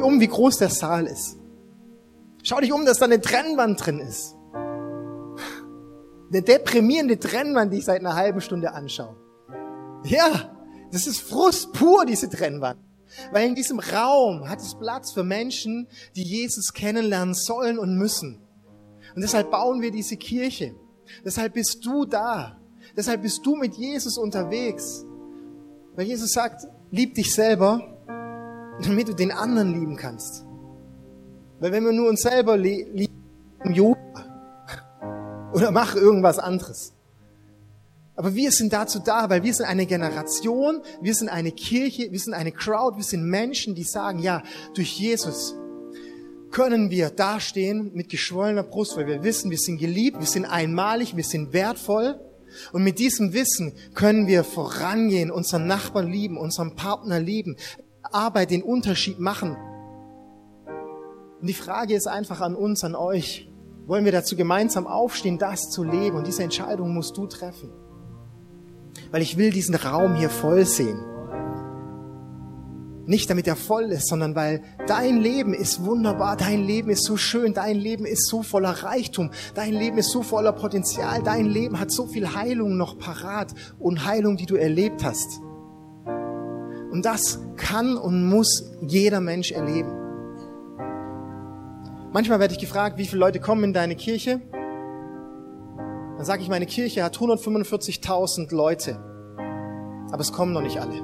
Um, 0.00 0.20
wie 0.20 0.28
groß 0.28 0.59
der 0.59 0.70
Saal 0.70 1.07
ist. 1.07 1.36
Schau 2.44 2.61
dich 2.61 2.72
um, 2.72 2.84
dass 2.84 2.98
da 2.98 3.07
eine 3.07 3.20
Trennwand 3.20 3.84
drin 3.84 3.98
ist. 3.98 4.36
Eine 6.31 6.43
deprimierende 6.43 7.18
Trennwand, 7.18 7.72
die 7.72 7.79
ich 7.79 7.85
seit 7.85 8.01
einer 8.01 8.14
halben 8.14 8.41
Stunde 8.41 8.72
anschaue. 8.72 9.16
Ja, 10.05 10.51
das 10.93 11.07
ist 11.07 11.20
Frust 11.20 11.72
pur, 11.72 12.05
diese 12.07 12.29
Trennwand. 12.29 12.79
Weil 13.33 13.49
in 13.49 13.55
diesem 13.55 13.79
Raum 13.79 14.49
hat 14.49 14.61
es 14.61 14.75
Platz 14.75 15.12
für 15.12 15.25
Menschen, 15.25 15.87
die 16.16 16.25
Jesus 16.25 16.72
kennenlernen 16.72 17.35
sollen 17.35 17.79
und 17.79 17.97
müssen. 17.97 18.41
Und 19.14 19.22
deshalb 19.22 19.51
bauen 19.51 19.81
wir 19.81 19.91
diese 19.91 20.16
Kirche. 20.16 20.75
Deshalb 21.25 21.55
bist 21.55 21.85
du 21.85 22.05
da. 22.05 22.59
Deshalb 22.97 23.22
bist 23.22 23.45
du 23.45 23.55
mit 23.57 23.75
Jesus 23.75 24.18
unterwegs. 24.18 25.05
Weil 25.95 26.07
Jesus 26.07 26.33
sagt, 26.33 26.66
lieb 26.91 27.14
dich 27.14 27.33
selber, 27.33 27.97
damit 28.83 29.09
du 29.09 29.14
den 29.14 29.31
anderen 29.31 29.72
lieben 29.72 29.97
kannst. 29.97 30.45
Weil 31.61 31.70
wenn 31.72 31.85
wir 31.85 31.93
nur 31.93 32.09
uns 32.09 32.22
selber 32.22 32.57
lieben, 32.57 33.09
Yoga 33.64 34.34
oder 35.55 35.70
mach 35.70 35.94
irgendwas 35.94 36.38
anderes. 36.38 36.92
Aber 38.16 38.34
wir 38.34 38.52
sind 38.52 38.72
dazu 38.72 38.98
da, 38.98 39.30
weil 39.30 39.42
wir 39.42 39.55
sind 39.55 39.66
eine 39.66 39.86
Generation, 39.86 40.82
wir 41.00 41.14
sind 41.14 41.28
eine 41.28 41.52
Kirche, 41.52 42.12
wir 42.12 42.18
sind 42.20 42.34
eine 42.34 42.52
Crowd, 42.52 42.96
wir 42.96 43.05
sind 43.05 43.24
Menschen, 43.24 43.74
die 43.74 43.82
sagen, 43.82 44.18
ja, 44.18 44.42
durch 44.74 44.98
Jesus 44.98 45.55
können 46.50 46.90
wir 46.90 47.11
dastehen 47.11 47.90
mit 47.94 48.09
geschwollener 48.09 48.62
Brust, 48.62 48.96
weil 48.96 49.07
wir 49.07 49.24
wissen, 49.24 49.50
wir 49.50 49.59
sind 49.59 49.78
geliebt, 49.78 50.20
wir 50.20 50.26
sind 50.26 50.44
einmalig, 50.44 51.16
wir 51.16 51.24
sind 51.24 51.52
wertvoll. 51.52 52.20
Und 52.72 52.84
mit 52.84 53.00
diesem 53.00 53.32
Wissen 53.32 53.72
können 53.94 54.28
wir 54.28 54.44
vorangehen, 54.44 55.32
unseren 55.32 55.66
Nachbarn 55.66 56.09
lieben, 56.09 56.36
unseren 56.36 56.76
Partner 56.76 57.18
lieben, 57.18 57.57
Arbeit 58.02 58.50
den 58.50 58.62
Unterschied 58.62 59.18
machen. 59.18 59.57
Und 61.40 61.48
die 61.48 61.55
Frage 61.55 61.94
ist 61.94 62.07
einfach 62.07 62.40
an 62.40 62.55
uns, 62.55 62.84
an 62.84 62.94
euch. 62.94 63.48
Wollen 63.87 64.05
wir 64.05 64.12
dazu 64.12 64.37
gemeinsam 64.37 64.87
aufstehen, 64.87 65.39
das 65.39 65.70
zu 65.70 65.85
leben? 65.85 66.16
Und 66.16 66.26
diese 66.26 66.43
Entscheidung 66.43 66.93
musst 66.95 67.16
du 67.16 67.26
treffen 67.26 67.70
weil 69.11 69.22
ich 69.22 69.37
will 69.37 69.51
diesen 69.51 69.76
Raum 69.76 70.16
hier 70.16 70.28
voll 70.28 70.66
sehen. 70.66 70.99
Nicht 73.07 73.28
damit 73.28 73.47
er 73.47 73.55
voll 73.55 73.85
ist, 73.93 74.09
sondern 74.09 74.35
weil 74.35 74.62
dein 74.89 75.18
Leben 75.18 75.55
ist 75.55 75.85
wunderbar, 75.85 76.37
dein 76.37 76.64
Leben 76.64 76.91
ist 76.91 77.05
so 77.05 77.16
schön, 77.16 77.55
dein 77.55 77.76
Leben 77.76 78.07
ist 78.07 78.26
so 78.28 78.43
voller 78.43 78.70
Reichtum, 78.70 79.30
dein 79.55 79.72
Leben 79.72 79.99
ist 79.99 80.11
so 80.11 80.22
voller 80.22 80.53
Potenzial, 80.53 81.22
dein 81.22 81.47
Leben 81.47 81.78
hat 81.78 81.93
so 81.93 82.07
viel 82.07 82.35
Heilung 82.35 82.76
noch 82.76 82.99
parat 82.99 83.55
und 83.78 84.05
Heilung, 84.05 84.37
die 84.37 84.47
du 84.47 84.57
erlebt 84.57 85.05
hast. 85.05 85.41
Und 86.91 87.05
das 87.05 87.39
kann 87.57 87.97
und 87.97 88.28
muss 88.28 88.64
jeder 88.80 89.20
Mensch 89.20 89.53
erleben. 89.53 90.03
Manchmal 92.15 92.39
werde 92.39 92.55
ich 92.55 92.61
gefragt, 92.61 92.97
wie 92.97 93.07
viele 93.07 93.19
Leute 93.19 93.41
kommen 93.41 93.65
in 93.65 93.73
deine 93.73 93.97
Kirche? 93.97 94.41
Dann 96.17 96.25
sage 96.25 96.43
ich, 96.43 96.49
meine 96.49 96.65
Kirche 96.65 97.03
hat 97.03 97.17
145.000 97.17 98.55
Leute, 98.55 99.01
aber 100.12 100.21
es 100.21 100.33
kommen 100.33 100.53
noch 100.53 100.61
nicht 100.61 100.81
alle. 100.81 101.03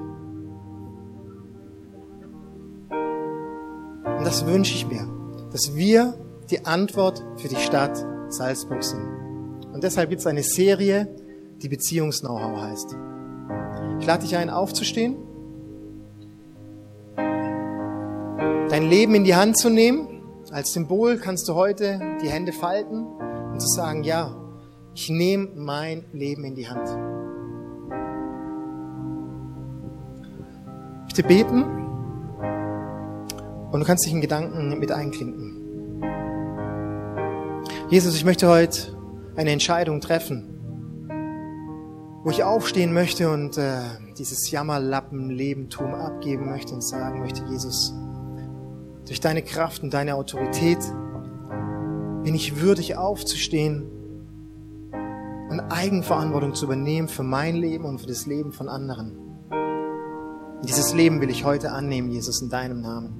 Und 4.18 4.24
das 4.24 4.46
wünsche 4.46 4.72
ich 4.72 4.86
mir, 4.86 5.08
dass 5.50 5.74
wir 5.74 6.14
die 6.48 6.64
Antwort 6.64 7.24
für 7.38 7.48
die 7.48 7.56
Stadt 7.56 8.06
Salzburg 8.28 8.84
sind. 8.84 9.02
Und 9.72 9.82
deshalb 9.82 10.10
gibt 10.10 10.20
es 10.20 10.28
eine 10.28 10.44
Serie, 10.44 11.12
die 11.56 11.68
Beziehungs-Know-how 11.68 12.60
heißt. 12.60 12.96
Ich 13.98 14.06
lade 14.06 14.22
dich 14.22 14.36
ein, 14.36 14.48
aufzustehen, 14.48 15.16
dein 17.16 18.88
Leben 18.88 19.16
in 19.16 19.24
die 19.24 19.34
Hand 19.34 19.58
zu 19.58 19.70
nehmen. 19.70 20.19
Als 20.52 20.72
Symbol 20.72 21.16
kannst 21.18 21.48
du 21.48 21.54
heute 21.54 22.00
die 22.20 22.28
Hände 22.28 22.52
falten 22.52 23.04
und 23.04 23.60
zu 23.60 23.68
sagen, 23.68 24.02
ja, 24.02 24.34
ich 24.94 25.08
nehme 25.08 25.48
mein 25.54 26.04
Leben 26.12 26.42
in 26.42 26.56
die 26.56 26.68
Hand. 26.68 26.88
Möchte 31.04 31.22
beten 31.22 31.62
und 33.70 33.78
du 33.78 33.86
kannst 33.86 34.04
dich 34.04 34.12
in 34.12 34.20
Gedanken 34.20 34.76
mit 34.76 34.90
einklinken. 34.90 36.02
Jesus, 37.88 38.16
ich 38.16 38.24
möchte 38.24 38.48
heute 38.48 38.96
eine 39.36 39.50
Entscheidung 39.50 40.00
treffen, 40.00 41.06
wo 42.24 42.30
ich 42.30 42.42
aufstehen 42.42 42.92
möchte 42.92 43.30
und 43.30 43.56
äh, 43.56 43.82
dieses 44.18 44.50
Jammerlappen-Lebentum 44.50 45.94
abgeben 45.94 46.50
möchte 46.50 46.74
und 46.74 46.82
sagen 46.82 47.20
möchte, 47.20 47.44
Jesus, 47.48 47.94
durch 49.10 49.20
deine 49.20 49.42
Kraft 49.42 49.82
und 49.82 49.92
deine 49.92 50.14
Autorität 50.14 50.78
bin 52.22 52.32
ich 52.32 52.60
würdig 52.60 52.96
aufzustehen 52.96 53.90
und 55.50 55.58
Eigenverantwortung 55.58 56.54
zu 56.54 56.66
übernehmen 56.66 57.08
für 57.08 57.24
mein 57.24 57.56
Leben 57.56 57.86
und 57.86 58.00
für 58.00 58.06
das 58.06 58.26
Leben 58.26 58.52
von 58.52 58.68
anderen. 58.68 59.16
Und 60.60 60.68
dieses 60.68 60.94
Leben 60.94 61.20
will 61.20 61.28
ich 61.28 61.44
heute 61.44 61.72
annehmen, 61.72 62.08
Jesus, 62.08 62.40
in 62.40 62.50
deinem 62.50 62.82
Namen. 62.82 63.16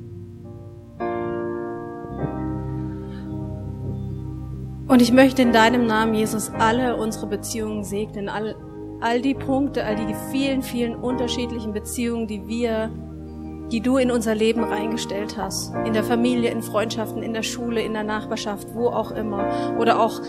Und 4.87 5.03
ich 5.03 5.13
möchte 5.13 5.43
in 5.43 5.51
deinem 5.53 5.87
Namen, 5.87 6.15
Jesus, 6.15 6.53
alle 6.57 6.99
unsere 6.99 7.27
Beziehungen 7.27 7.83
segnen, 7.83 8.29
all, 8.29 8.55
all 9.01 9.21
die 9.21 9.35
Punkte, 9.35 9.85
all 9.85 9.97
die 9.97 10.15
vielen, 10.31 10.63
vielen 10.63 10.95
unterschiedlichen 10.95 11.73
Beziehungen, 11.73 12.29
die 12.29 12.47
wir, 12.47 12.93
die 13.71 13.81
du 13.81 13.97
in 13.97 14.11
unser 14.11 14.35
Leben 14.35 14.65
reingestellt 14.65 15.37
hast. 15.37 15.73
In 15.87 15.93
der 15.93 16.05
Familie, 16.05 16.51
in 16.51 16.63
Freundschaften, 16.63 17.23
in 17.23 17.33
der 17.33 17.43
Schule, 17.43 17.83
in 17.83 17.93
der 17.93 18.05
Nachbarschaft, 18.05 18.69
wo 18.75 18.89
auch 18.89 19.11
immer. 19.13 19.77
Oder 19.79 20.01
auch 20.01 20.21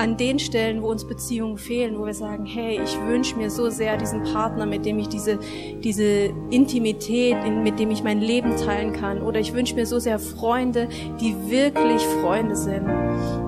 an 0.00 0.16
den 0.16 0.38
Stellen, 0.38 0.82
wo 0.82 0.88
uns 0.90 1.06
Beziehungen 1.06 1.58
fehlen, 1.58 1.98
wo 1.98 2.06
wir 2.06 2.14
sagen, 2.14 2.46
hey, 2.46 2.80
ich 2.82 2.98
wünsche 3.06 3.36
mir 3.36 3.50
so 3.50 3.68
sehr 3.68 3.98
diesen 3.98 4.22
Partner, 4.22 4.64
mit 4.64 4.86
dem 4.86 4.98
ich 4.98 5.08
diese, 5.08 5.38
diese 5.84 6.32
Intimität, 6.50 7.36
mit 7.62 7.78
dem 7.78 7.90
ich 7.90 8.02
mein 8.02 8.20
Leben 8.20 8.56
teilen 8.56 8.94
kann. 8.94 9.20
Oder 9.20 9.40
ich 9.40 9.52
wünsche 9.52 9.74
mir 9.74 9.84
so 9.84 9.98
sehr 9.98 10.18
Freunde, 10.18 10.88
die 11.20 11.34
wirklich 11.50 12.02
Freunde 12.02 12.56
sind. 12.56 12.86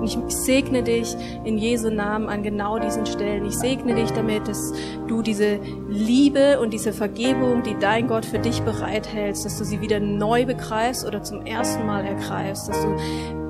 Und 0.03 0.09
ich 0.09 0.35
segne 0.35 0.83
dich 0.83 1.15
in 1.45 1.57
Jesu 1.57 1.89
Namen 1.89 2.27
an 2.27 2.43
genau 2.43 2.77
diesen 2.77 3.05
Stellen. 3.05 3.45
Ich 3.45 3.57
segne 3.57 3.95
dich 3.95 4.11
damit, 4.11 4.49
dass 4.49 4.73
du 5.07 5.21
diese 5.21 5.59
Liebe 5.87 6.59
und 6.59 6.73
diese 6.73 6.91
Vergebung, 6.91 7.63
die 7.63 7.77
dein 7.79 8.09
Gott 8.09 8.25
für 8.25 8.39
dich 8.39 8.61
bereithältst, 8.63 9.45
dass 9.45 9.57
du 9.57 9.63
sie 9.63 9.79
wieder 9.79 10.01
neu 10.01 10.45
begreifst 10.45 11.05
oder 11.05 11.23
zum 11.23 11.45
ersten 11.45 11.85
Mal 11.85 12.03
ergreifst, 12.03 12.67
dass 12.67 12.81
du 12.81 13.42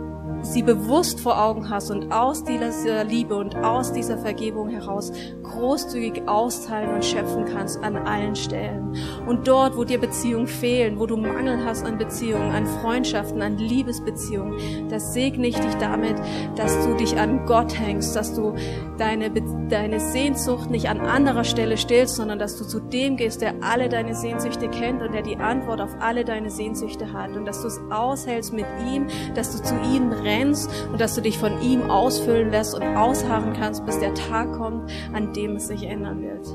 sie 0.53 0.61
bewusst 0.61 1.19
vor 1.19 1.41
Augen 1.41 1.69
hast 1.69 1.89
und 1.89 2.11
aus 2.11 2.43
dieser 2.43 3.03
Liebe 3.03 3.35
und 3.35 3.55
aus 3.55 3.91
dieser 3.91 4.19
Vergebung 4.19 4.69
heraus 4.69 5.11
großzügig 5.41 6.27
austeilen 6.27 6.93
und 6.93 7.03
schöpfen 7.03 7.45
kannst 7.45 7.83
an 7.83 7.95
allen 7.95 8.35
Stellen. 8.35 8.95
Und 9.27 9.47
dort, 9.47 9.75
wo 9.75 9.83
dir 9.83 9.99
Beziehungen 9.99 10.47
fehlen, 10.47 10.99
wo 10.99 11.07
du 11.07 11.17
Mangel 11.17 11.65
hast 11.65 11.83
an 11.83 11.97
Beziehungen, 11.97 12.51
an 12.51 12.67
Freundschaften, 12.67 13.41
an 13.41 13.57
Liebesbeziehungen, 13.57 14.89
das 14.89 15.13
segne 15.13 15.47
ich 15.47 15.59
dich 15.59 15.73
damit, 15.75 16.15
dass 16.55 16.85
du 16.85 16.95
dich 16.95 17.17
an 17.17 17.47
Gott 17.47 17.77
hängst, 17.77 18.15
dass 18.15 18.35
du 18.35 18.53
deine, 18.99 19.31
deine 19.69 19.99
Sehnsucht 19.99 20.69
nicht 20.69 20.87
an 20.87 21.01
anderer 21.01 21.43
Stelle 21.45 21.77
stillst, 21.77 22.15
sondern 22.15 22.37
dass 22.37 22.57
du 22.57 22.65
zu 22.65 22.79
dem 22.79 23.17
gehst, 23.17 23.41
der 23.41 23.55
alle 23.61 23.89
deine 23.89 24.13
Sehnsüchte 24.13 24.69
kennt 24.69 25.01
und 25.01 25.13
der 25.13 25.23
die 25.23 25.37
Antwort 25.37 25.81
auf 25.81 25.95
alle 25.99 26.23
deine 26.23 26.51
Sehnsüchte 26.51 27.11
hat 27.11 27.35
und 27.35 27.45
dass 27.45 27.61
du 27.61 27.67
es 27.67 27.81
aushältst 27.89 28.53
mit 28.53 28.65
ihm, 28.87 29.07
dass 29.33 29.57
du 29.57 29.63
zu 29.63 29.73
ihm 29.91 30.11
rennst 30.11 30.42
und 30.51 30.99
dass 30.99 31.15
du 31.15 31.21
dich 31.21 31.37
von 31.37 31.61
ihm 31.61 31.89
ausfüllen 31.89 32.51
lässt 32.51 32.73
und 32.73 32.83
ausharren 32.83 33.53
kannst, 33.53 33.85
bis 33.85 33.99
der 33.99 34.13
Tag 34.13 34.51
kommt, 34.53 34.91
an 35.13 35.31
dem 35.33 35.43
dem 35.43 35.57
es 35.57 35.67
sich 35.67 35.83
ändern 35.83 36.21
wird. 36.21 36.47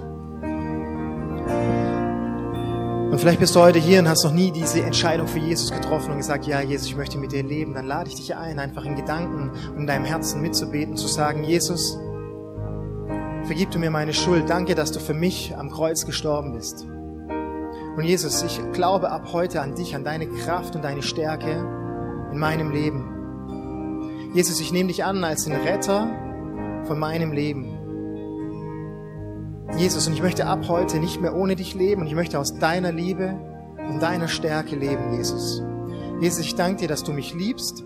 Und 3.11 3.19
vielleicht 3.19 3.41
bist 3.41 3.57
du 3.57 3.61
heute 3.61 3.79
hier 3.79 4.01
und 4.01 4.09
hast 4.09 4.25
noch 4.25 4.33
nie 4.33 4.51
diese 4.51 4.83
Entscheidung 4.83 5.27
für 5.27 5.39
Jesus 5.39 5.71
getroffen 5.71 6.13
und 6.13 6.19
gesagt, 6.19 6.47
ja, 6.47 6.61
Jesus, 6.61 6.89
ich 6.89 6.97
möchte 6.97 7.17
mit 7.19 7.33
dir 7.33 7.43
leben. 7.43 7.73
Dann 7.75 7.87
lade 7.87 8.09
ich 8.09 8.17
dich 8.17 8.37
ein, 8.37 8.59
einfach 8.59 8.85
in 8.85 8.97
Gedanken 8.97 9.51
und 9.71 9.79
in 9.79 9.87
deinem 9.87 10.05
Herzen 10.05 10.43
mitzubeten, 10.43 10.97
zu 10.97 11.09
sagen, 11.09 11.43
Jesus, 11.43 11.99
vergib 13.45 13.71
du 13.71 13.79
mir 13.79 13.91
meine 13.91 14.13
Schuld. 14.13 14.51
Danke, 14.51 14.75
dass 14.75 14.93
du 14.93 15.01
für 15.01 15.15
mich 15.15 15.57
am 15.57 15.71
Kreuz 15.71 16.05
gestorben 16.05 16.53
bist. 16.53 16.87
Und 17.97 18.05
Jesus, 18.05 18.43
ich 18.43 18.61
glaube 18.73 19.11
ab 19.11 19.33
heute 19.33 19.63
an 19.63 19.75
dich, 19.75 19.97
an 19.97 20.05
deine 20.05 20.29
Kraft 20.29 20.77
und 20.77 20.85
deine 20.85 21.03
Stärke 21.03 21.51
in 22.31 22.39
meinem 22.39 22.71
Leben. 22.71 23.18
Jesus, 24.39 24.61
ich 24.61 24.71
nehme 24.71 24.87
dich 24.87 25.03
an 25.03 25.25
als 25.25 25.47
den 25.47 25.57
Retter 25.57 26.07
von 26.87 26.97
meinem 26.97 27.33
Leben. 27.33 27.77
Jesus, 29.77 30.07
und 30.07 30.13
ich 30.13 30.23
möchte 30.23 30.47
ab 30.47 30.69
heute 30.69 31.01
nicht 31.01 31.21
mehr 31.21 31.35
ohne 31.35 31.57
dich 31.57 31.75
leben 31.75 32.03
und 32.03 32.07
ich 32.07 32.15
möchte 32.15 32.39
aus 32.39 32.57
deiner 32.57 32.93
Liebe 32.93 33.35
und 33.89 34.01
deiner 34.01 34.29
Stärke 34.29 34.77
leben, 34.77 35.13
Jesus. 35.17 35.61
Jesus, 36.21 36.39
ich 36.39 36.55
danke 36.55 36.83
dir, 36.83 36.87
dass 36.87 37.03
du 37.03 37.13
mich 37.13 37.35
liebst, 37.35 37.83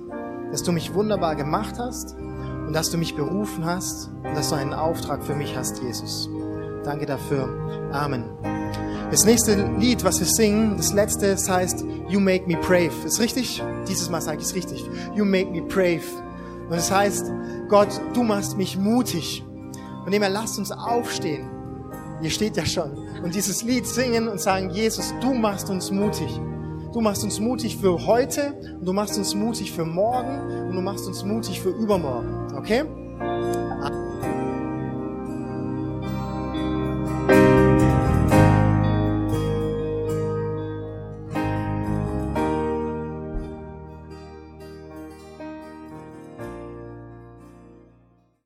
dass 0.51 0.63
du 0.63 0.73
mich 0.73 0.93
wunderbar 0.93 1.37
gemacht 1.37 1.77
hast 1.79 2.17
und 2.19 2.75
dass 2.75 2.91
du 2.91 2.99
mich 2.99 3.15
berufen 3.15 3.65
hast 3.65 4.11
und 4.23 4.37
dass 4.37 4.51
du 4.51 4.55
einen 4.55 4.75
Auftrag 4.75 5.25
für 5.25 5.35
mich 5.35 5.57
hast, 5.57 5.83
Jesus. 5.83 6.29
Danke 6.85 7.07
dafür. 7.07 7.49
Amen. 7.93 8.25
Das 9.11 9.25
nächste 9.25 9.55
Lied, 9.79 10.05
was 10.05 10.21
wir 10.21 10.27
singen, 10.27 10.77
das 10.77 10.93
letzte, 10.93 11.31
das 11.31 11.49
heißt 11.49 11.83
You 12.09 12.21
Make 12.21 12.47
Me 12.47 12.59
Brave. 12.59 12.93
Ist 13.07 13.21
richtig? 13.21 13.63
Dieses 13.89 14.11
Mal 14.11 14.21
sage 14.21 14.41
ich 14.41 14.45
es 14.45 14.55
richtig. 14.55 14.85
You 15.15 15.25
Make 15.25 15.51
Me 15.51 15.63
Brave. 15.63 16.03
Und 16.73 16.79
es 16.79 16.91
heißt, 16.91 17.31
Gott, 17.69 18.01
du 18.15 18.23
machst 18.23 18.57
mich 18.57 18.79
mutig. 18.79 19.45
Von 20.05 20.11
dem 20.11 20.23
lasst 20.23 20.59
uns 20.59 20.73
aufstehen. 20.73 21.51
Ihr 22.23 22.31
steht 22.31 22.57
ja 22.57 22.65
schon. 22.65 22.93
Und 23.23 23.35
dieses 23.35 23.63
Lied 23.63 23.87
singen 23.87 24.27
und 24.27 24.41
sagen, 24.41 24.71
Jesus, 24.71 25.13
du 25.21 25.35
machst 25.35 25.69
uns 25.69 25.91
mutig. 25.91 26.31
Du 26.95 27.03
machst 27.03 27.25
uns 27.25 27.39
mutig 27.41 27.77
für 27.77 28.07
heute 28.07 28.55
und 28.81 28.87
du 28.87 28.95
machst 28.95 29.19
uns 29.19 29.35
mutig 29.35 29.71
für 29.71 29.85
morgen 29.85 30.69
und 30.69 30.75
du 30.75 30.81
machst 30.81 31.07
uns 31.07 31.23
mutig 31.23 31.61
für 31.61 31.69
übermorgen. 31.69 32.55
Okay? 32.57 32.85